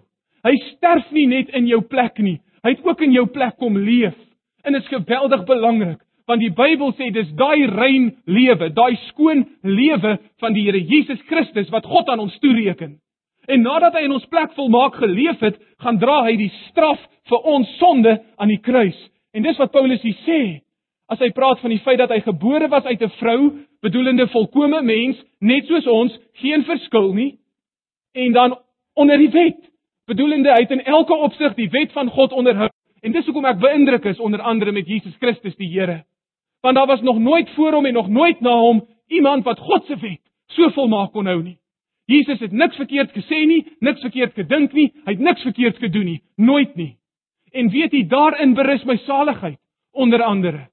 Hy 0.47 0.55
sterf 0.73 1.11
nie 1.14 1.27
net 1.31 1.53
in 1.57 1.66
jou 1.70 1.81
plek 1.87 2.18
nie. 2.23 2.41
Hy 2.62 2.75
het 2.75 2.87
ook 2.87 3.03
in 3.03 3.14
jou 3.14 3.27
plek 3.31 3.57
kom 3.59 3.79
leef. 3.79 4.16
En 4.62 4.75
dit 4.75 4.83
is 4.83 4.93
geweldig 4.93 5.47
belangrik 5.47 6.01
want 6.31 6.43
die 6.43 6.53
Bybel 6.55 6.93
sê 6.97 7.11
dis 7.12 7.31
daai 7.39 7.66
rein 7.66 8.11
lewe, 8.31 8.70
daai 8.75 8.95
skoon 9.09 9.45
lewe 9.66 10.16
van 10.43 10.55
die 10.55 10.64
Here 10.68 10.81
Jesus 10.81 11.20
Christus 11.29 11.70
wat 11.75 11.87
God 11.89 12.11
aan 12.12 12.23
ons 12.23 12.37
toereken. 12.43 12.99
En 13.51 13.64
nadat 13.66 13.97
hy 13.99 14.05
in 14.07 14.14
ons 14.14 14.29
plek 14.31 14.53
volmaak 14.55 15.01
geleef 15.03 15.41
het, 15.43 15.59
gaan 15.83 15.99
dra 15.99 16.20
hy 16.29 16.37
die 16.39 16.53
straf 16.68 17.01
vir 17.31 17.49
ons 17.55 17.70
sonde 17.81 18.14
aan 18.39 18.53
die 18.53 18.61
kruis. 18.62 18.99
En 19.35 19.43
dis 19.43 19.59
wat 19.59 19.73
Paulus 19.75 20.03
hier 20.07 20.18
sê. 20.23 20.41
As 21.07 21.18
hy 21.18 21.30
praat 21.30 21.61
van 21.61 21.70
die 21.70 21.80
feit 21.84 21.98
dat 21.98 22.11
hy 22.11 22.20
gebore 22.20 22.68
was 22.68 22.84
uit 22.84 23.03
'n 23.03 23.11
vrou, 23.18 23.40
bedoelende 23.82 24.28
volkomme 24.28 24.82
mens, 24.82 25.22
net 25.40 25.66
soos 25.66 25.86
ons, 25.86 26.18
geen 26.32 26.64
verskil 26.64 27.12
nie. 27.12 27.38
En 28.14 28.32
dan 28.32 28.59
onder 28.94 29.18
die 29.18 29.30
wet, 29.30 29.59
bedoelende 30.07 30.53
hy 30.53 30.61
het 30.61 30.70
in 30.70 30.84
elke 30.84 31.14
opsig 31.14 31.55
die 31.55 31.68
wet 31.70 31.92
van 31.92 32.09
God 32.11 32.32
onderhou. 32.32 32.68
En 33.03 33.12
dis 33.12 33.24
hoekom 33.24 33.44
ek 33.44 33.59
beïndruk 33.59 34.05
is 34.05 34.20
onder 34.20 34.40
andere 34.40 34.72
met 34.72 34.86
Jesus 34.86 35.16
Christus 35.18 35.57
die 35.57 35.68
Here. 35.68 36.05
Want 36.61 36.76
daar 36.76 36.86
was 36.86 37.00
nog 37.00 37.18
nooit 37.18 37.50
voor 37.50 37.72
hom 37.72 37.86
en 37.86 37.94
nog 37.94 38.09
nooit 38.09 38.40
na 38.40 38.50
hom 38.50 38.86
iemand 39.09 39.44
wat 39.44 39.59
God 39.59 39.84
se 39.86 39.96
wet 39.96 40.20
so 40.46 40.70
volmaak 40.70 41.12
kon 41.12 41.26
hou 41.26 41.40
nie. 41.42 41.59
Jesus 42.11 42.40
het 42.42 42.53
niks 42.53 42.76
verkeerd 42.76 43.12
gesê 43.14 43.44
nie, 43.46 43.62
niks 43.80 44.03
verkeerd 44.05 44.34
gedink 44.36 44.74
nie, 44.76 44.90
hy 45.07 45.14
het 45.14 45.22
niks 45.22 45.44
verkeerd 45.46 45.78
gedoen 45.80 46.09
nie, 46.11 46.20
nooit 46.36 46.74
nie. 46.76 46.96
En 47.53 47.70
weet 47.72 47.94
jy 47.94 48.03
daarin 48.09 48.55
berus 48.59 48.84
my 48.88 48.98
saligheid 49.07 49.59
onder 49.92 50.22
andere. 50.24 50.66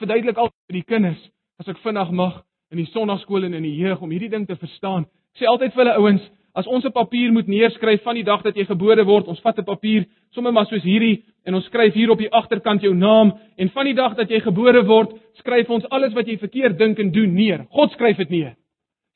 Verduidelik 0.00 0.38
al 0.38 0.50
vir 0.68 0.80
die 0.80 0.86
kinders 0.86 1.20
as 1.60 1.68
ek 1.72 1.80
vinnig 1.84 2.10
mag 2.12 2.42
in 2.72 2.80
die 2.82 2.90
sonnaarskool 2.90 3.46
en 3.46 3.54
in 3.56 3.64
die 3.64 3.76
jeug 3.78 4.02
om 4.02 4.10
hierdie 4.12 4.32
ding 4.32 4.46
te 4.48 4.56
verstaan. 4.60 5.06
Ek 5.34 5.40
sê 5.40 5.48
altyd 5.48 5.72
vir 5.72 5.84
hulle 5.84 5.96
ouens, 6.02 6.26
as 6.56 6.66
ons 6.66 6.84
'n 6.84 6.92
papier 6.92 7.32
moet 7.32 7.48
neerskryf 7.48 8.02
van 8.02 8.14
die 8.14 8.24
dag 8.24 8.42
dat 8.42 8.56
jy 8.56 8.64
gebore 8.64 9.04
word, 9.04 9.28
ons 9.28 9.40
vat 9.40 9.58
'n 9.58 9.64
papier, 9.64 10.06
sommer 10.32 10.52
maar 10.52 10.66
soos 10.66 10.82
hierdie 10.82 11.22
en 11.46 11.54
ons 11.54 11.64
skryf 11.64 11.94
hier 11.94 12.10
op 12.10 12.18
die 12.18 12.30
agterkant 12.30 12.82
jou 12.82 12.94
naam 12.94 13.32
en 13.56 13.68
van 13.68 13.84
die 13.84 13.94
dag 13.94 14.16
dat 14.16 14.30
jy 14.30 14.40
gebore 14.40 14.84
word, 14.84 15.12
skryf 15.34 15.70
ons 15.70 15.88
alles 15.90 16.14
wat 16.14 16.26
jy 16.26 16.36
verkeerd 16.36 16.78
dink 16.78 16.98
en 16.98 17.12
doen 17.12 17.34
neer. 17.34 17.66
God 17.70 17.92
skryf 17.92 18.16
dit 18.16 18.30
neer. 18.30 18.56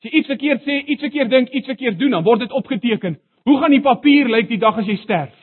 As 0.01 0.11
jy 0.11 0.19
iets 0.19 0.27
verkeerd 0.27 0.61
sê, 0.61 0.85
iets 0.87 1.01
verkeerd 1.01 1.29
dink, 1.29 1.49
iets 1.49 1.67
verkeerd 1.67 1.99
doen, 1.99 2.11
dan 2.11 2.23
word 2.23 2.39
dit 2.39 2.51
opgeteken. 2.51 3.17
Hoe 3.45 3.59
gaan 3.59 3.71
die 3.71 3.81
papier 3.81 4.29
lyk 4.29 4.47
die 4.47 4.57
dag 4.57 4.77
as 4.77 4.85
jy 4.85 4.95
sterf? 4.95 5.35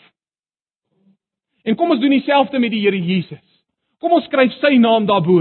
En 1.64 1.76
kom 1.76 1.90
ons 1.90 2.00
doen 2.00 2.10
dieselfde 2.10 2.58
met 2.58 2.70
die 2.70 2.80
Here 2.80 2.98
Jesus. 2.98 3.47
Kom 4.02 4.14
ons 4.14 4.26
skryf 4.28 4.54
sy 4.60 4.76
naam 4.78 5.06
daarbo. 5.08 5.40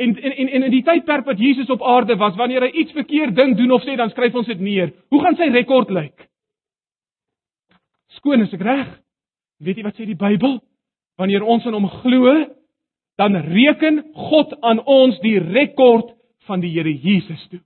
En 0.00 0.14
en 0.16 0.32
en, 0.32 0.48
en 0.48 0.64
in 0.66 0.72
die 0.72 0.84
tydperk 0.86 1.26
wat 1.28 1.38
Jesus 1.38 1.70
op 1.70 1.82
aarde 1.82 2.16
was, 2.16 2.36
wanneer 2.36 2.66
hy 2.66 2.70
iets 2.82 2.96
verkeerd 2.96 3.36
dink, 3.36 3.56
doen 3.58 3.76
of 3.76 3.84
sê, 3.84 3.96
dan 3.96 4.10
skryf 4.10 4.34
ons 4.34 4.48
dit 4.48 4.60
neer. 4.60 4.94
Hoe 5.12 5.22
gaan 5.22 5.36
sy 5.38 5.50
rekord 5.52 5.92
lyk? 5.94 6.26
Skoon 8.18 8.42
is 8.42 8.54
ek 8.56 8.64
reg? 8.66 8.88
Weet 9.60 9.78
jy 9.78 9.84
wat 9.86 9.98
sê 9.98 10.08
die 10.08 10.18
Bybel? 10.18 10.58
Wanneer 11.20 11.44
ons 11.44 11.66
aan 11.68 11.76
hom 11.76 11.88
glo, 12.00 12.32
dan 13.20 13.36
reken 13.44 14.00
God 14.16 14.54
aan 14.64 14.80
ons 14.88 15.18
die 15.20 15.36
rekord 15.38 16.14
van 16.48 16.62
die 16.64 16.72
Here 16.72 16.90
Jesus 16.90 17.42
toe. 17.52 17.60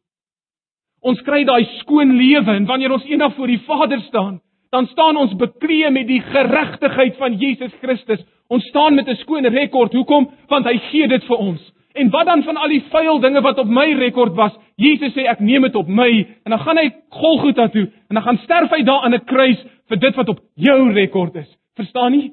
Ons 1.05 1.21
kry 1.23 1.45
daai 1.47 1.63
skoon 1.83 2.17
lewe 2.17 2.57
en 2.57 2.67
wanneer 2.67 2.95
ons 2.97 3.05
eendag 3.07 3.37
voor 3.37 3.53
die 3.53 3.61
Vader 3.67 4.01
staan, 4.09 4.41
dan 4.75 4.89
staan 4.91 5.17
ons 5.17 5.37
bekleë 5.39 5.93
met 5.95 6.09
die 6.11 6.21
geregtigheid 6.21 7.15
van 7.21 7.37
Jesus 7.39 7.73
Christus. 7.79 8.25
Ons 8.51 8.67
staan 8.73 8.97
met 8.99 9.09
'n 9.09 9.21
skoon 9.23 9.47
rekord. 9.47 9.93
Hoekom? 9.93 10.31
Want 10.49 10.67
hy 10.67 10.79
gee 10.91 11.09
dit 11.09 11.25
vir 11.25 11.37
ons. 11.37 11.73
En 11.95 12.11
wat 12.11 12.27
dan 12.27 12.43
van 12.43 12.57
al 12.57 12.69
die 12.69 12.83
vuil 12.91 13.21
dinge 13.21 13.41
wat 13.41 13.59
op 13.59 13.67
my 13.67 13.93
rekord 13.95 14.35
was? 14.35 14.53
Jesus 14.77 15.13
sê 15.15 15.29
ek 15.31 15.41
neem 15.41 15.63
dit 15.63 15.75
op 15.75 15.89
my 15.89 16.27
en 16.45 16.51
dan 16.51 16.59
gaan 16.59 16.77
hy 16.77 16.91
Golgotha 17.09 17.69
toe 17.69 17.87
en 18.09 18.15
dan 18.15 18.23
gaan 18.23 18.39
sterf 18.39 18.71
hy 18.71 18.83
daar 18.83 19.05
aan 19.05 19.15
'n 19.15 19.25
kruis 19.25 19.65
vir 19.89 19.99
dit 19.99 20.17
wat 20.17 20.29
op 20.29 20.41
jou 20.55 20.93
rekord 20.93 21.37
is. 21.37 21.57
Verstaan 21.77 22.13
nie? 22.13 22.33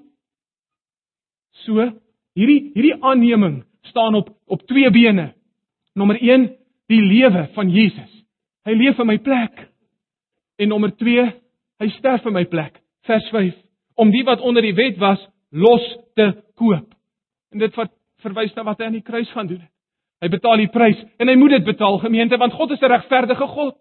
So, 1.52 1.92
hierdie 2.36 2.72
hierdie 2.74 3.04
aanneming 3.04 3.64
staan 3.82 4.16
op 4.16 4.30
op 4.48 4.62
twee 4.62 4.90
bene. 4.90 5.34
Nommer 5.96 6.18
1, 6.22 6.50
die 6.88 7.02
lewe 7.02 7.50
van 7.54 7.70
Jesus. 7.70 8.26
Hy 8.66 8.72
leef 8.72 9.00
in 9.00 9.08
my 9.08 9.18
plek. 9.18 9.68
En 10.58 10.68
nommer 10.68 10.96
2, 10.96 11.41
hy 11.82 11.90
sterf 11.98 12.26
in 12.30 12.36
my 12.38 12.46
plek. 12.50 12.78
Vers 13.10 13.28
5, 13.34 13.54
om 14.02 14.12
die 14.14 14.24
wat 14.28 14.42
onder 14.46 14.62
die 14.62 14.76
wet 14.78 15.00
was 15.02 15.22
los 15.52 15.84
te 16.16 16.32
koop. 16.56 16.88
En 17.52 17.60
dit 17.60 17.78
verwys 18.22 18.54
na 18.56 18.66
wat 18.68 18.80
hy 18.80 18.90
aan 18.90 19.00
die 19.00 19.06
kruis 19.06 19.30
gaan 19.34 19.50
doen. 19.50 19.64
Hy 20.22 20.30
betaal 20.30 20.62
die 20.62 20.70
prys 20.70 21.00
en 21.18 21.32
hy 21.32 21.36
moet 21.40 21.58
dit 21.58 21.66
betaal 21.66 21.98
gemeente 22.04 22.38
want 22.38 22.54
God 22.54 22.72
is 22.72 22.82
'n 22.82 22.92
regverdige 22.92 23.48
God. 23.48 23.76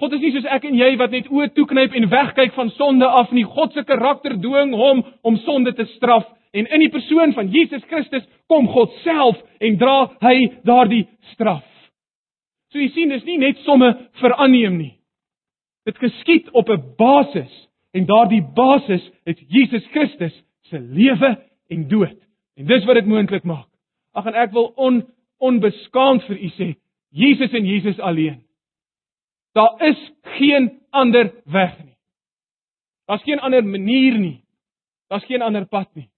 God 0.00 0.12
is 0.12 0.20
nie 0.20 0.32
soos 0.32 0.46
ek 0.50 0.64
en 0.64 0.74
jy 0.74 0.96
wat 0.96 1.10
net 1.10 1.28
oë 1.30 1.52
toeknyp 1.54 1.94
en 1.94 2.10
wegkyk 2.10 2.54
van 2.54 2.70
sonde 2.70 3.06
af 3.06 3.32
nie. 3.32 3.44
God 3.44 3.72
se 3.72 3.84
karakter 3.84 4.36
dwing 4.36 4.72
hom 4.74 5.04
om 5.22 5.36
sonde 5.36 5.72
te 5.72 5.84
straf 5.96 6.24
en 6.52 6.66
in 6.66 6.80
die 6.80 6.90
persoon 6.90 7.32
van 7.32 7.50
Jesus 7.50 7.82
Christus 7.90 8.24
kom 8.46 8.68
God 8.68 8.90
self 9.02 9.36
en 9.60 9.76
dra 9.76 10.10
hy 10.20 10.60
daardie 10.64 11.06
straf. 11.32 11.64
So 12.70 12.78
jy 12.78 12.88
sien, 12.88 13.08
dis 13.08 13.24
nie 13.24 13.38
net 13.38 13.58
somme 13.58 13.92
veraneem 14.20 14.78
nie. 14.78 14.94
Dit 15.84 15.98
geskied 15.98 16.50
op 16.50 16.68
'n 16.68 16.94
basis 16.96 17.68
en 17.90 18.06
daardie 18.06 18.42
basis 18.42 19.10
is 19.24 19.44
Jesus 19.48 19.86
Christus 19.86 20.42
se 20.60 20.80
lewe 20.80 21.50
en 21.68 21.88
dood. 21.88 22.18
En 22.54 22.66
dis 22.66 22.84
wat 22.84 22.94
dit 22.94 23.06
moontlik 23.06 23.44
maak. 23.44 23.68
Ag 24.12 24.26
en 24.26 24.34
ek 24.34 24.52
wil 24.52 24.72
on 24.76 25.02
onbeskaamd 25.38 26.24
vir 26.24 26.38
u 26.38 26.50
sê, 26.56 26.74
Jesus 27.10 27.52
en 27.52 27.66
Jesus 27.66 27.98
alleen. 27.98 28.42
Daar 29.52 29.82
is 29.82 30.12
geen 30.22 30.80
ander 30.90 31.32
weg 31.44 31.84
nie. 31.84 31.96
Daar's 33.06 33.22
geen 33.22 33.40
ander 33.40 33.64
manier 33.64 34.18
nie. 34.18 34.44
Daar's 35.08 35.24
geen 35.24 35.42
ander 35.42 35.66
pad 35.66 35.94
nie. 35.94 36.10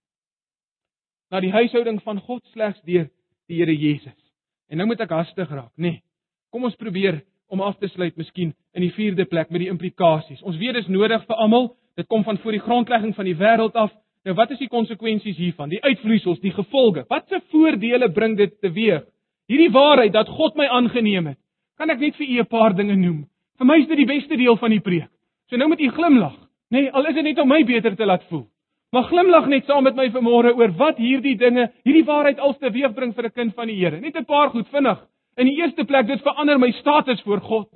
Na 1.31 1.41
die 1.41 1.53
huishouding 1.53 2.03
van 2.03 2.21
God 2.21 2.45
slegs 2.53 2.81
deur 2.83 3.09
die 3.47 3.59
Here 3.59 3.77
Jesus. 3.77 4.33
En 4.69 4.77
nou 4.77 4.87
moet 4.87 5.01
ek 5.01 5.11
hastig 5.11 5.51
raak, 5.51 5.73
nê. 5.77 5.91
Nee. 5.91 6.03
Kom 6.51 6.65
ons 6.65 6.79
probeer 6.79 7.21
om 7.49 7.61
af 7.61 7.79
te 7.79 7.89
sluit 7.89 8.17
miskien 8.17 8.55
in 8.75 8.83
die 8.83 8.93
vierde 8.93 9.25
plek 9.25 9.51
met 9.51 9.61
die 9.61 9.71
implikasies. 9.71 10.43
Ons 10.43 10.57
weet 10.57 10.75
dis 10.75 10.89
nodig 10.89 11.25
vir 11.27 11.37
almal. 11.37 11.75
Dit 11.97 12.07
kom 12.07 12.25
van 12.25 12.39
voor 12.39 12.53
die 12.53 12.61
grondlegging 12.61 13.15
van 13.15 13.25
die 13.25 13.37
wêreld 13.37 13.75
af. 13.75 13.93
Nou 14.25 14.35
wat 14.37 14.51
is 14.51 14.59
die 14.59 14.69
konsekwensies 14.69 15.37
hiervan? 15.37 15.71
Die 15.71 15.83
uitvloeisels, 15.83 16.41
die 16.43 16.53
gevolge. 16.53 17.05
Watse 17.09 17.41
voordele 17.53 18.11
bring 18.13 18.37
dit 18.37 18.61
teweeg? 18.61 19.05
Hierdie 19.47 19.71
waarheid 19.71 20.13
dat 20.13 20.29
God 20.29 20.57
my 20.59 20.67
aangeneem 20.67 21.27
het. 21.33 21.39
Kan 21.79 21.91
ek 21.91 22.01
net 22.01 22.17
vir 22.17 22.27
u 22.27 22.41
'n 22.41 22.47
paar 22.47 22.75
dinge 22.75 22.97
noem? 22.97 23.27
Vir 23.59 23.67
my 23.67 23.79
is 23.81 23.89
dit 23.89 23.97
die 23.97 24.07
beste 24.07 24.37
deel 24.37 24.57
van 24.57 24.71
die 24.71 24.81
preek. 24.81 25.09
So 25.49 25.57
nou 25.57 25.69
moet 25.69 25.81
u 25.81 25.91
glimlag, 25.91 26.35
nee, 26.71 26.91
al 26.91 27.07
is 27.07 27.15
dit 27.15 27.25
net 27.25 27.39
om 27.39 27.49
my 27.49 27.65
beter 27.65 27.97
te 27.97 28.05
laat 28.05 28.25
voel. 28.29 28.47
Maar 28.93 29.03
glimlag 29.03 29.47
net 29.47 29.65
saam 29.65 29.85
met 29.85 29.95
my 29.95 30.09
vanmôre 30.11 30.55
oor 30.57 30.73
wat 30.79 30.99
hierdie 30.99 31.37
dinge, 31.37 31.71
hierdie 31.85 32.05
waarheid 32.05 32.39
als 32.39 32.59
teweegbring 32.59 33.15
vir 33.15 33.27
'n 33.27 33.33
kind 33.33 33.55
van 33.55 33.67
die 33.67 33.77
Here. 33.77 34.01
Net 34.01 34.17
'n 34.17 34.25
paar 34.25 34.51
goed 34.51 34.69
vinnig. 34.69 34.99
In 35.37 35.51
die 35.51 35.59
eerste 35.61 35.85
plek, 35.85 36.07
dit 36.09 36.23
verander 36.25 36.59
my 36.59 36.71
status 36.81 37.21
voor 37.23 37.41
God. 37.45 37.69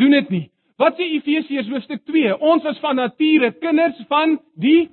Doen 0.00 0.10
dit 0.16 0.30
nie. 0.32 0.44
Wat 0.80 0.96
sê 0.98 1.06
Efesiërs 1.18 1.68
hoofstuk 1.70 2.02
2? 2.08 2.38
Ons 2.40 2.64
was 2.66 2.78
van 2.82 2.96
nature 2.98 3.52
kinders 3.62 4.00
van 4.08 4.38
die 4.58 4.88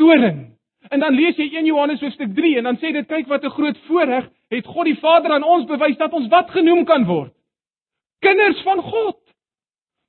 toren. 0.00 0.48
En 0.90 1.00
dan 1.00 1.14
lees 1.14 1.36
jy 1.38 1.46
1 1.52 1.68
Johannes 1.68 2.00
hoofstuk 2.02 2.32
3 2.34 2.56
en 2.58 2.70
dan 2.70 2.78
sê 2.80 2.90
dit 2.92 3.06
kyk 3.06 3.28
wat 3.30 3.44
'n 3.44 3.54
groot 3.54 3.78
voorreg 3.86 4.30
het 4.50 4.66
God 4.66 4.84
die 4.84 4.98
Vader 4.98 5.32
aan 5.32 5.46
ons 5.46 5.66
bewys 5.66 5.96
dat 5.96 6.12
ons 6.12 6.28
wat 6.28 6.50
genoem 6.50 6.84
kan 6.84 7.04
word. 7.04 7.32
Kinders 8.20 8.62
van 8.62 8.82
God. 8.82 9.18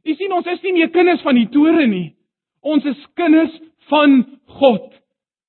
Jy 0.04 0.16
sien 0.16 0.34
ons 0.34 0.48
is 0.48 0.62
nie 0.62 0.74
meer 0.74 0.90
kinders 0.90 1.22
van 1.22 1.36
die 1.36 1.50
toren 1.50 1.90
nie. 1.90 2.16
Ons 2.62 2.86
is 2.86 3.08
kinders 3.16 3.54
van 3.90 4.40
God. 4.48 4.94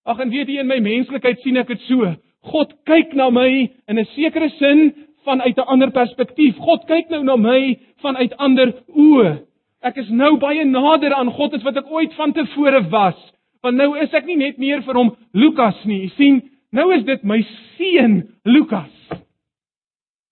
Ag 0.04 0.20
en 0.20 0.30
weet 0.30 0.48
jy 0.48 0.60
in 0.60 0.66
my 0.66 0.80
menslikheid 0.80 1.40
sien 1.40 1.56
ek 1.56 1.68
dit 1.68 1.80
so. 1.80 2.14
God 2.42 2.74
kyk 2.84 3.14
na 3.14 3.30
my 3.30 3.48
in 3.88 3.98
'n 3.98 4.04
sekere 4.14 4.50
sin 4.58 4.92
vanuit 5.24 5.56
'n 5.56 5.68
ander 5.68 5.90
perspektief. 5.90 6.56
God 6.56 6.86
kyk 6.86 7.10
nou 7.10 7.22
na 7.24 7.36
my 7.36 7.78
vanuit 8.02 8.36
ander 8.36 8.72
oë. 8.88 9.38
Ek 9.82 9.96
is 9.96 10.08
nou 10.08 10.36
baie 10.36 10.64
nader 10.64 11.14
aan 11.14 11.30
God 11.30 11.54
as 11.54 11.62
wat 11.62 11.76
ek 11.76 11.90
ooit 11.90 12.14
van 12.14 12.32
tevore 12.32 12.88
was 12.90 13.34
want 13.64 13.80
nou 13.80 13.94
is 14.00 14.12
ek 14.12 14.26
nie 14.28 14.36
net 14.36 14.60
meer 14.60 14.82
vir 14.84 14.98
hom 14.98 15.14
Lukas 15.32 15.78
nie. 15.88 16.04
Jy 16.04 16.10
sien, 16.18 16.40
nou 16.74 16.90
is 16.92 17.04
dit 17.08 17.22
my 17.24 17.40
seun 17.78 18.20
Lukas. 18.44 18.92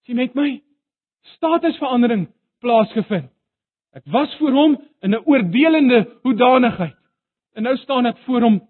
Sien 0.06 0.18
met 0.20 0.34
my 0.36 0.58
statusverandering 1.36 2.26
plaasgevind. 2.62 3.30
Ek 3.96 4.04
was 4.12 4.32
voor 4.40 4.52
hom 4.56 4.76
in 5.04 5.14
'n 5.14 5.24
oordelende 5.24 6.06
hoedanigheid. 6.24 6.96
En 7.56 7.62
nou 7.62 7.76
staan 7.76 8.06
ek 8.06 8.18
voor 8.26 8.40
hom 8.40 8.60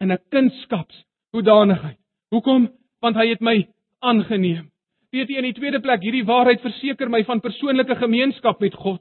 in 0.00 0.12
'n 0.12 0.18
kindskaps 0.30 1.04
hoedanigheid. 1.32 1.98
Hoekom? 2.30 2.70
Want 3.00 3.16
hy 3.16 3.28
het 3.28 3.40
my 3.40 3.66
aangeneem. 4.00 4.70
Weet 5.14 5.28
jy 5.30 5.38
in 5.38 5.46
die 5.46 5.54
tweede 5.54 5.78
plek 5.78 6.02
hierdie 6.02 6.24
waarheid 6.26 6.62
verseker 6.64 7.06
my 7.06 7.20
van 7.22 7.38
persoonlike 7.42 7.94
gemeenskap 8.00 8.58
met 8.60 8.74
God. 8.74 8.98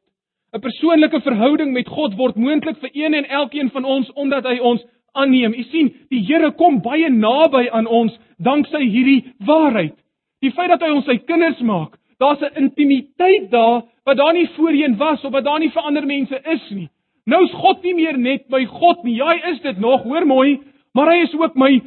'n 0.53 0.61
Persoonlike 0.61 1.21
verhouding 1.25 1.71
met 1.73 1.87
God 1.89 2.13
word 2.19 2.35
moontlik 2.37 2.77
vir 2.77 2.91
een 2.93 3.13
en 3.17 3.25
elkeen 3.25 3.71
van 3.73 3.85
ons 3.85 4.11
omdat 4.13 4.45
hy 4.45 4.59
ons 4.59 4.83
aanneem. 5.17 5.53
U 5.57 5.63
sien, 5.71 5.89
die 6.13 6.21
Here 6.21 6.51
kom 6.51 6.81
baie 6.85 7.09
naby 7.09 7.65
aan 7.71 7.87
ons 7.87 8.13
danksy 8.37 8.83
hierdie 8.85 9.23
waarheid. 9.39 9.95
Die 10.41 10.51
feit 10.51 10.69
dat 10.69 10.85
hy 10.85 10.91
ons 10.93 11.09
sy 11.09 11.17
kinders 11.17 11.61
maak, 11.61 11.97
daar's 12.19 12.41
'n 12.41 12.61
intimiteit 12.61 13.49
daar 13.49 13.81
wat 14.05 14.17
daar 14.17 14.33
nie 14.33 14.47
voorheen 14.53 14.97
was 14.97 15.25
of 15.25 15.31
wat 15.31 15.45
daar 15.45 15.59
nie 15.59 15.71
vir 15.71 15.81
ander 15.81 16.05
mense 16.05 16.41
is 16.45 16.69
nie. 16.71 16.89
Nou 17.25 17.43
is 17.43 17.51
God 17.51 17.83
nie 17.83 17.95
meer 17.95 18.17
net 18.17 18.49
my 18.49 18.65
God 18.65 19.03
nie. 19.03 19.15
Ja, 19.15 19.33
hy 19.33 19.51
is 19.51 19.61
dit 19.61 19.79
nog, 19.79 20.03
hoor 20.03 20.25
mooi, 20.25 20.59
maar 20.93 21.07
hy 21.07 21.23
is 21.23 21.33
ook 21.33 21.55
my 21.55 21.81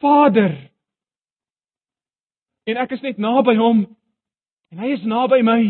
Vader. 0.00 0.73
En 2.66 2.80
ek 2.80 2.94
is 2.96 3.02
net 3.04 3.18
naby 3.20 3.56
hom 3.60 3.84
en 4.72 4.80
hy 4.80 4.94
is 4.96 5.04
naby 5.04 5.42
my 5.44 5.60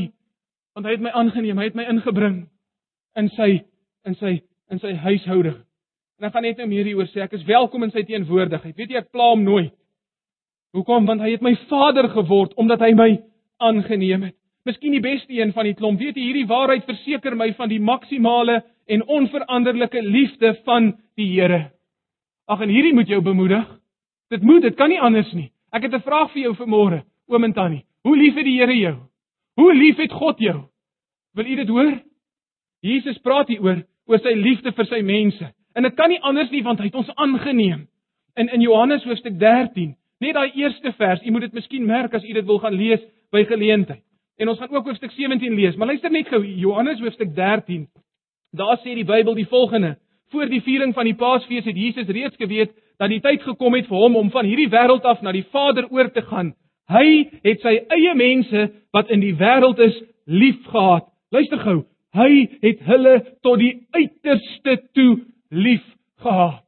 want 0.75 0.89
hy 0.89 0.97
het 0.97 1.05
my 1.05 1.13
aangeneem, 1.15 1.59
hy 1.59 1.69
het 1.69 1.79
my 1.79 1.87
ingebring 1.91 2.39
in 3.19 3.31
sy 3.37 3.51
in 4.09 4.17
sy 4.19 4.41
in 4.73 4.81
sy 4.83 4.95
huishouding. 4.99 5.61
En 6.19 6.29
ek 6.29 6.35
gaan 6.35 6.47
net 6.47 6.61
nou 6.61 6.67
meer 6.71 6.87
hieroor 6.89 7.09
sê. 7.11 7.23
Ek 7.25 7.35
is 7.37 7.47
welkom 7.47 7.85
in 7.87 7.93
sy 7.95 8.05
teenwoordigheid. 8.07 8.75
Weet 8.79 8.91
jy, 8.95 9.03
ek 9.03 9.13
pla 9.15 9.33
hom 9.33 9.43
nooit. 9.47 9.73
Hoekom? 10.75 11.07
Want 11.07 11.23
hy 11.23 11.35
het 11.35 11.45
my 11.45 11.55
vader 11.71 12.09
geword 12.11 12.55
omdat 12.59 12.83
hy 12.83 12.93
my 12.99 13.09
aangeneem 13.63 14.29
het. 14.31 14.37
Miskien 14.67 14.95
die 14.97 15.03
beste 15.05 15.35
een 15.35 15.53
van 15.55 15.69
die 15.69 15.77
klomp. 15.77 16.01
Weet 16.01 16.17
jy, 16.17 16.31
hierdie 16.31 16.49
waarheid 16.51 16.87
verseker 16.89 17.37
my 17.39 17.51
van 17.59 17.71
die 17.71 17.83
maksimale 17.83 18.63
en 18.91 19.05
onveranderlike 19.05 20.03
liefde 20.03 20.55
van 20.65 20.95
die 21.19 21.29
Here. 21.35 21.69
Ag 22.51 22.65
en 22.65 22.73
hierdie 22.73 22.95
moet 22.97 23.09
jou 23.09 23.21
bemoedig. 23.25 23.67
Dit 24.33 24.43
moet, 24.43 24.63
dit 24.65 24.77
kan 24.77 24.91
nie 24.91 25.01
anders 25.01 25.31
nie. 25.37 25.51
Ek 25.75 25.83
het 25.83 25.95
'n 25.95 26.07
vraag 26.07 26.31
vir 26.31 26.43
jou 26.43 26.55
vanmôre, 26.55 27.03
oom 27.27 27.45
en 27.45 27.53
tannie. 27.53 27.85
Hoe 28.03 28.17
lief 28.17 28.35
het 28.35 28.45
die 28.45 28.59
Here 28.59 28.77
jou? 28.79 28.97
Hoe 29.57 29.75
lief 29.75 29.97
het 29.97 30.13
God 30.13 30.39
jou? 30.39 30.63
Wil 31.35 31.47
u 31.47 31.55
dit 31.55 31.69
hoor? 31.69 32.03
Jesus 32.81 33.19
praat 33.19 33.49
hier 33.49 33.63
oor 33.63 33.83
oor 34.07 34.19
sy 34.19 34.35
liefde 34.35 34.73
vir 34.73 34.87
sy 34.87 35.01
mense. 35.03 35.53
En 35.75 35.83
dit 35.83 35.95
kan 35.95 36.09
nie 36.09 36.21
anders 36.21 36.51
nie 36.51 36.63
want 36.63 36.79
hy 36.79 36.85
het 36.85 36.95
ons 36.95 37.11
aangeneem. 37.15 37.89
In 38.37 38.49
in 38.49 38.61
Johannes 38.61 39.05
hoofstuk 39.05 39.39
13, 39.39 39.97
net 40.21 40.35
daai 40.35 40.53
eerste 40.55 40.93
vers, 40.93 41.23
u 41.23 41.31
moet 41.31 41.41
dit 41.41 41.53
miskien 41.53 41.87
merk 41.87 42.15
as 42.15 42.25
u 42.25 42.33
dit 42.33 42.47
wil 42.47 42.59
gaan 42.59 42.75
lees 42.75 43.01
by 43.33 43.45
geleentheid. 43.45 44.03
En 44.39 44.49
ons 44.49 44.59
gaan 44.59 44.71
ook 44.71 44.87
hoofstuk 44.87 45.11
17 45.11 45.55
lees, 45.55 45.77
maar 45.77 45.87
luister 45.87 46.11
net 46.11 46.29
gou 46.29 46.45
Johannes 46.45 47.01
hoofstuk 47.01 47.35
13. 47.35 47.89
Daar 48.53 48.79
sê 48.79 48.95
die 48.95 49.05
Bybel 49.05 49.35
die 49.35 49.47
volgende: 49.47 49.97
Voor 50.31 50.47
die 50.47 50.63
viering 50.63 50.95
van 50.95 51.05
die 51.05 51.15
Paasfees 51.15 51.65
het 51.65 51.77
Jesus 51.77 52.07
reeds 52.07 52.37
geweet 52.37 52.71
dat 52.99 53.11
die 53.11 53.21
tyd 53.21 53.43
gekom 53.43 53.75
het 53.75 53.89
vir 53.89 53.99
hom 53.99 54.17
om 54.17 54.31
van 54.31 54.47
hierdie 54.47 54.71
wêreld 54.71 55.05
af 55.05 55.23
na 55.23 55.33
die 55.33 55.47
Vader 55.53 55.89
oor 55.91 56.11
te 56.13 56.23
gaan. 56.23 56.55
Hy 56.89 57.31
het 57.43 57.63
sy 57.65 57.79
eie 57.97 58.15
mense 58.15 58.69
wat 58.93 59.11
in 59.11 59.23
die 59.25 59.35
wêreld 59.39 59.81
is, 59.81 59.97
liefgehad. 60.27 61.09
Luister 61.33 61.59
gou, 61.65 61.79
hy 62.15 62.47
het 62.63 62.85
hulle 62.87 63.17
tot 63.43 63.59
die 63.59 63.75
uiterste 63.97 64.79
toe 64.95 65.25
lief 65.51 65.85
gehad. 66.23 66.63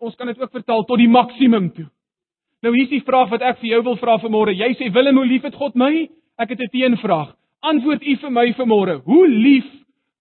Ons 0.00 0.16
kan 0.16 0.30
dit 0.30 0.40
ook 0.40 0.52
vertaal 0.52 0.86
tot 0.88 0.98
die 0.98 1.10
maksimum 1.12 1.68
toe. 1.76 1.86
Nou 2.64 2.72
hier 2.74 2.86
is 2.86 2.92
die 2.92 3.04
vraag 3.04 3.30
wat 3.32 3.44
ek 3.44 3.60
vir 3.60 3.74
jou 3.74 3.82
wil 3.84 3.98
vra 4.00 4.16
vanmôre. 4.20 4.56
Jy 4.56 4.72
sê 4.78 4.88
Willem, 4.92 5.20
hoe 5.20 5.28
lief 5.28 5.44
het 5.44 5.56
God 5.56 5.76
my? 5.76 6.08
Ek 6.40 6.50
het 6.52 6.60
'n 6.60 6.72
teenvraag. 6.72 7.36
Antwoord 7.60 8.02
u 8.02 8.16
vir 8.16 8.30
my 8.30 8.52
vanmôre. 8.56 9.02
Hoe 9.04 9.28
lief 9.28 9.68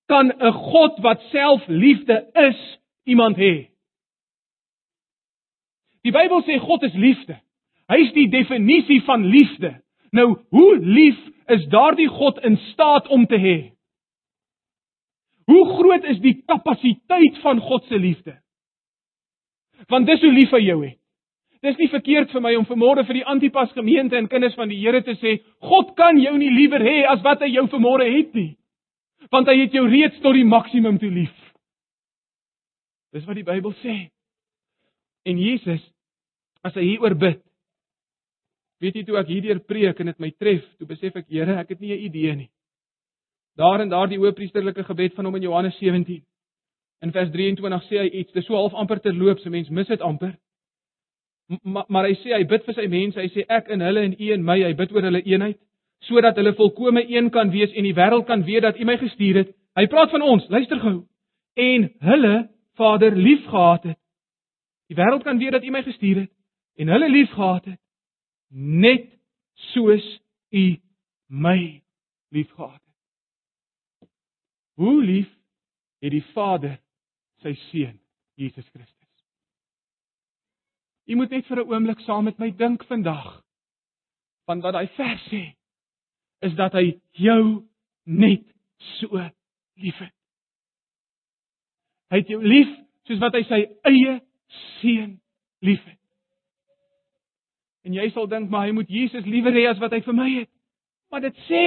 kan 0.07 0.32
'n 0.32 0.51
God 0.51 0.99
wat 0.99 1.22
self 1.32 1.68
liefde 1.68 2.28
is, 2.36 2.80
iemand 3.05 3.38
hê? 3.38 3.70
Die 6.05 6.13
Bybel 6.15 6.43
sê 6.47 6.59
God 6.63 6.83
is 6.87 6.95
liefde. 6.95 7.39
Hy 7.89 7.97
is 8.05 8.13
die 8.15 8.29
definisie 8.31 9.01
van 9.07 9.25
liefde. 9.25 9.73
Nou, 10.15 10.31
hoe 10.53 10.77
lief 10.77 11.17
is 11.49 11.65
daardie 11.73 12.07
God 12.09 12.39
in 12.45 12.57
staat 12.71 13.07
om 13.07 13.25
te 13.29 13.37
hê? 13.37 13.57
Hoe 15.49 15.65
groot 15.65 16.05
is 16.11 16.21
die 16.21 16.37
kapasiteit 16.45 17.41
van 17.41 17.59
God 17.59 17.85
se 17.89 17.97
liefde? 17.97 18.35
Want 19.89 20.05
dis 20.07 20.21
hoe 20.21 20.33
lief 20.33 20.53
hy 20.53 20.61
jou 20.67 20.79
het. 20.83 20.99
Dis 21.65 21.75
nie 21.75 21.89
verkeerd 21.91 22.31
vir 22.31 22.43
my 22.43 22.53
om 22.55 22.67
vanmôre 22.69 23.03
vir 23.07 23.19
die 23.19 23.25
Antipas 23.27 23.71
gemeente 23.75 24.15
en 24.15 24.29
kinders 24.31 24.55
van 24.55 24.69
die 24.71 24.77
Here 24.79 25.01
te 25.03 25.17
sê, 25.19 25.39
God 25.59 25.91
kan 25.97 26.19
jou 26.21 26.37
nie 26.39 26.51
liewer 26.55 26.83
hê 26.85 27.01
as 27.09 27.23
wat 27.25 27.41
hy 27.43 27.49
jou 27.51 27.65
vanmôre 27.71 28.07
het 28.13 28.31
nie. 28.37 28.53
Want 29.33 29.49
hy 29.51 29.57
het 29.65 29.75
jou 29.75 29.83
reeds 29.89 30.21
tot 30.23 30.37
die 30.37 30.47
maksimum 30.47 31.01
toe 31.01 31.11
lief. 31.11 31.35
Dis 33.11 33.25
wat 33.27 33.35
die 33.35 33.47
Bybel 33.47 33.73
sê. 33.81 33.97
En 35.30 35.38
Jesus 35.38 35.84
as 36.65 36.75
hy 36.75 36.84
hieroor 36.84 37.15
bid, 37.15 37.39
weet 38.84 38.97
jy 38.99 39.03
toe 39.07 39.19
ek 39.19 39.30
hierdeur 39.32 39.61
preek 39.67 39.99
en 40.01 40.09
dit 40.11 40.19
my 40.19 40.32
tref, 40.36 40.65
toe 40.80 40.88
besef 40.89 41.15
ek, 41.15 41.30
Here, 41.32 41.55
ek 41.61 41.75
het 41.75 41.80
nie 41.80 41.93
'n 41.93 42.03
idee 42.07 42.36
nie. 42.36 42.49
Daar 43.57 43.82
en 43.82 43.89
daar 43.89 44.07
die 44.07 44.19
hoëpriesterlike 44.19 44.84
gebed 44.84 45.15
van 45.15 45.25
hom 45.25 45.36
in 45.36 45.43
Johannes 45.43 45.77
17. 45.80 46.23
In 47.01 47.11
vers 47.11 47.32
23 47.32 47.84
sê 47.88 47.97
hy 47.99 48.09
iets, 48.21 48.34
dis 48.34 48.45
so 48.45 48.55
half 48.55 48.73
amper 48.73 48.99
terloops, 48.99 49.45
'n 49.45 49.51
mens 49.51 49.69
mis 49.69 49.88
dit 49.88 50.01
amper. 50.01 50.38
Maar 51.63 51.86
maar 51.88 52.05
hy 52.05 52.15
sê 52.15 52.36
hy 52.36 52.43
bid 52.43 52.65
vir 52.65 52.73
sy 52.73 52.88
mense, 52.88 53.19
hy 53.19 53.30
sê 53.30 53.45
ek 53.49 53.69
in 53.69 53.82
hulle 53.82 54.01
en 54.01 54.15
u 54.19 54.34
in 54.34 54.43
my, 54.43 54.59
hy 54.63 54.73
bid 54.73 54.91
oor 54.91 55.01
hulle 55.01 55.23
eenheid 55.23 55.59
sodat 55.99 56.38
hulle 56.39 56.53
volkome 56.55 57.03
een 57.11 57.30
kan 57.30 57.51
wees 57.51 57.73
en 57.75 57.84
die 57.84 57.93
wêreld 57.93 58.25
kan 58.27 58.43
weet 58.43 58.63
dat 58.63 58.80
u 58.80 58.86
my 58.86 58.97
gestuur 58.97 59.36
het. 59.36 59.49
Hy 59.75 59.86
praat 59.88 60.11
van 60.11 60.21
ons, 60.21 60.45
luister 60.49 60.80
gou. 60.80 61.05
En 61.55 61.89
hulle 61.99 62.49
Vader 62.80 63.15
liefgehad 63.15 63.84
het. 63.84 63.97
Die 64.89 64.97
wêreld 64.97 65.23
kan 65.23 65.37
weet 65.37 65.51
dat 65.51 65.63
u 65.63 65.71
my 65.71 65.83
gestuur 65.85 66.23
het 66.23 66.31
en 66.81 66.87
hulle 66.87 67.09
liefgehad 67.09 67.65
het 67.65 67.81
net 68.49 69.05
soos 69.73 70.05
u 70.49 70.79
my 71.27 71.83
liefgehad 72.33 72.81
het. 72.81 74.09
Hoe 74.73 75.03
lief 75.03 75.29
het 76.01 76.11
die 76.11 76.25
Vader 76.33 76.79
sy 77.43 77.53
seun 77.69 77.99
Jesus 78.39 78.65
Christus? 78.73 78.95
Jy 81.05 81.17
moet 81.17 81.29
net 81.29 81.45
vir 81.45 81.61
'n 81.61 81.69
oomblik 81.69 81.99
saam 81.99 82.23
met 82.23 82.39
my 82.39 82.49
dink 82.51 82.83
vandag 82.85 83.43
van 84.45 84.61
wat 84.61 84.73
daai 84.73 84.87
vers 84.87 85.23
sê 85.29 85.43
is 86.41 86.55
dat 86.55 86.73
hy 86.73 86.99
jou 87.11 87.67
net 88.05 88.45
so 88.77 89.19
liefhet. 89.75 90.13
Hy 92.09 92.17
het 92.17 92.27
jou 92.27 92.41
lief 92.43 92.69
soos 93.03 93.19
wat 93.19 93.33
hy 93.33 93.43
sy 93.43 93.59
eie 93.83 94.21
seun 94.79 95.17
liefhet. 95.65 95.97
En 97.87 97.95
jy 97.95 98.09
sal 98.13 98.27
dink 98.29 98.49
maar 98.51 98.67
hy 98.67 98.73
moet 98.75 98.89
Jesus 98.91 99.25
liewer 99.25 99.55
hê 99.55 99.69
as 99.69 99.79
wat 99.81 99.95
hy 99.95 100.01
vir 100.05 100.17
my 100.17 100.29
het. 100.33 100.51
Maar 101.09 101.25
dit 101.25 101.39
sê 101.47 101.63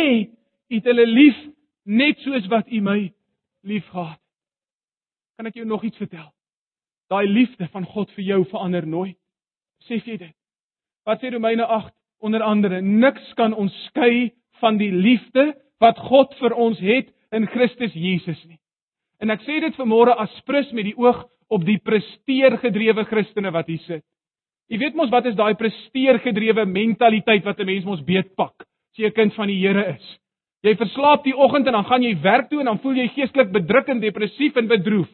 hy 0.68 0.76
het 0.76 0.86
hulle 0.88 1.06
lief 1.08 1.38
net 1.84 2.20
soos 2.24 2.46
wat 2.52 2.68
u 2.70 2.80
my 2.80 3.00
liefgehad. 3.66 4.20
Kan 5.36 5.48
ek 5.50 5.58
jou 5.58 5.66
nog 5.66 5.82
iets 5.84 5.98
vertel? 5.98 6.28
Daai 7.10 7.26
liefde 7.28 7.66
van 7.72 7.84
God 7.84 8.12
vir 8.16 8.24
jou 8.24 8.44
verander 8.52 8.86
nooit. 8.86 9.18
Besef 9.82 10.06
jy 10.06 10.16
dit? 10.20 10.36
Wat 11.04 11.20
sê 11.20 11.32
Romeine 11.34 11.66
8 11.66 11.92
onder 12.22 12.44
andere? 12.46 12.80
Niks 12.80 13.32
kan 13.36 13.54
ons 13.54 13.74
skei 13.88 14.30
van 14.62 14.78
die 14.78 14.92
liefde 14.94 15.50
wat 15.82 15.98
God 15.98 16.34
vir 16.38 16.54
ons 16.54 16.78
het 16.78 17.10
in 17.34 17.48
Christus 17.50 17.94
Jesus 17.98 18.38
nie. 18.46 18.60
En 19.18 19.30
ek 19.34 19.42
sê 19.46 19.58
dit 19.62 19.76
vanmôre 19.78 20.14
as 20.18 20.32
prins 20.46 20.70
met 20.76 20.86
die 20.86 20.96
oog 20.98 21.24
op 21.52 21.64
die 21.66 21.78
presteergedrewe 21.84 23.04
Christene 23.10 23.52
wat 23.54 23.68
hier 23.70 23.82
sit. 23.86 24.04
Jy 24.72 24.78
weet 24.80 24.96
mos 24.96 25.12
wat 25.12 25.26
is 25.28 25.36
daai 25.36 25.52
presteergedrewe 25.60 26.64
mentaliteit 26.64 27.44
wat 27.44 27.60
'n 27.60 27.66
mens 27.66 27.84
mos 27.84 28.04
beetpak 28.04 28.54
as 28.64 28.98
jy 28.98 29.06
'n 29.06 29.18
kind 29.18 29.34
van 29.34 29.48
die 29.48 29.60
Here 29.60 29.84
is. 29.96 30.18
Jy 30.62 30.76
verslaap 30.76 31.24
die 31.24 31.36
oggend 31.36 31.66
en 31.66 31.72
dan 31.72 31.84
gaan 31.84 32.02
jy 32.02 32.14
werk 32.22 32.48
toe 32.50 32.60
en 32.60 32.66
dan 32.66 32.78
voel 32.78 32.94
jy 32.94 33.08
geestelik 33.08 33.52
bedruk 33.52 33.88
en 33.88 34.00
depressief 34.00 34.56
en 34.56 34.68
bedroef. 34.68 35.08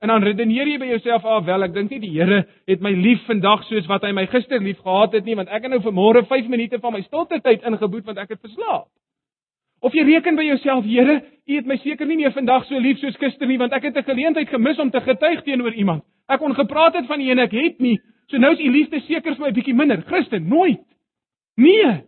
En 0.00 0.08
dan 0.08 0.22
redeneer 0.22 0.66
jy 0.66 0.78
by 0.78 0.86
jouself 0.86 1.24
af, 1.24 1.44
wel, 1.44 1.62
ek 1.62 1.74
dink 1.74 1.90
nie 1.90 2.00
die 2.00 2.10
Here 2.10 2.46
het 2.66 2.80
my 2.80 2.90
lief 2.90 3.20
vandag 3.26 3.64
soos 3.64 3.86
wat 3.86 4.02
hy 4.02 4.12
my 4.12 4.26
gister 4.26 4.60
lief 4.60 4.78
gehad 4.82 5.12
het 5.12 5.24
nie, 5.24 5.34
want 5.34 5.48
ek 5.48 5.62
het 5.62 5.70
nou 5.70 5.80
vanmôre 5.80 6.24
5 6.26 6.48
minute 6.48 6.78
van 6.78 6.92
my 6.92 7.02
stilte 7.02 7.40
tyd 7.40 7.62
ingeboet 7.62 8.04
want 8.04 8.18
ek 8.18 8.28
het 8.28 8.40
verslaap. 8.40 8.88
Of 9.82 9.94
jy 9.98 10.04
reken 10.06 10.36
by 10.38 10.44
jouself, 10.46 10.86
Here, 10.86 11.20
U 11.42 11.56
het 11.56 11.66
my 11.66 11.74
seker 11.82 12.06
nie 12.06 12.16
meer 12.20 12.30
vandag 12.30 12.68
so 12.68 12.78
lief 12.78 13.00
soos 13.00 13.16
gister 13.18 13.48
nie, 13.50 13.58
want 13.58 13.72
ek 13.74 13.88
het 13.88 13.96
'n 13.96 14.06
geleentheid 14.06 14.48
gemis 14.48 14.78
om 14.78 14.90
te 14.90 15.00
getuig 15.00 15.42
teenoor 15.42 15.74
iemand. 15.74 16.04
Ek 16.28 16.38
kon 16.38 16.54
gepraat 16.54 16.94
het 16.94 17.06
van 17.06 17.20
U 17.20 17.30
en 17.30 17.38
ek 17.38 17.50
het 17.50 17.80
nie. 17.80 17.98
So 18.28 18.38
nou 18.38 18.52
is 18.52 18.60
U 18.60 18.70
liefde 18.70 19.00
seker 19.00 19.34
vir 19.34 19.46
my 19.46 19.50
bietjie 19.50 19.74
minder. 19.74 20.02
Christen, 20.02 20.48
nooit. 20.48 20.80
Nee. 21.56 22.04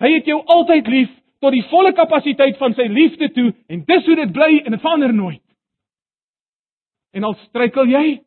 Hy 0.00 0.12
het 0.12 0.26
jou 0.26 0.42
altyd 0.44 0.86
lief 0.88 1.10
tot 1.40 1.52
die 1.52 1.64
volle 1.70 1.92
kapasiteit 1.92 2.56
van 2.56 2.74
sy 2.74 2.88
liefde 2.88 3.30
toe 3.32 3.54
en 3.68 3.84
dis 3.86 4.06
hoe 4.06 4.16
dit 4.16 4.32
bly 4.32 4.62
en 4.64 4.70
dit 4.70 4.80
verander 4.80 5.14
nooit. 5.14 5.42
En 7.12 7.24
al 7.24 7.34
struikel 7.46 7.86
jy 7.86 8.20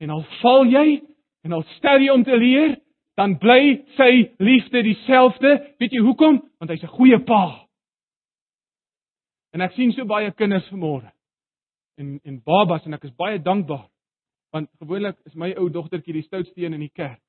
en 0.00 0.10
al 0.10 0.22
val 0.40 0.66
jy 0.66 1.00
en 1.44 1.52
al 1.52 1.64
ster 1.76 2.00
jy 2.00 2.10
om 2.10 2.24
te 2.24 2.36
leer, 2.36 2.76
dan 3.16 3.38
bly 3.38 3.80
sy 3.96 4.30
liefde 4.38 4.82
dieselfde. 4.82 5.56
Weet 5.78 5.92
jy 5.92 6.00
hoekom? 6.04 6.42
Want 6.58 6.70
hy's 6.70 6.82
'n 6.82 6.96
goeie 6.96 7.18
pa. 7.18 7.69
En 9.54 9.64
ek 9.64 9.74
sien 9.74 9.92
so 9.94 10.06
baie 10.08 10.30
kinders 10.38 10.68
vanmôre 10.70 11.10
en 12.00 12.18
en 12.24 12.38
babas 12.46 12.86
en 12.86 12.96
ek 12.96 13.08
is 13.08 13.16
baie 13.18 13.40
dankbaar 13.42 13.88
want 14.54 14.70
gewoonlik 14.82 15.18
is 15.28 15.34
my 15.38 15.52
ou 15.58 15.68
dogtertjie 15.70 16.16
die 16.16 16.26
stoutste 16.26 16.58
een 16.58 16.74
in 16.74 16.82
die 16.82 16.94
kerk. 16.94 17.20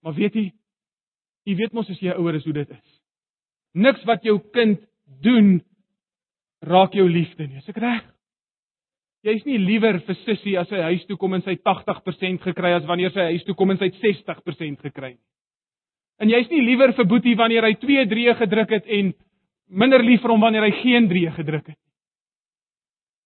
Maar 0.00 0.14
weet 0.16 0.38
jy, 0.38 0.44
jy 1.44 1.56
weet 1.58 1.74
mos 1.76 1.90
as 1.92 2.00
jy 2.00 2.14
ouer 2.16 2.38
is 2.38 2.46
hoe 2.48 2.54
dit 2.56 2.70
is. 2.72 2.94
Niks 3.76 4.06
wat 4.08 4.24
jou 4.24 4.38
kind 4.54 4.80
doen 5.20 5.58
raak 6.64 6.96
jou 6.96 7.04
liefde 7.08 7.44
nie. 7.44 7.60
Is 7.60 7.68
ek 7.68 7.80
reg? 7.80 8.06
Jy's 9.26 9.44
nie 9.44 9.58
liewer 9.60 9.98
vir 10.06 10.16
sussie 10.22 10.56
as 10.56 10.70
hy 10.72 10.80
huis 10.94 11.04
toe 11.08 11.18
kom 11.20 11.36
en 11.36 11.44
sy 11.44 11.58
80% 11.60 12.40
gekry 12.46 12.72
as 12.72 12.86
wanneer 12.88 13.12
sy 13.12 13.26
huis 13.34 13.44
toe 13.44 13.56
kom 13.56 13.74
en 13.74 13.80
sy 13.80 13.90
60% 14.00 14.80
gekry 14.80 15.12
nie. 15.12 15.24
En 16.20 16.28
jy's 16.28 16.48
nie 16.52 16.62
liewer 16.64 16.92
vir 16.96 17.08
Boetie 17.08 17.36
wanneer 17.36 17.64
hy 17.68 17.74
2 17.80 18.06
3 18.08 18.36
gedruk 18.40 18.72
het 18.76 18.88
en 18.88 19.12
minder 19.70 20.02
lief 20.02 20.20
vir 20.22 20.30
hom 20.30 20.42
wanneer 20.42 20.66
hy 20.66 20.72
geen 20.82 21.08
3 21.08 21.30
gedruk 21.38 21.66
het 21.66 21.76
nie. 21.76 21.90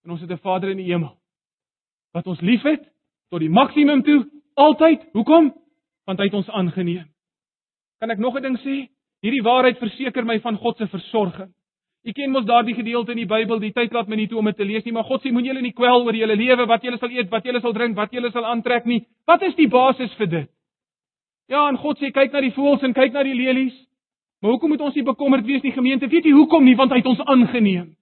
En 0.04 0.10
ons 0.10 0.20
het 0.20 0.30
'n 0.30 0.42
Vader 0.44 0.70
in 0.70 0.76
die 0.76 0.92
hemel 0.92 1.16
wat 2.14 2.26
ons 2.26 2.40
liefhet 2.40 2.84
tot 3.30 3.40
die 3.40 3.50
maksimum 3.50 4.02
toe 4.02 4.24
altyd. 4.54 5.02
Hoekom? 5.12 5.50
Want 6.06 6.18
hy 6.18 6.24
het 6.24 6.34
ons 6.34 6.50
aangeneem. 6.50 7.08
Kan 7.98 8.10
ek 8.10 8.18
nog 8.18 8.36
'n 8.36 8.42
ding 8.42 8.58
sê? 8.58 8.88
Hierdie 9.22 9.42
waarheid 9.42 9.78
verseker 9.78 10.24
my 10.24 10.40
van 10.40 10.56
God 10.56 10.76
se 10.76 10.86
versorging. 10.86 11.52
U 12.04 12.12
ken 12.12 12.30
mos 12.30 12.44
daardie 12.44 12.74
gedeelte 12.74 13.12
in 13.12 13.22
die 13.22 13.26
Bybel, 13.26 13.58
die 13.58 13.72
tyd 13.72 13.92
laat 13.92 14.08
my 14.08 14.16
nie 14.16 14.26
toe 14.28 14.38
om 14.38 14.44
dit 14.44 14.56
te 14.56 14.64
lees 14.64 14.84
nie, 14.84 14.92
maar 14.92 15.06
God 15.08 15.22
sê 15.22 15.32
moenie 15.32 15.48
julle 15.48 15.62
nie 15.62 15.72
kwel 15.72 16.04
oor 16.04 16.14
julle 16.14 16.36
lewe, 16.36 16.66
wat 16.66 16.82
julle 16.82 16.98
sal 16.98 17.10
eet, 17.10 17.30
wat 17.30 17.44
julle 17.44 17.60
sal 17.60 17.72
drink, 17.72 17.96
wat 17.96 18.12
julle 18.12 18.30
sal 18.30 18.44
aantrek 18.44 18.84
nie. 18.84 19.06
Wat 19.26 19.42
is 19.42 19.54
die 19.54 19.68
basis 19.68 20.12
vir 20.18 20.26
dit? 20.26 20.50
Ja, 21.48 21.68
en 21.68 21.78
God 21.80 21.98
sê 21.98 22.12
kyk 22.12 22.32
na 22.32 22.40
die 22.40 22.52
voëls 22.52 22.82
en 22.82 22.92
kyk 22.92 23.12
na 23.12 23.22
die 23.22 23.34
lelies. 23.34 23.74
Maar 24.44 24.52
hoekom 24.52 24.68
moet 24.68 24.80
ons 24.84 24.94
nie 24.94 25.02
bekommerd 25.02 25.46
wees 25.48 25.62
nie, 25.64 25.70
gemeente? 25.72 26.04
Weet 26.12 26.26
jy 26.28 26.34
hoekom 26.36 26.66
nie? 26.68 26.74
Want 26.76 26.90
hy 26.92 26.98
het 27.00 27.06
ons 27.08 27.20
aangeneem. 27.32 27.94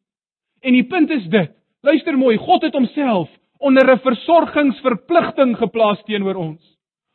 En 0.58 0.74
die 0.74 0.82
punt 0.90 1.10
is 1.14 1.28
dit. 1.30 1.52
Luister 1.86 2.16
mooi, 2.18 2.34
God 2.36 2.64
het 2.66 2.74
homself 2.74 3.28
onder 3.62 3.86
'n 3.92 4.02
versorgingsverpligting 4.02 5.52
geplaas 5.56 6.02
teenoor 6.02 6.34
ons. 6.34 6.58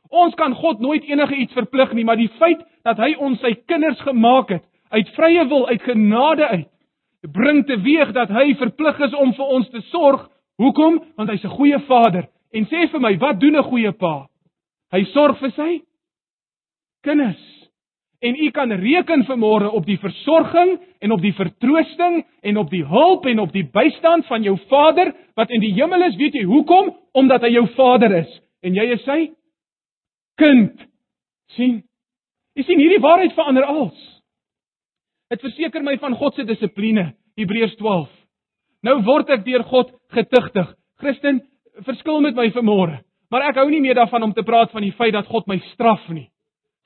Ons 0.10 0.36
kan 0.36 0.56
God 0.56 0.80
nooit 0.80 1.04
enige 1.04 1.36
iets 1.36 1.54
verplig 1.54 1.92
nie, 1.94 2.06
maar 2.06 2.16
die 2.16 2.32
feit 2.40 2.64
dat 2.84 2.98
hy 2.98 3.16
ons 3.20 3.40
sy 3.40 3.54
kinders 3.66 4.00
gemaak 4.00 4.50
het 4.50 4.64
uit 4.90 5.10
vrye 5.10 5.48
wil, 5.48 5.68
uit 5.68 5.82
genade 5.82 6.48
uit, 6.48 6.70
bring 7.32 7.66
teweeg 7.66 8.14
dat 8.14 8.30
hy 8.30 8.56
verplig 8.56 9.00
is 9.00 9.14
om 9.14 9.34
vir 9.34 9.46
ons 9.46 9.70
te 9.70 9.82
sorg. 9.82 10.30
Hoekom? 10.56 11.04
Want 11.16 11.30
hy's 11.30 11.44
'n 11.44 11.58
goeie 11.58 11.80
vader. 11.80 12.28
En 12.54 12.66
sê 12.66 12.88
vir 12.90 13.00
my, 13.00 13.18
wat 13.18 13.40
doen 13.40 13.58
'n 13.58 13.64
goeie 13.64 13.92
pa? 13.92 14.28
Hy 14.92 15.04
sorg 15.04 15.38
vir 15.40 15.52
sy 15.52 15.82
kinders. 17.04 17.67
En 18.20 18.36
u 18.36 18.50
kan 18.52 18.72
reken 18.72 19.26
vanmôre 19.26 19.70
op 19.70 19.86
die 19.86 20.00
versorging 20.02 20.80
en 21.00 21.12
op 21.12 21.22
die 21.22 21.34
vertroosting 21.34 22.24
en 22.42 22.58
op 22.58 22.70
die 22.70 22.86
hulp 22.86 23.26
en 23.26 23.40
op 23.40 23.52
die 23.54 23.66
bystand 23.70 24.26
van 24.26 24.44
jou 24.44 24.58
Vader 24.70 25.14
wat 25.38 25.52
in 25.54 25.62
die 25.62 25.74
hemel 25.78 26.08
is. 26.08 26.16
Weet 26.18 26.34
jy 26.34 26.44
hoekom? 26.50 26.96
Omdat 27.14 27.46
hy 27.46 27.54
jou 27.54 27.68
Vader 27.76 28.16
is 28.24 28.32
en 28.66 28.74
jy 28.74 28.88
is 28.96 29.04
sy 29.06 29.20
kind. 30.38 30.82
sien? 31.54 31.84
Jy 32.58 32.64
sien 32.66 32.80
hierdie 32.82 33.02
waarheid 33.02 33.36
verander 33.38 33.64
alles. 33.70 33.98
Dit 35.30 35.44
verseker 35.44 35.84
my 35.84 35.98
van 36.02 36.16
God 36.18 36.36
se 36.36 36.46
dissipline. 36.48 37.12
Hebreërs 37.38 37.76
12. 37.78 38.10
Nou 38.84 38.98
word 39.06 39.30
ek 39.30 39.46
deur 39.46 39.64
God 39.70 39.92
getuigtig. 40.16 40.74
Christen, 40.98 41.44
verskil 41.86 42.22
met 42.26 42.36
my 42.36 42.50
vanmôre. 42.56 43.02
Maar 43.30 43.50
ek 43.52 43.60
hou 43.62 43.68
nie 43.70 43.82
meer 43.84 43.98
daarvan 43.98 44.26
om 44.26 44.34
te 44.34 44.46
praat 44.48 44.72
van 44.74 44.86
die 44.86 44.94
feit 44.96 45.14
dat 45.14 45.30
God 45.30 45.48
my 45.52 45.60
straf 45.74 46.08
nie. 46.10 46.30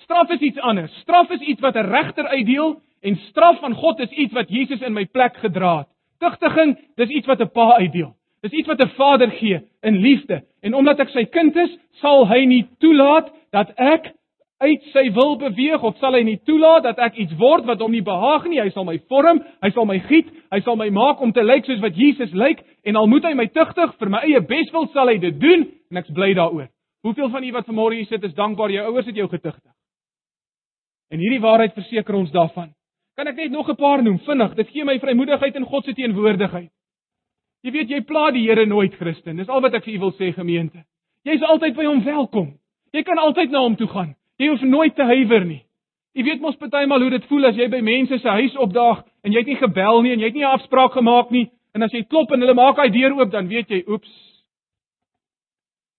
Straf 0.04 0.30
is 0.30 0.40
iets 0.40 0.60
anders. 0.60 0.94
Straf 1.02 1.30
is 1.30 1.42
iets 1.42 1.62
wat 1.62 1.76
'n 1.76 1.90
regter 1.90 2.28
uitdeel 2.28 2.82
en 3.02 3.16
straf 3.16 3.60
van 3.60 3.74
God 3.74 4.00
is 4.00 4.10
iets 4.10 4.34
wat 4.34 4.50
Jesus 4.50 4.82
in 4.82 4.94
my 4.94 5.06
plek 5.06 5.38
gedra 5.38 5.78
het. 5.78 5.88
Tugtiging, 6.20 6.78
dis 6.96 7.10
iets 7.10 7.28
wat 7.28 7.42
'n 7.42 7.52
pa 7.52 7.76
uitdeel. 7.78 8.14
Dis 8.42 8.52
iets 8.52 8.68
wat 8.68 8.82
'n 8.82 8.88
vader 8.88 9.32
gee 9.32 9.62
in 9.82 9.96
liefde. 9.98 10.44
En 10.62 10.74
omdat 10.74 11.00
ek 11.00 11.10
sy 11.10 11.26
kind 11.26 11.56
is, 11.56 11.78
sal 11.92 12.28
hy 12.28 12.46
nie 12.46 12.68
toelaat 12.80 13.32
dat 13.52 13.72
ek 13.76 14.14
uit 14.58 14.84
sy 14.94 15.12
wil 15.12 15.38
beweeg 15.38 15.82
of 15.84 15.98
sal 15.98 16.14
hy 16.14 16.22
nie 16.24 16.40
toelaat 16.46 16.84
dat 16.84 17.00
ek 17.00 17.16
iets 17.16 17.34
word 17.38 17.66
wat 17.66 17.80
hom 17.80 17.92
nie 17.92 18.04
behaag 18.06 18.46
nie. 18.46 18.62
Hy 18.62 18.70
sal 18.70 18.86
my 18.86 19.00
vorm, 19.10 19.42
hy 19.62 19.70
sal 19.70 19.86
my 19.86 20.00
giet, 20.00 20.30
hy 20.52 20.60
sal 20.62 20.76
my 20.76 20.90
maak 20.90 21.22
om 21.22 21.32
te 21.32 21.44
lyk 21.44 21.66
soos 21.66 21.82
wat 21.82 21.98
Jesus 21.98 22.34
lyk 22.34 22.62
en 22.84 22.96
al 22.96 23.08
moet 23.08 23.24
hy 23.24 23.34
my 23.34 23.48
tugtig 23.48 23.98
vir 24.00 24.10
my 24.10 24.22
eie 24.28 24.42
beswil 24.42 24.88
sal 24.94 25.08
hy 25.08 25.18
dit 25.18 25.40
doen 25.40 25.66
en 25.92 25.98
ek's 25.98 26.14
bly 26.14 26.34
daaroor. 26.34 26.70
Hoeveel 27.02 27.30
van 27.30 27.44
u 27.44 27.52
wat 27.52 27.66
vanmôre 27.66 27.98
hier 27.98 28.06
sit 28.06 28.24
is 28.24 28.38
dankbaar 28.38 28.70
jou 28.70 28.86
ouers 28.86 29.06
het 29.06 29.16
jou 29.16 29.28
getugtig? 29.28 29.72
En 31.12 31.20
hierdie 31.20 31.42
waarheid 31.44 31.74
verseker 31.76 32.16
ons 32.16 32.32
daarvan. 32.32 32.72
Kan 33.20 33.28
ek 33.28 33.36
net 33.36 33.52
nog 33.52 33.70
'n 33.70 33.76
paar 33.76 34.04
noem 34.04 34.20
vinnig? 34.20 34.56
Dit 34.56 34.70
gee 34.70 34.86
my 34.86 35.00
vrymoedigheid 35.00 35.56
in 35.56 35.66
God 35.66 35.86
se 35.86 35.94
teenwoordigheid. 35.94 36.72
Jy 37.62 37.72
weet 37.72 37.90
jy 37.90 38.02
pla 38.02 38.32
die 38.32 38.48
Here 38.48 38.66
nooit, 38.66 38.96
Christen. 38.96 39.38
Dis 39.38 39.50
al 39.50 39.62
wat 39.62 39.74
ek 39.74 39.84
vir 39.84 39.94
u 39.94 40.00
wil 40.00 40.14
sê, 40.14 40.34
gemeente. 40.34 40.86
Jy's 41.24 41.42
altyd 41.42 41.76
by 41.76 41.86
hom 41.86 42.04
welkom. 42.04 42.58
Jy 42.92 43.04
kan 43.04 43.18
altyd 43.18 43.52
na 43.52 43.60
hom 43.60 43.76
toe 43.76 43.88
gaan. 43.88 44.16
Jy 44.38 44.48
hoef 44.48 44.62
nooit 44.62 44.96
te 44.96 45.04
huiwer 45.04 45.46
nie. 45.46 45.62
Jy 46.18 46.24
weet 46.24 46.42
mos 46.42 46.58
partymal 46.60 47.02
hoe 47.02 47.10
dit 47.14 47.26
voel 47.30 47.46
as 47.46 47.56
jy 47.56 47.70
by 47.70 47.80
mense 47.86 48.18
se 48.20 48.28
huis 48.28 48.56
opdaag 48.60 49.06
en 49.24 49.32
jy 49.32 49.40
het 49.40 49.48
nie 49.48 49.60
gebel 49.62 50.02
nie 50.02 50.12
en 50.12 50.20
jy 50.20 50.26
het 50.26 50.34
nie 50.34 50.44
'n 50.44 50.58
afspraak 50.58 50.92
gemaak 50.92 51.32
nie 51.32 51.52
en 51.74 51.84
as 51.84 51.92
jy 51.92 52.04
klop 52.04 52.32
en 52.32 52.42
hulle 52.42 52.54
maak 52.54 52.76
daai 52.76 52.90
deur 52.90 53.14
oop 53.16 53.32
dan 53.32 53.48
weet 53.48 53.70
jy, 53.70 53.84
oeps. 53.88 54.12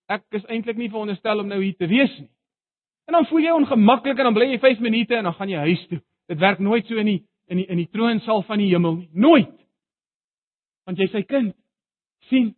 Ek 0.08 0.22
is 0.32 0.44
eintlik 0.44 0.76
nie 0.76 0.90
veronderstel 0.90 1.40
om 1.40 1.48
nou 1.48 1.62
hier 1.62 1.76
te 1.76 1.86
wees 1.86 2.18
nie. 2.18 2.28
En 3.06 3.16
dan 3.18 3.26
voel 3.26 3.44
jy 3.44 3.52
ongemaklik 3.56 4.18
en 4.18 4.30
dan 4.30 4.36
bly 4.36 4.48
jy 4.52 4.58
5 4.62 4.80
minute 4.80 5.16
en 5.16 5.28
dan 5.28 5.34
gaan 5.34 5.50
jy 5.50 5.66
huis 5.68 5.86
toe. 5.90 6.00
Dit 6.30 6.38
werk 6.38 6.58
nooit 6.58 6.86
so 6.86 6.96
in 6.96 7.06
die 7.06 7.20
in 7.50 7.58
die 7.60 7.66
in 7.66 7.80
die 7.82 7.90
troonsaal 7.90 8.42
van 8.48 8.58
die 8.62 8.70
hemel 8.70 8.96
nie. 8.96 9.08
Nooit. 9.12 9.54
Want 10.86 10.98
jy 10.98 11.08
sy 11.12 11.22
kind 11.26 11.54
sien. 12.30 12.52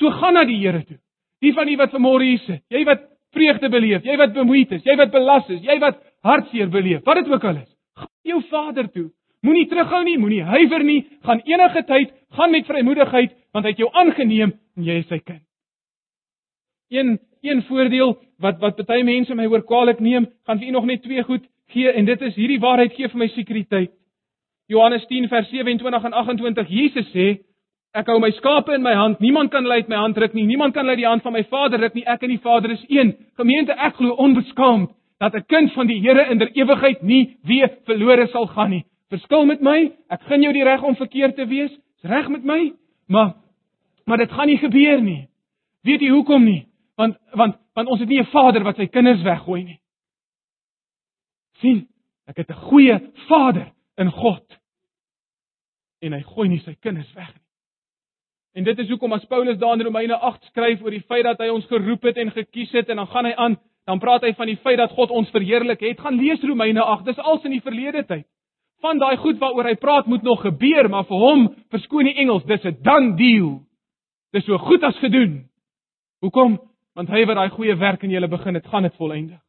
So 0.00 0.10
gaan 0.10 0.34
na 0.34 0.44
die 0.48 0.58
Here 0.58 0.84
toe. 0.84 0.98
Die 1.42 1.52
van 1.52 1.68
u 1.68 1.76
wat 1.76 1.92
vanmôre 1.92 2.24
hier 2.24 2.42
sit, 2.46 2.62
jy 2.70 2.84
wat 2.86 3.08
vreugde 3.34 3.68
beleef, 3.72 4.04
jy 4.06 4.16
wat 4.20 4.34
bemoeid 4.36 4.72
is, 4.76 4.84
jy 4.86 4.94
wat 5.00 5.10
belas 5.12 5.48
is, 5.50 5.62
jy 5.64 5.78
wat 5.82 5.98
hartseer 6.22 6.70
beleef, 6.70 7.02
wat 7.06 7.18
dit 7.18 7.32
ook 7.32 7.44
al 7.48 7.58
is. 7.62 7.68
Gaan 7.98 8.12
jou 8.30 8.40
Vader 8.50 8.88
toe. 8.92 9.08
Moenie 9.42 9.66
terughou 9.66 10.04
nie, 10.06 10.18
moenie 10.22 10.42
huiwer 10.46 10.84
nie, 10.86 11.00
gaan 11.26 11.42
enige 11.48 11.82
tyd, 11.88 12.12
gaan 12.36 12.52
met 12.54 12.68
vrymoedigheid, 12.68 13.32
want 13.52 13.66
hy 13.66 13.72
het 13.74 13.82
jou 13.82 13.88
aangeneem 13.90 14.52
en 14.78 14.86
jy 14.86 15.00
is 15.00 15.08
sy 15.10 15.18
kind. 15.18 15.42
Een 16.94 17.16
een 17.42 17.62
voordeel 17.62 18.16
wat 18.38 18.60
wat 18.60 18.86
baie 18.86 19.04
mense 19.04 19.34
my 19.34 19.46
hoor 19.46 19.64
kwaadlik 19.66 20.00
neem, 20.00 20.26
gaan 20.46 20.58
vir 20.58 20.68
u 20.68 20.70
nog 20.70 20.84
net 20.84 21.02
twee 21.02 21.22
goed 21.22 21.44
gee 21.72 21.90
en 21.90 22.04
dit 22.04 22.20
is 22.20 22.34
hierdie 22.34 22.60
waarheid 22.60 22.94
gee 22.94 23.08
vir 23.08 23.18
my 23.18 23.28
sekuriteit. 23.28 23.90
Johannes 24.66 25.06
10 25.06 25.28
vers 25.28 25.48
27 25.50 26.04
en 26.04 26.12
28 26.12 26.68
Jesus 26.68 27.08
sê 27.12 27.26
ek 27.92 28.08
hou 28.08 28.18
my 28.22 28.30
skape 28.38 28.72
in 28.72 28.82
my 28.82 28.94
hand, 28.96 29.20
niemand 29.20 29.50
kan 29.52 29.66
hulle 29.66 29.82
uit 29.82 29.88
my 29.88 29.98
hand 30.00 30.16
ruk 30.16 30.32
nie, 30.32 30.46
niemand 30.48 30.72
kan 30.72 30.86
hulle 30.86 30.96
die 30.96 31.08
hand 31.08 31.22
van 31.22 31.34
my 31.34 31.42
Vader 31.50 31.80
ruk 31.80 31.94
nie, 31.98 32.06
ek 32.08 32.22
en 32.24 32.32
die 32.32 32.40
Vader 32.40 32.72
is 32.72 32.84
een. 32.88 33.12
Gemeente, 33.36 33.76
ek 33.76 33.98
glo 33.98 34.16
onbeskaamd 34.16 34.94
dat 35.20 35.34
'n 35.34 35.44
kind 35.46 35.72
van 35.72 35.86
die 35.86 36.00
Here 36.00 36.30
in 36.30 36.38
der 36.38 36.50
ewigheid 36.56 37.02
nie 37.02 37.36
weer 37.44 37.70
verlore 37.84 38.26
sal 38.28 38.46
gaan 38.46 38.70
nie. 38.70 38.84
Verskil 39.10 39.44
met 39.44 39.60
my, 39.60 39.92
ek 40.08 40.22
gun 40.22 40.42
jou 40.42 40.52
die 40.52 40.64
reg 40.64 40.82
om 40.82 40.96
verkeerd 40.96 41.36
te 41.36 41.46
wees. 41.46 41.70
Dis 41.70 42.10
reg 42.10 42.28
met 42.28 42.44
my, 42.44 42.72
maar 43.08 43.34
maar 44.06 44.18
dit 44.18 44.32
gaan 44.32 44.46
nie 44.46 44.58
gebeur 44.58 45.00
nie. 45.02 45.28
Weet 45.84 46.00
jy 46.00 46.08
hoekom 46.08 46.44
nie? 46.44 46.66
Want 46.96 47.16
want 47.32 47.56
want 47.74 47.88
ons 47.88 48.00
het 48.00 48.08
nie 48.08 48.20
'n 48.20 48.30
Vader 48.32 48.62
wat 48.62 48.76
sy 48.76 48.86
kinders 48.86 49.22
weggooi 49.22 49.64
nie. 49.64 49.78
sien, 51.62 51.88
ek 52.26 52.36
het 52.36 52.50
'n 52.50 52.64
goeie 52.68 53.12
Vader 53.28 53.72
in 53.96 54.10
God. 54.10 54.58
En 56.00 56.12
hy 56.12 56.22
gooi 56.22 56.48
nie 56.48 56.60
sy 56.60 56.74
kinders 56.74 57.12
weg 57.14 57.34
nie. 57.34 57.42
En 58.52 58.64
dit 58.64 58.78
is 58.78 58.88
hoekom 58.88 59.12
as 59.12 59.24
Paulus 59.24 59.58
daar 59.58 59.74
in 59.74 59.84
Romeine 59.86 60.16
8 60.16 60.44
skryf 60.44 60.82
oor 60.82 60.90
die 60.90 61.06
feit 61.08 61.24
dat 61.24 61.38
hy 61.38 61.48
ons 61.48 61.66
geroep 61.66 62.02
het 62.02 62.16
en 62.16 62.30
gekies 62.30 62.72
het 62.72 62.88
en 62.88 62.96
dan 62.96 63.06
gaan 63.06 63.24
hy 63.24 63.32
aan, 63.32 63.56
dan 63.88 63.98
praat 63.98 64.22
hy 64.22 64.34
van 64.36 64.46
die 64.46 64.58
feit 64.60 64.76
dat 64.78 64.90
God 64.90 65.10
ons 65.10 65.30
verheerlik 65.30 65.80
het. 65.80 66.00
Gaan 66.00 66.20
lees 66.20 66.42
Romeine 66.42 66.82
8, 66.82 67.04
dis 67.04 67.18
als 67.18 67.44
in 67.44 67.56
die 67.56 67.64
verlede 67.64 68.04
tyd. 68.04 68.26
Van 68.82 68.98
daai 68.98 69.16
goed 69.16 69.38
waaroor 69.38 69.70
hy 69.70 69.76
praat 69.80 70.06
moet 70.06 70.22
nog 70.22 70.42
gebeur, 70.42 70.88
maar 70.90 71.06
vir 71.08 71.16
hom, 71.22 71.46
verskoon 71.70 72.10
die 72.10 72.18
Engels, 72.18 72.44
dis 72.44 72.64
'n 72.64 72.82
done 72.82 73.16
deal. 73.16 73.62
Dis 74.32 74.44
so 74.44 74.58
goed 74.58 74.82
as 74.82 74.98
gedoen. 74.98 75.48
Hoekom? 76.20 76.58
Want 76.94 77.08
hy 77.08 77.24
wat 77.26 77.38
daai 77.38 77.50
goeie 77.54 77.76
werk 77.80 78.02
in 78.04 78.12
julle 78.12 78.28
begin 78.28 78.54
het, 78.54 78.66
gaan 78.68 78.82
dit 78.82 78.96
volëindig. 79.00 79.40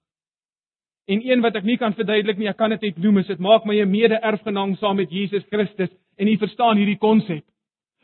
En 1.11 1.19
een 1.19 1.41
wat 1.43 1.55
ek 1.59 1.65
nie 1.67 1.77
kan 1.77 1.95
verduidelik 1.95 2.37
nie, 2.39 2.47
ek 2.47 2.57
kan 2.57 2.71
dit 2.71 2.81
net 2.87 2.99
noem, 3.03 3.19
is 3.19 3.27
dit 3.27 3.39
maak 3.39 3.65
my 3.65 3.75
'n 3.81 3.91
mede-erfgenaam 3.91 4.75
saam 4.75 4.95
met 4.95 5.11
Jesus 5.11 5.43
Christus 5.51 5.91
en 6.17 6.27
jy 6.27 6.37
verstaan 6.37 6.77
hierdie 6.77 6.99
konsep. 6.99 7.43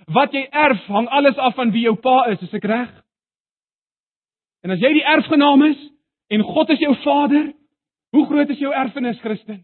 Wat 0.08 0.34
jy 0.34 0.48
erf 0.52 0.86
hang 0.88 1.08
alles 1.08 1.38
af 1.38 1.56
van 1.56 1.72
wie 1.72 1.84
jou 1.84 1.96
pa 1.96 2.26
is, 2.32 2.42
is 2.42 2.54
ek 2.54 2.66
reg? 2.66 2.90
En 4.64 4.72
as 4.72 4.80
jy 4.80 4.94
die 4.94 5.06
erfgenaam 5.06 5.64
is 5.64 5.80
en 6.30 6.44
God 6.44 6.70
is 6.70 6.80
jou 6.80 6.96
vader, 7.04 7.54
hoe 8.12 8.26
groot 8.26 8.50
is 8.50 8.60
jou 8.60 8.74
erfenis, 8.74 9.20
Christen? 9.20 9.64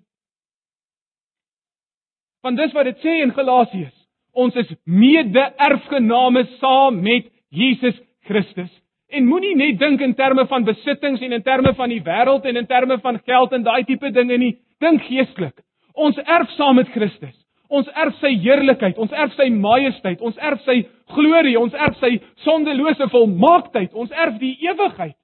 Want 2.43 2.57
dis 2.57 2.73
wat 2.73 2.85
dit 2.85 2.97
sê 3.03 3.21
in 3.23 3.33
Galasiërs. 3.33 3.95
Ons 4.33 4.55
is 4.55 4.71
mede-erfgename 4.83 6.45
saam 6.59 7.01
met 7.01 7.31
Jesus 7.49 7.95
Christus. 8.27 8.71
En 9.15 9.27
moenie 9.29 9.55
net 9.55 9.79
dink 9.79 10.01
in 10.03 10.13
terme 10.17 10.43
van 10.51 10.65
besittings 10.67 11.21
en 11.23 11.31
in 11.31 11.43
terme 11.43 11.71
van 11.77 11.89
die 11.89 12.01
wêreld 12.03 12.45
en 12.45 12.59
in 12.59 12.67
terme 12.67 12.97
van 12.99 13.19
geld 13.23 13.53
en 13.55 13.63
daai 13.63 13.83
tipe 13.87 14.11
dinge 14.11 14.37
nie. 14.37 14.55
Dink 14.83 15.05
geestelik. 15.07 15.61
Ons 15.93 16.19
erf 16.19 16.51
saam 16.57 16.75
met 16.75 16.91
Christus. 16.91 17.35
Ons 17.71 17.87
erf 17.95 18.17
sy 18.21 18.33
heerlikheid, 18.43 18.97
ons 19.01 19.13
erf 19.15 19.33
sy 19.39 19.47
majesteit, 19.49 20.21
ons 20.21 20.35
erf 20.37 20.61
sy 20.67 20.83
glorie, 21.15 21.55
ons 21.57 21.73
erf 21.73 21.95
sy 22.01 22.11
sondelose 22.43 23.07
volmaaktheid, 23.09 23.93
ons 23.93 24.11
erf 24.11 24.35
die 24.41 24.53
ewigheid. 24.67 25.15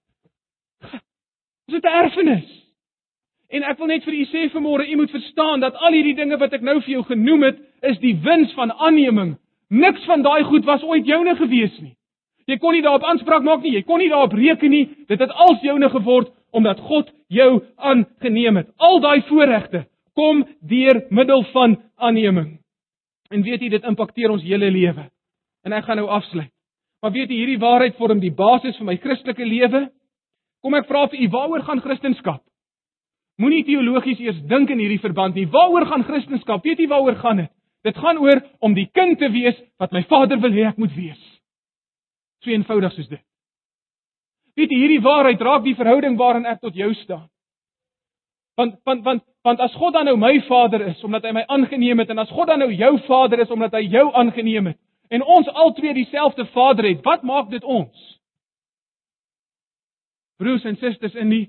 Ons 1.67 1.77
het 1.77 1.85
'n 1.85 1.99
erfenis. 2.03 2.49
En 3.51 3.63
ek 3.63 3.77
wil 3.77 3.87
net 3.87 4.03
vir 4.03 4.13
u 4.13 4.25
sê 4.25 4.49
vanmôre, 4.49 4.89
u 4.89 4.95
moet 4.95 5.11
verstaan 5.11 5.59
dat 5.59 5.75
al 5.75 5.91
hierdie 5.91 6.15
dinge 6.15 6.37
wat 6.37 6.53
ek 6.53 6.61
nou 6.61 6.79
vir 6.81 6.89
jou 6.89 7.03
genoem 7.03 7.43
het, 7.43 7.57
is 7.81 7.99
die 7.99 8.15
wins 8.15 8.53
van 8.53 8.71
aanneming. 8.71 9.37
Niks 9.69 10.05
van 10.05 10.21
daai 10.21 10.43
goed 10.43 10.65
was 10.65 10.83
ooit 10.83 11.05
joune 11.05 11.35
gewees 11.35 11.79
nie. 11.79 11.95
Jy 12.51 12.57
kon 12.59 12.75
nie 12.75 12.83
daarop 12.83 13.05
aanspraak 13.07 13.45
maak 13.47 13.63
nie, 13.63 13.77
jy 13.77 13.85
kon 13.87 14.01
nie 14.03 14.09
daarop 14.11 14.33
reken 14.35 14.73
nie. 14.73 14.85
Dit 15.07 15.21
het 15.23 15.31
als 15.31 15.61
joune 15.63 15.87
geword 15.89 16.33
omdat 16.51 16.81
God 16.83 17.11
jou 17.31 17.61
aangeneem 17.79 18.59
het. 18.59 18.67
Al 18.75 18.99
daai 18.99 19.21
voorregte 19.29 19.85
kom 20.19 20.43
deur 20.67 21.05
middel 21.09 21.45
van 21.53 21.77
aanneming. 21.95 22.57
En 23.31 23.43
weet 23.45 23.63
jy 23.63 23.69
dit 23.71 23.87
impakteer 23.87 24.33
ons 24.33 24.43
hele 24.43 24.67
lewe. 24.67 25.07
En 25.63 25.71
ek 25.77 25.87
gaan 25.87 26.01
nou 26.01 26.09
afsluit. 26.11 26.51
Maar 27.01 27.15
weet 27.15 27.31
jy 27.31 27.39
hierdie 27.39 27.61
waarheid 27.61 27.95
vorm 27.97 28.19
die 28.19 28.33
basis 28.35 28.75
vir 28.77 28.89
my 28.91 28.97
Christelike 28.99 29.47
lewe? 29.47 29.87
Kom 30.61 30.75
ek 30.77 30.89
vra 30.89 31.07
vir 31.09 31.23
u, 31.23 31.29
waaroor 31.33 31.63
gaan 31.65 31.81
Christendom? 31.81 32.41
Moenie 33.41 33.63
teologies 33.65 34.19
eers 34.21 34.43
dink 34.51 34.69
in 34.69 34.83
hierdie 34.83 35.01
verband 35.01 35.39
nie. 35.39 35.47
Waaroor 35.49 35.87
gaan 35.89 36.03
Christendom? 36.05 36.59
Weet 36.61 36.83
jy 36.83 36.89
waaroor 36.91 37.17
gaan 37.23 37.45
dit? 37.45 37.53
Dit 37.87 37.97
gaan 37.97 38.19
oor 38.21 38.43
om 38.61 38.75
die 38.77 38.89
kind 38.93 39.17
te 39.17 39.31
wees 39.33 39.57
wat 39.81 39.95
my 39.95 40.03
Vader 40.11 40.37
wil 40.43 40.53
hê 40.53 40.67
ek 40.69 40.77
moet 40.77 40.93
wees. 40.93 41.30
So 42.41 42.49
eenvoudig 42.49 42.93
soos 42.95 43.09
dit. 43.09 43.23
Weet 44.57 44.71
jy 44.73 44.79
hierdie 44.83 45.03
waarheid 45.03 45.41
raak 45.41 45.63
die 45.63 45.77
verhouding 45.77 46.17
waarin 46.19 46.45
ek 46.49 46.61
tot 46.61 46.75
jou 46.75 46.91
staan. 47.03 47.27
Want 48.59 48.79
want 48.85 49.03
want 49.05 49.23
want 49.43 49.59
as 49.59 49.73
God 49.79 49.93
dan 49.93 50.05
nou 50.05 50.17
my 50.19 50.35
Vader 50.47 50.83
is 50.91 51.03
omdat 51.03 51.23
hy 51.25 51.31
my 51.37 51.45
aangeneem 51.47 52.01
het 52.03 52.09
en 52.09 52.21
as 52.21 52.29
God 52.29 52.51
dan 52.51 52.59
nou 52.61 52.71
jou 52.73 52.91
Vader 53.07 53.39
is 53.41 53.53
omdat 53.53 53.73
hy 53.77 53.85
jou 53.89 54.09
aangeneem 54.13 54.73
het 54.73 54.79
en 55.11 55.23
ons 55.23 55.47
albei 55.47 55.93
dieselfde 55.93 56.45
Vader 56.53 56.87
het, 56.87 57.01
wat 57.03 57.23
maak 57.27 57.49
dit 57.51 57.63
ons? 57.63 58.19
Broers 60.39 60.63
en 60.65 60.77
susters 60.79 61.17
in 61.19 61.29
die 61.29 61.47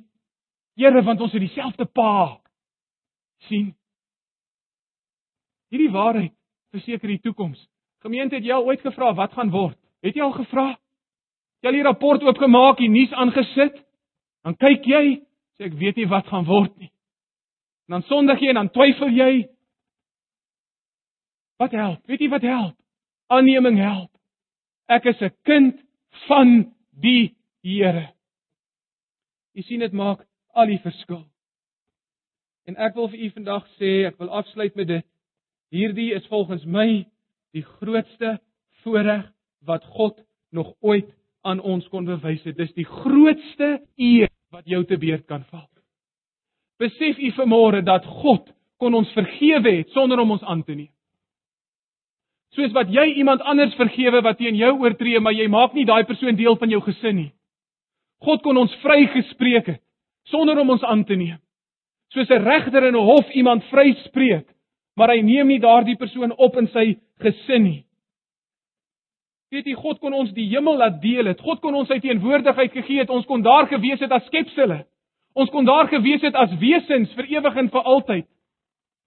Here 0.76 1.02
want 1.04 1.20
ons 1.20 1.32
het 1.32 1.42
dieselfde 1.42 1.84
Pa. 1.84 2.38
sien? 3.48 3.74
Hierdie 5.72 5.90
waarheid 5.90 6.32
verseker 6.70 7.08
die 7.08 7.20
toekoms. 7.20 7.58
Gemeente 8.04 8.36
het 8.38 8.44
jy 8.44 8.52
al 8.54 8.66
ooit 8.68 8.80
gevra 8.80 9.12
wat 9.14 9.32
gaan 9.32 9.50
word? 9.50 9.78
Het 10.02 10.16
jy 10.16 10.22
al 10.22 10.34
gevra? 10.36 10.66
Jy 11.62 11.70
al 11.70 11.78
die 11.78 11.86
rapport 11.86 12.24
oopgemaak, 12.26 12.80
die 12.82 12.90
nuus 12.90 13.12
aangesit? 13.14 13.76
Dan 14.42 14.56
kyk 14.58 14.86
jy, 14.90 15.02
sê 15.54 15.68
ek 15.68 15.76
weet 15.78 16.00
nie 16.00 16.08
wat 16.10 16.26
gaan 16.26 16.46
word 16.48 16.72
nie. 16.80 16.90
En 17.86 17.98
dan 17.98 18.06
sondig 18.08 18.42
jy 18.42 18.50
en 18.50 18.58
dan 18.58 18.70
twyfel 18.74 19.12
jy. 19.14 19.32
Wat 21.62 21.74
help? 21.78 22.00
Weet 22.10 22.24
jy 22.24 22.30
wat 22.32 22.46
help? 22.46 22.74
Aanneming 23.30 23.78
help. 23.78 24.10
Ek 24.90 25.06
is 25.06 25.22
'n 25.22 25.30
kind 25.46 25.78
van 26.26 26.74
die 26.90 27.36
Here. 27.62 28.08
Jy 29.54 29.62
sien 29.62 29.80
dit 29.80 29.92
maak 29.92 30.26
al 30.54 30.66
die 30.66 30.80
verskil. 30.82 31.22
En 32.66 32.76
ek 32.76 32.94
wil 32.94 33.08
vir 33.08 33.18
u 33.18 33.30
vandag 33.30 33.66
sê, 33.78 34.06
ek 34.08 34.18
wil 34.18 34.30
afsluit 34.30 34.74
met 34.74 34.88
dit. 34.88 35.06
Hierdie 35.70 36.12
is 36.14 36.26
volgens 36.26 36.64
my 36.64 37.06
die 37.52 37.62
grootste 37.62 38.40
voorreg 38.82 39.30
wat 39.64 39.84
God 39.84 40.18
nog 40.50 40.74
ooit 40.80 41.08
aan 41.42 41.60
ons 41.60 41.88
kon 41.88 42.04
bewys 42.06 42.42
het. 42.44 42.56
Dis 42.56 42.72
die 42.74 42.86
grootste 42.86 43.80
eer 43.96 44.30
wat 44.52 44.66
jou 44.68 44.84
te 44.84 44.98
beurt 45.00 45.26
kan 45.26 45.44
val. 45.50 45.68
Besef 46.82 47.18
u 47.18 47.30
vanmôre 47.36 47.82
dat 47.86 48.06
God 48.22 48.48
kon 48.82 48.94
ons 48.98 49.10
vergewe 49.14 49.76
het 49.78 49.92
sonder 49.94 50.20
om 50.20 50.34
ons 50.34 50.42
aan 50.42 50.64
te 50.66 50.74
neem. 50.74 50.90
Soos 52.56 52.72
wat 52.76 52.90
jy 52.92 53.04
iemand 53.22 53.40
anders 53.48 53.74
vergewe 53.78 54.20
wat 54.24 54.40
teen 54.40 54.58
jou 54.58 54.72
oortree, 54.82 55.20
maar 55.20 55.32
jy 55.32 55.46
maak 55.48 55.76
nie 55.76 55.86
daai 55.88 56.02
persoon 56.04 56.36
deel 56.36 56.58
van 56.60 56.72
jou 56.74 56.82
gesin 56.84 57.16
nie. 57.16 57.30
God 58.22 58.42
kon 58.42 58.58
ons 58.60 58.74
vrygespreek 58.82 59.70
het 59.72 59.80
sonder 60.30 60.58
om 60.60 60.74
ons 60.74 60.84
aan 60.86 61.04
te 61.04 61.16
neem. 61.18 61.38
Soos 62.12 62.28
'n 62.30 62.44
regter 62.44 62.84
in 62.84 62.94
'n 62.94 63.06
hof 63.06 63.30
iemand 63.30 63.64
vryspreek, 63.64 64.46
maar 64.96 65.08
hy 65.08 65.22
neem 65.22 65.48
nie 65.48 65.58
daardie 65.58 65.96
persoon 65.96 66.32
op 66.36 66.56
in 66.56 66.68
sy 66.68 66.98
gesin 67.18 67.62
nie. 67.62 67.84
Weet 69.52 69.66
jy 69.68 69.74
God 69.76 69.98
kon 70.00 70.14
ons 70.16 70.30
die 70.32 70.46
hemel 70.48 70.78
laat 70.80 71.02
deel 71.02 71.28
het. 71.28 71.40
God 71.44 71.60
kon 71.60 71.74
ons 71.76 71.90
sy 71.92 71.98
teenwoordigheid 72.00 72.72
gegee 72.72 73.02
het. 73.02 73.10
Ons 73.12 73.26
kon 73.28 73.42
daar 73.44 73.66
gewees 73.68 74.00
het 74.00 74.12
as 74.12 74.24
skepsels. 74.30 74.86
Ons 75.36 75.50
kon 75.52 75.64
daar 75.68 75.88
gewees 75.88 76.24
het 76.24 76.36
as 76.36 76.52
wesens 76.60 77.12
vir 77.16 77.28
ewig 77.36 77.58
en 77.60 77.68
vir 77.72 77.90
altyd. 77.94 78.26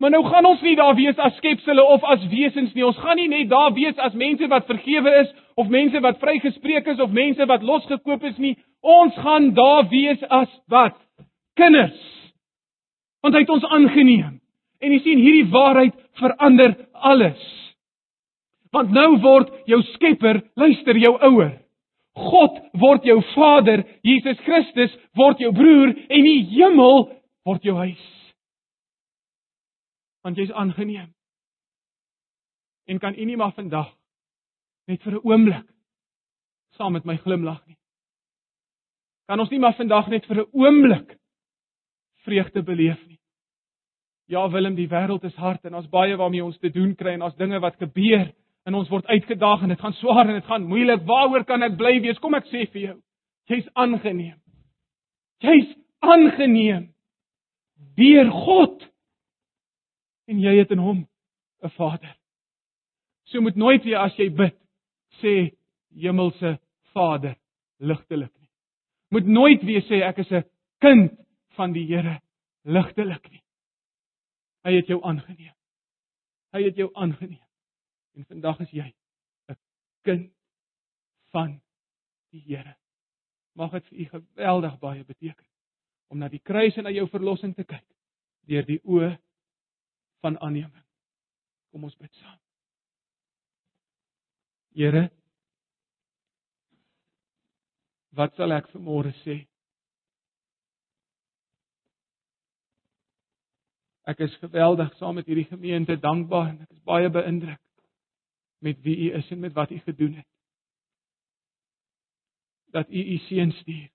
Maar 0.01 0.11
nou 0.11 0.21
gaan 0.27 0.45
ons 0.45 0.61
nie 0.61 0.75
daar 0.75 0.93
wees 0.97 1.17
as 1.17 1.35
skepsels 1.39 1.81
of 1.81 2.03
as 2.03 2.23
wesens 2.29 2.73
nie. 2.75 2.85
Ons 2.85 2.97
gaan 3.01 3.17
nie 3.17 3.29
net 3.31 3.49
daar 3.49 3.73
wees 3.73 3.97
as 3.97 4.13
mense 4.13 4.47
wat 4.51 4.69
vergewe 4.69 5.13
is 5.23 5.33
of 5.55 5.69
mense 5.71 6.01
wat 6.03 6.21
vrygespreek 6.21 6.93
is 6.93 7.01
of 7.01 7.13
mense 7.15 7.45
wat 7.49 7.63
losgekoop 7.63 8.25
is 8.29 8.37
nie. 8.37 8.55
Ons 8.81 9.17
gaan 9.17 9.53
daar 9.57 9.87
wees 9.89 10.21
as 10.29 10.49
wat? 10.69 10.97
Kinders. 11.57 12.01
Want 13.23 13.33
hy 13.33 13.45
het 13.45 13.53
ons 13.55 13.65
aangeneem. 13.65 14.41
En 14.83 14.93
jy 14.93 15.01
sien 15.01 15.21
hierdie 15.25 15.49
waarheid 15.49 15.95
verander 16.21 16.75
alles. 16.93 17.64
Want 18.71 18.91
nou 18.91 19.19
word 19.21 19.51
jou 19.69 19.81
Skepper, 19.93 20.41
luister 20.55 20.97
jou 20.97 21.13
ouer. 21.21 21.53
God 22.15 22.59
word 22.79 23.03
jou 23.03 23.19
Vader, 23.33 23.83
Jesus 24.03 24.39
Christus 24.45 24.93
word 25.19 25.41
jou 25.43 25.51
broer 25.55 25.91
en 25.91 26.23
die 26.23 26.41
hemel 26.55 27.09
word 27.45 27.65
jou 27.67 27.75
huis. 27.75 28.05
Want 30.23 30.39
jy's 30.39 30.53
aangeneem. 30.55 31.11
En 32.87 32.99
kan 32.99 33.17
u 33.17 33.25
nie 33.25 33.37
maar 33.37 33.53
vandag 33.53 33.91
net 34.87 35.01
vir 35.03 35.13
'n 35.13 35.25
oomblik 35.25 35.65
saam 36.77 36.93
met 36.93 37.05
my 37.05 37.17
glimlag 37.17 37.65
nie? 37.67 37.77
Kan 39.27 39.39
ons 39.39 39.49
nie 39.49 39.59
maar 39.59 39.73
vandag 39.73 40.07
net 40.07 40.25
vir 40.25 40.41
'n 40.41 40.49
oomblik 40.53 41.17
vreugde 42.23 42.63
beleef 42.63 43.07
nie? 43.07 43.19
Ja 44.27 44.49
Willem, 44.49 44.75
die 44.75 44.87
wêreld 44.87 45.23
is 45.23 45.35
hard 45.35 45.65
en 45.65 45.75
ons 45.75 45.89
baie 45.89 46.17
waarmee 46.17 46.43
ons 46.43 46.57
te 46.59 46.69
doen 46.69 46.95
kry 46.95 47.13
en 47.13 47.21
ons 47.21 47.35
dinge 47.35 47.59
wat 47.59 47.75
gebeur 47.77 48.33
en 48.65 48.75
ons 48.75 48.89
word 48.89 49.05
uitgedaag 49.05 49.63
en 49.63 49.73
dit 49.73 49.81
gaan 49.81 49.93
swaar 49.99 50.27
en 50.27 50.39
dit 50.39 50.49
gaan 50.49 50.65
moeilik. 50.67 51.05
Waaroor 51.05 51.45
kan 51.45 51.63
ek 51.63 51.77
bly 51.77 51.99
wees? 52.01 52.19
Kom 52.21 52.33
ek 52.37 52.47
sê 52.49 52.65
vir 52.73 52.81
jou. 52.81 52.97
Jy's 53.51 53.67
aangeneem. 53.77 54.39
Jy's 55.45 55.71
aangeneem 56.01 56.89
deur 57.99 58.31
God. 58.33 58.85
En 60.25 60.41
jy 60.41 60.55
het 60.57 60.71
in 60.73 60.81
hom 60.81 61.05
'n 61.63 61.69
Vader. 61.77 62.15
So 63.29 63.41
moet 63.41 63.55
nooit 63.55 63.83
weer 63.83 63.99
as 63.99 64.17
jy 64.17 64.29
bid 64.29 64.57
sê 65.21 65.55
Hemelse 65.93 66.59
Vader 66.93 67.35
ligtelik 67.79 68.33
nie. 68.39 68.49
Moet 69.11 69.27
nooit 69.27 69.63
weer 69.63 69.81
sê 69.81 70.01
ek 70.01 70.17
is 70.17 70.31
'n 70.31 70.43
kind 70.79 71.11
van 71.55 71.73
die 71.73 71.85
Here 71.85 72.19
ligtelik 72.63 73.31
nie. 73.31 73.43
Hy 74.63 74.73
het 74.73 74.87
jou 74.87 75.03
aangeneem. 75.03 75.53
Hy 76.53 76.63
het 76.63 76.75
jou 76.75 76.89
aangeneem. 76.93 77.44
En 78.15 78.25
vandag 78.25 78.59
is 78.59 78.71
jy 78.71 78.87
'n 79.51 79.57
kind 80.01 80.31
van 81.31 81.61
die 82.31 82.41
Here. 82.41 82.75
Mag 83.53 83.71
dit 83.71 83.85
vir 83.87 83.99
u 83.99 84.05
geweldig 84.05 84.79
baie 84.79 85.03
beteken 85.03 85.45
om 86.07 86.17
na 86.17 86.29
die 86.29 86.39
kruis 86.39 86.77
en 86.77 86.83
na 86.83 86.89
jou 86.89 87.07
verlossing 87.09 87.55
te 87.55 87.63
kyk 87.63 87.85
deur 88.47 88.65
die 88.65 88.81
oë 88.83 89.17
van 90.21 90.39
aanneming. 90.39 90.85
Kom 91.71 91.83
ons 91.83 91.97
bid 91.97 92.13
saam. 92.13 92.39
Here 94.75 95.09
Wat 98.15 98.35
sal 98.35 98.53
ek 98.55 98.69
vanmôre 98.71 99.11
sê? 99.25 99.41
Ek 104.07 104.21
is 104.23 104.37
geweldig 104.39 104.93
saam 104.95 105.17
met 105.19 105.27
hierdie 105.27 105.49
gemeente 105.49 105.97
dankbaar 105.99 106.53
en 106.53 106.61
ek 106.63 106.71
is 106.71 106.83
baie 106.87 107.09
beïndruk 107.11 107.64
met 108.65 108.81
wie 108.81 108.97
u 108.97 109.13
is 109.13 109.29
en 109.29 109.39
met 109.39 109.53
wat 109.53 109.71
u 109.71 109.79
gedoen 109.79 110.13
het. 110.13 110.27
Dat 112.65 112.89
u 112.89 113.03
u 113.13 113.17
seun 113.17 113.51
stuur. 113.51 113.89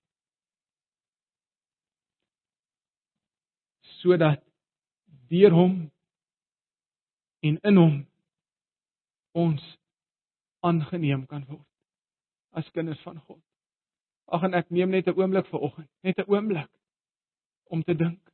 Sodat 3.80 4.44
deur 5.28 5.50
hom 5.50 5.90
en 7.40 7.58
in 7.60 7.76
hom 7.76 7.96
ons 9.32 9.66
aangeneem 10.60 11.26
kan 11.26 11.44
word 11.50 11.66
as 12.50 12.70
kinders 12.70 13.02
van 13.06 13.20
God. 13.26 13.42
Ag 14.24 14.46
en 14.46 14.54
ek 14.58 14.70
neem 14.70 14.90
net 14.90 15.06
'n 15.06 15.18
oomblik 15.18 15.46
vir 15.46 15.60
oggend, 15.60 15.90
net 16.02 16.18
'n 16.18 16.30
oomblik 16.30 16.70
om 17.64 17.82
te 17.82 17.94
dink 17.94 18.32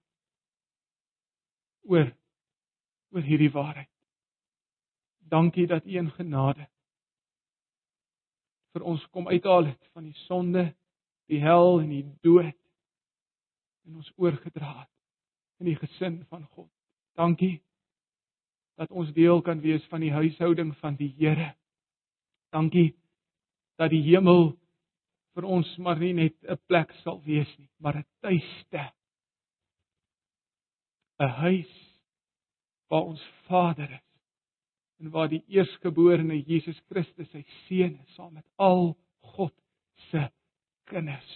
oor 1.83 2.09
oor 3.13 3.23
hierdie 3.23 3.53
waarheid. 3.53 3.96
Dankie 5.29 5.67
dat 5.67 5.87
U 5.87 5.99
in 5.99 6.11
genade 6.11 6.69
vir 8.77 8.85
ons 8.85 9.05
kom 9.09 9.29
uithaal 9.33 9.71
het 9.71 9.87
van 9.97 10.05
die 10.05 10.19
sonde, 10.27 10.67
die 11.33 11.41
hel 11.41 11.81
en 11.81 11.89
die 11.95 12.03
dood 12.27 12.53
en 13.87 14.03
ons 14.03 14.11
oorgedra 14.21 14.83
het 14.83 15.63
in 15.63 15.71
die 15.71 15.79
gesin 15.81 16.19
van 16.29 16.45
God. 16.53 16.69
Dankie 17.17 17.63
dat 18.77 18.93
ons 18.93 19.15
deel 19.17 19.41
kan 19.41 19.63
wees 19.65 19.85
van 19.89 20.05
die 20.05 20.13
huishouding 20.13 20.75
van 20.83 20.99
die 21.01 21.09
Here. 21.17 21.55
Dankie 22.53 22.91
dat 23.81 23.95
die 23.95 24.03
hemel 24.11 24.51
vir 25.37 25.49
ons 25.49 25.71
maar 25.81 25.97
nie 26.01 26.13
net 26.13 26.37
'n 26.45 26.61
plek 26.69 26.93
sal 27.03 27.23
wees 27.25 27.49
nie, 27.59 27.71
maar 27.81 27.97
'n 27.97 28.07
tuiste. 28.21 28.93
'n 31.19 31.33
Huis 31.41 31.73
waar 32.89 33.09
ons 33.09 33.23
Vader 33.49 33.91
is 33.91 34.06
en 35.01 35.11
waar 35.11 35.29
die 35.29 35.43
eerstgeborene 35.53 36.39
Jesus 36.47 36.79
Christus 36.89 37.29
sy 37.33 37.43
seun 37.67 37.99
is 38.01 38.15
saam 38.17 38.33
met 38.35 38.47
al 38.57 38.95
God 39.35 39.55
se 40.11 40.23
kinders. 40.91 41.33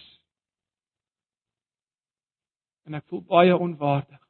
En 2.87 2.97
ek 2.97 3.05
voel 3.11 3.21
baie 3.29 3.57
onwaardig. 3.57 4.21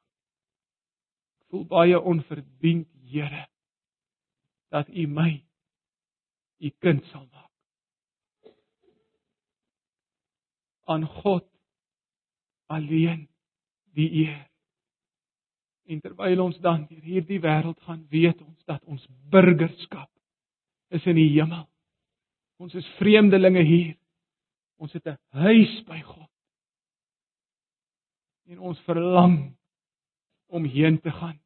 Ek 1.41 1.53
voel 1.53 1.67
baie 1.71 1.99
onverdiend, 1.99 2.87
Here, 3.11 3.41
dat 4.71 4.87
U 4.87 5.03
my 5.11 5.33
U 6.63 6.69
kind 6.79 7.03
sal 7.11 7.25
maak. 7.27 7.51
aan 10.91 11.05
God 11.05 11.47
alleen 12.65 13.29
die 13.95 14.09
eer. 14.27 14.50
En 15.91 15.99
terwyl 15.99 16.39
ons 16.39 16.59
dan 16.63 16.85
deur 16.87 17.03
hierdie 17.03 17.41
wêreld 17.43 17.79
gaan, 17.83 18.05
weet 18.13 18.39
ons 18.45 18.67
dat 18.69 18.83
ons 18.87 19.03
burgerskap 19.33 20.07
is 20.95 21.03
in 21.09 21.17
die 21.19 21.27
hemel. 21.33 21.65
Ons 22.63 22.77
is 22.79 22.87
vreemdelinge 22.99 23.63
hier. 23.67 23.97
Ons 24.79 24.93
het 24.93 25.07
'n 25.07 25.17
huis 25.43 25.73
by 25.85 25.99
God. 26.01 26.29
En 28.47 28.59
ons 28.59 28.79
verlang 28.87 29.57
om 30.47 30.65
heen 30.65 30.99
te 30.99 31.11
gaan 31.11 31.39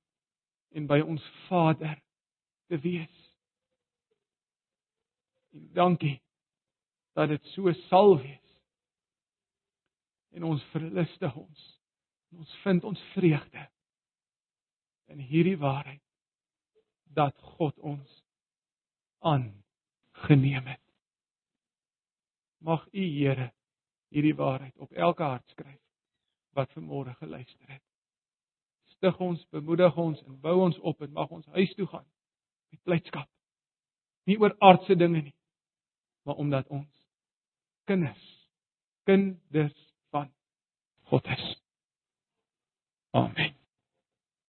en 0.71 0.87
by 0.87 0.99
ons 0.99 1.23
Vader 1.47 1.97
te 2.67 2.77
wees. 2.77 3.17
En 5.53 5.69
dankie 5.73 6.21
dat 7.13 7.29
dit 7.29 7.43
so 7.55 7.73
sal 7.89 8.17
wees 8.21 8.61
en 10.31 10.43
ons 10.43 10.63
verlustig 10.63 11.35
ons. 11.35 11.79
En 12.31 12.37
ons 12.37 12.57
vind 12.63 12.83
ons 12.83 13.01
vreugde 13.13 13.74
in 15.11 15.19
hierdie 15.19 15.57
waarheid 15.57 16.01
dat 17.15 17.35
God 17.57 17.77
ons 17.79 18.23
aangeneem 19.19 20.65
het. 20.65 20.81
Mag 22.57 22.87
U 22.91 23.05
Here 23.05 23.51
hierdie 24.09 24.35
waarheid 24.35 24.77
op 24.77 24.91
elke 24.91 25.23
hart 25.23 25.49
skryf 25.49 25.81
wat 26.55 26.71
vanmôre 26.71 27.13
geluister 27.19 27.67
het. 27.67 27.83
Stig 28.95 29.17
ons, 29.19 29.47
bemoedig 29.51 29.97
ons 29.97 30.21
en 30.23 30.39
bou 30.39 30.55
ons 30.65 30.77
op 30.79 31.01
en 31.01 31.11
mag 31.11 31.29
ons 31.29 31.45
huis 31.57 31.73
toe 31.75 31.87
gaan 31.87 32.07
met 32.71 32.83
blydskap. 32.83 33.29
Nie 34.25 34.39
oor 34.39 34.55
aardse 34.59 34.95
dinge 34.95 35.21
nie, 35.21 35.35
maar 36.23 36.39
omdat 36.41 36.67
ons 36.67 36.89
kinders 37.85 38.31
kinders 39.05 39.85
God 41.05 41.27
is. 41.27 41.61
Amen. 43.11 43.64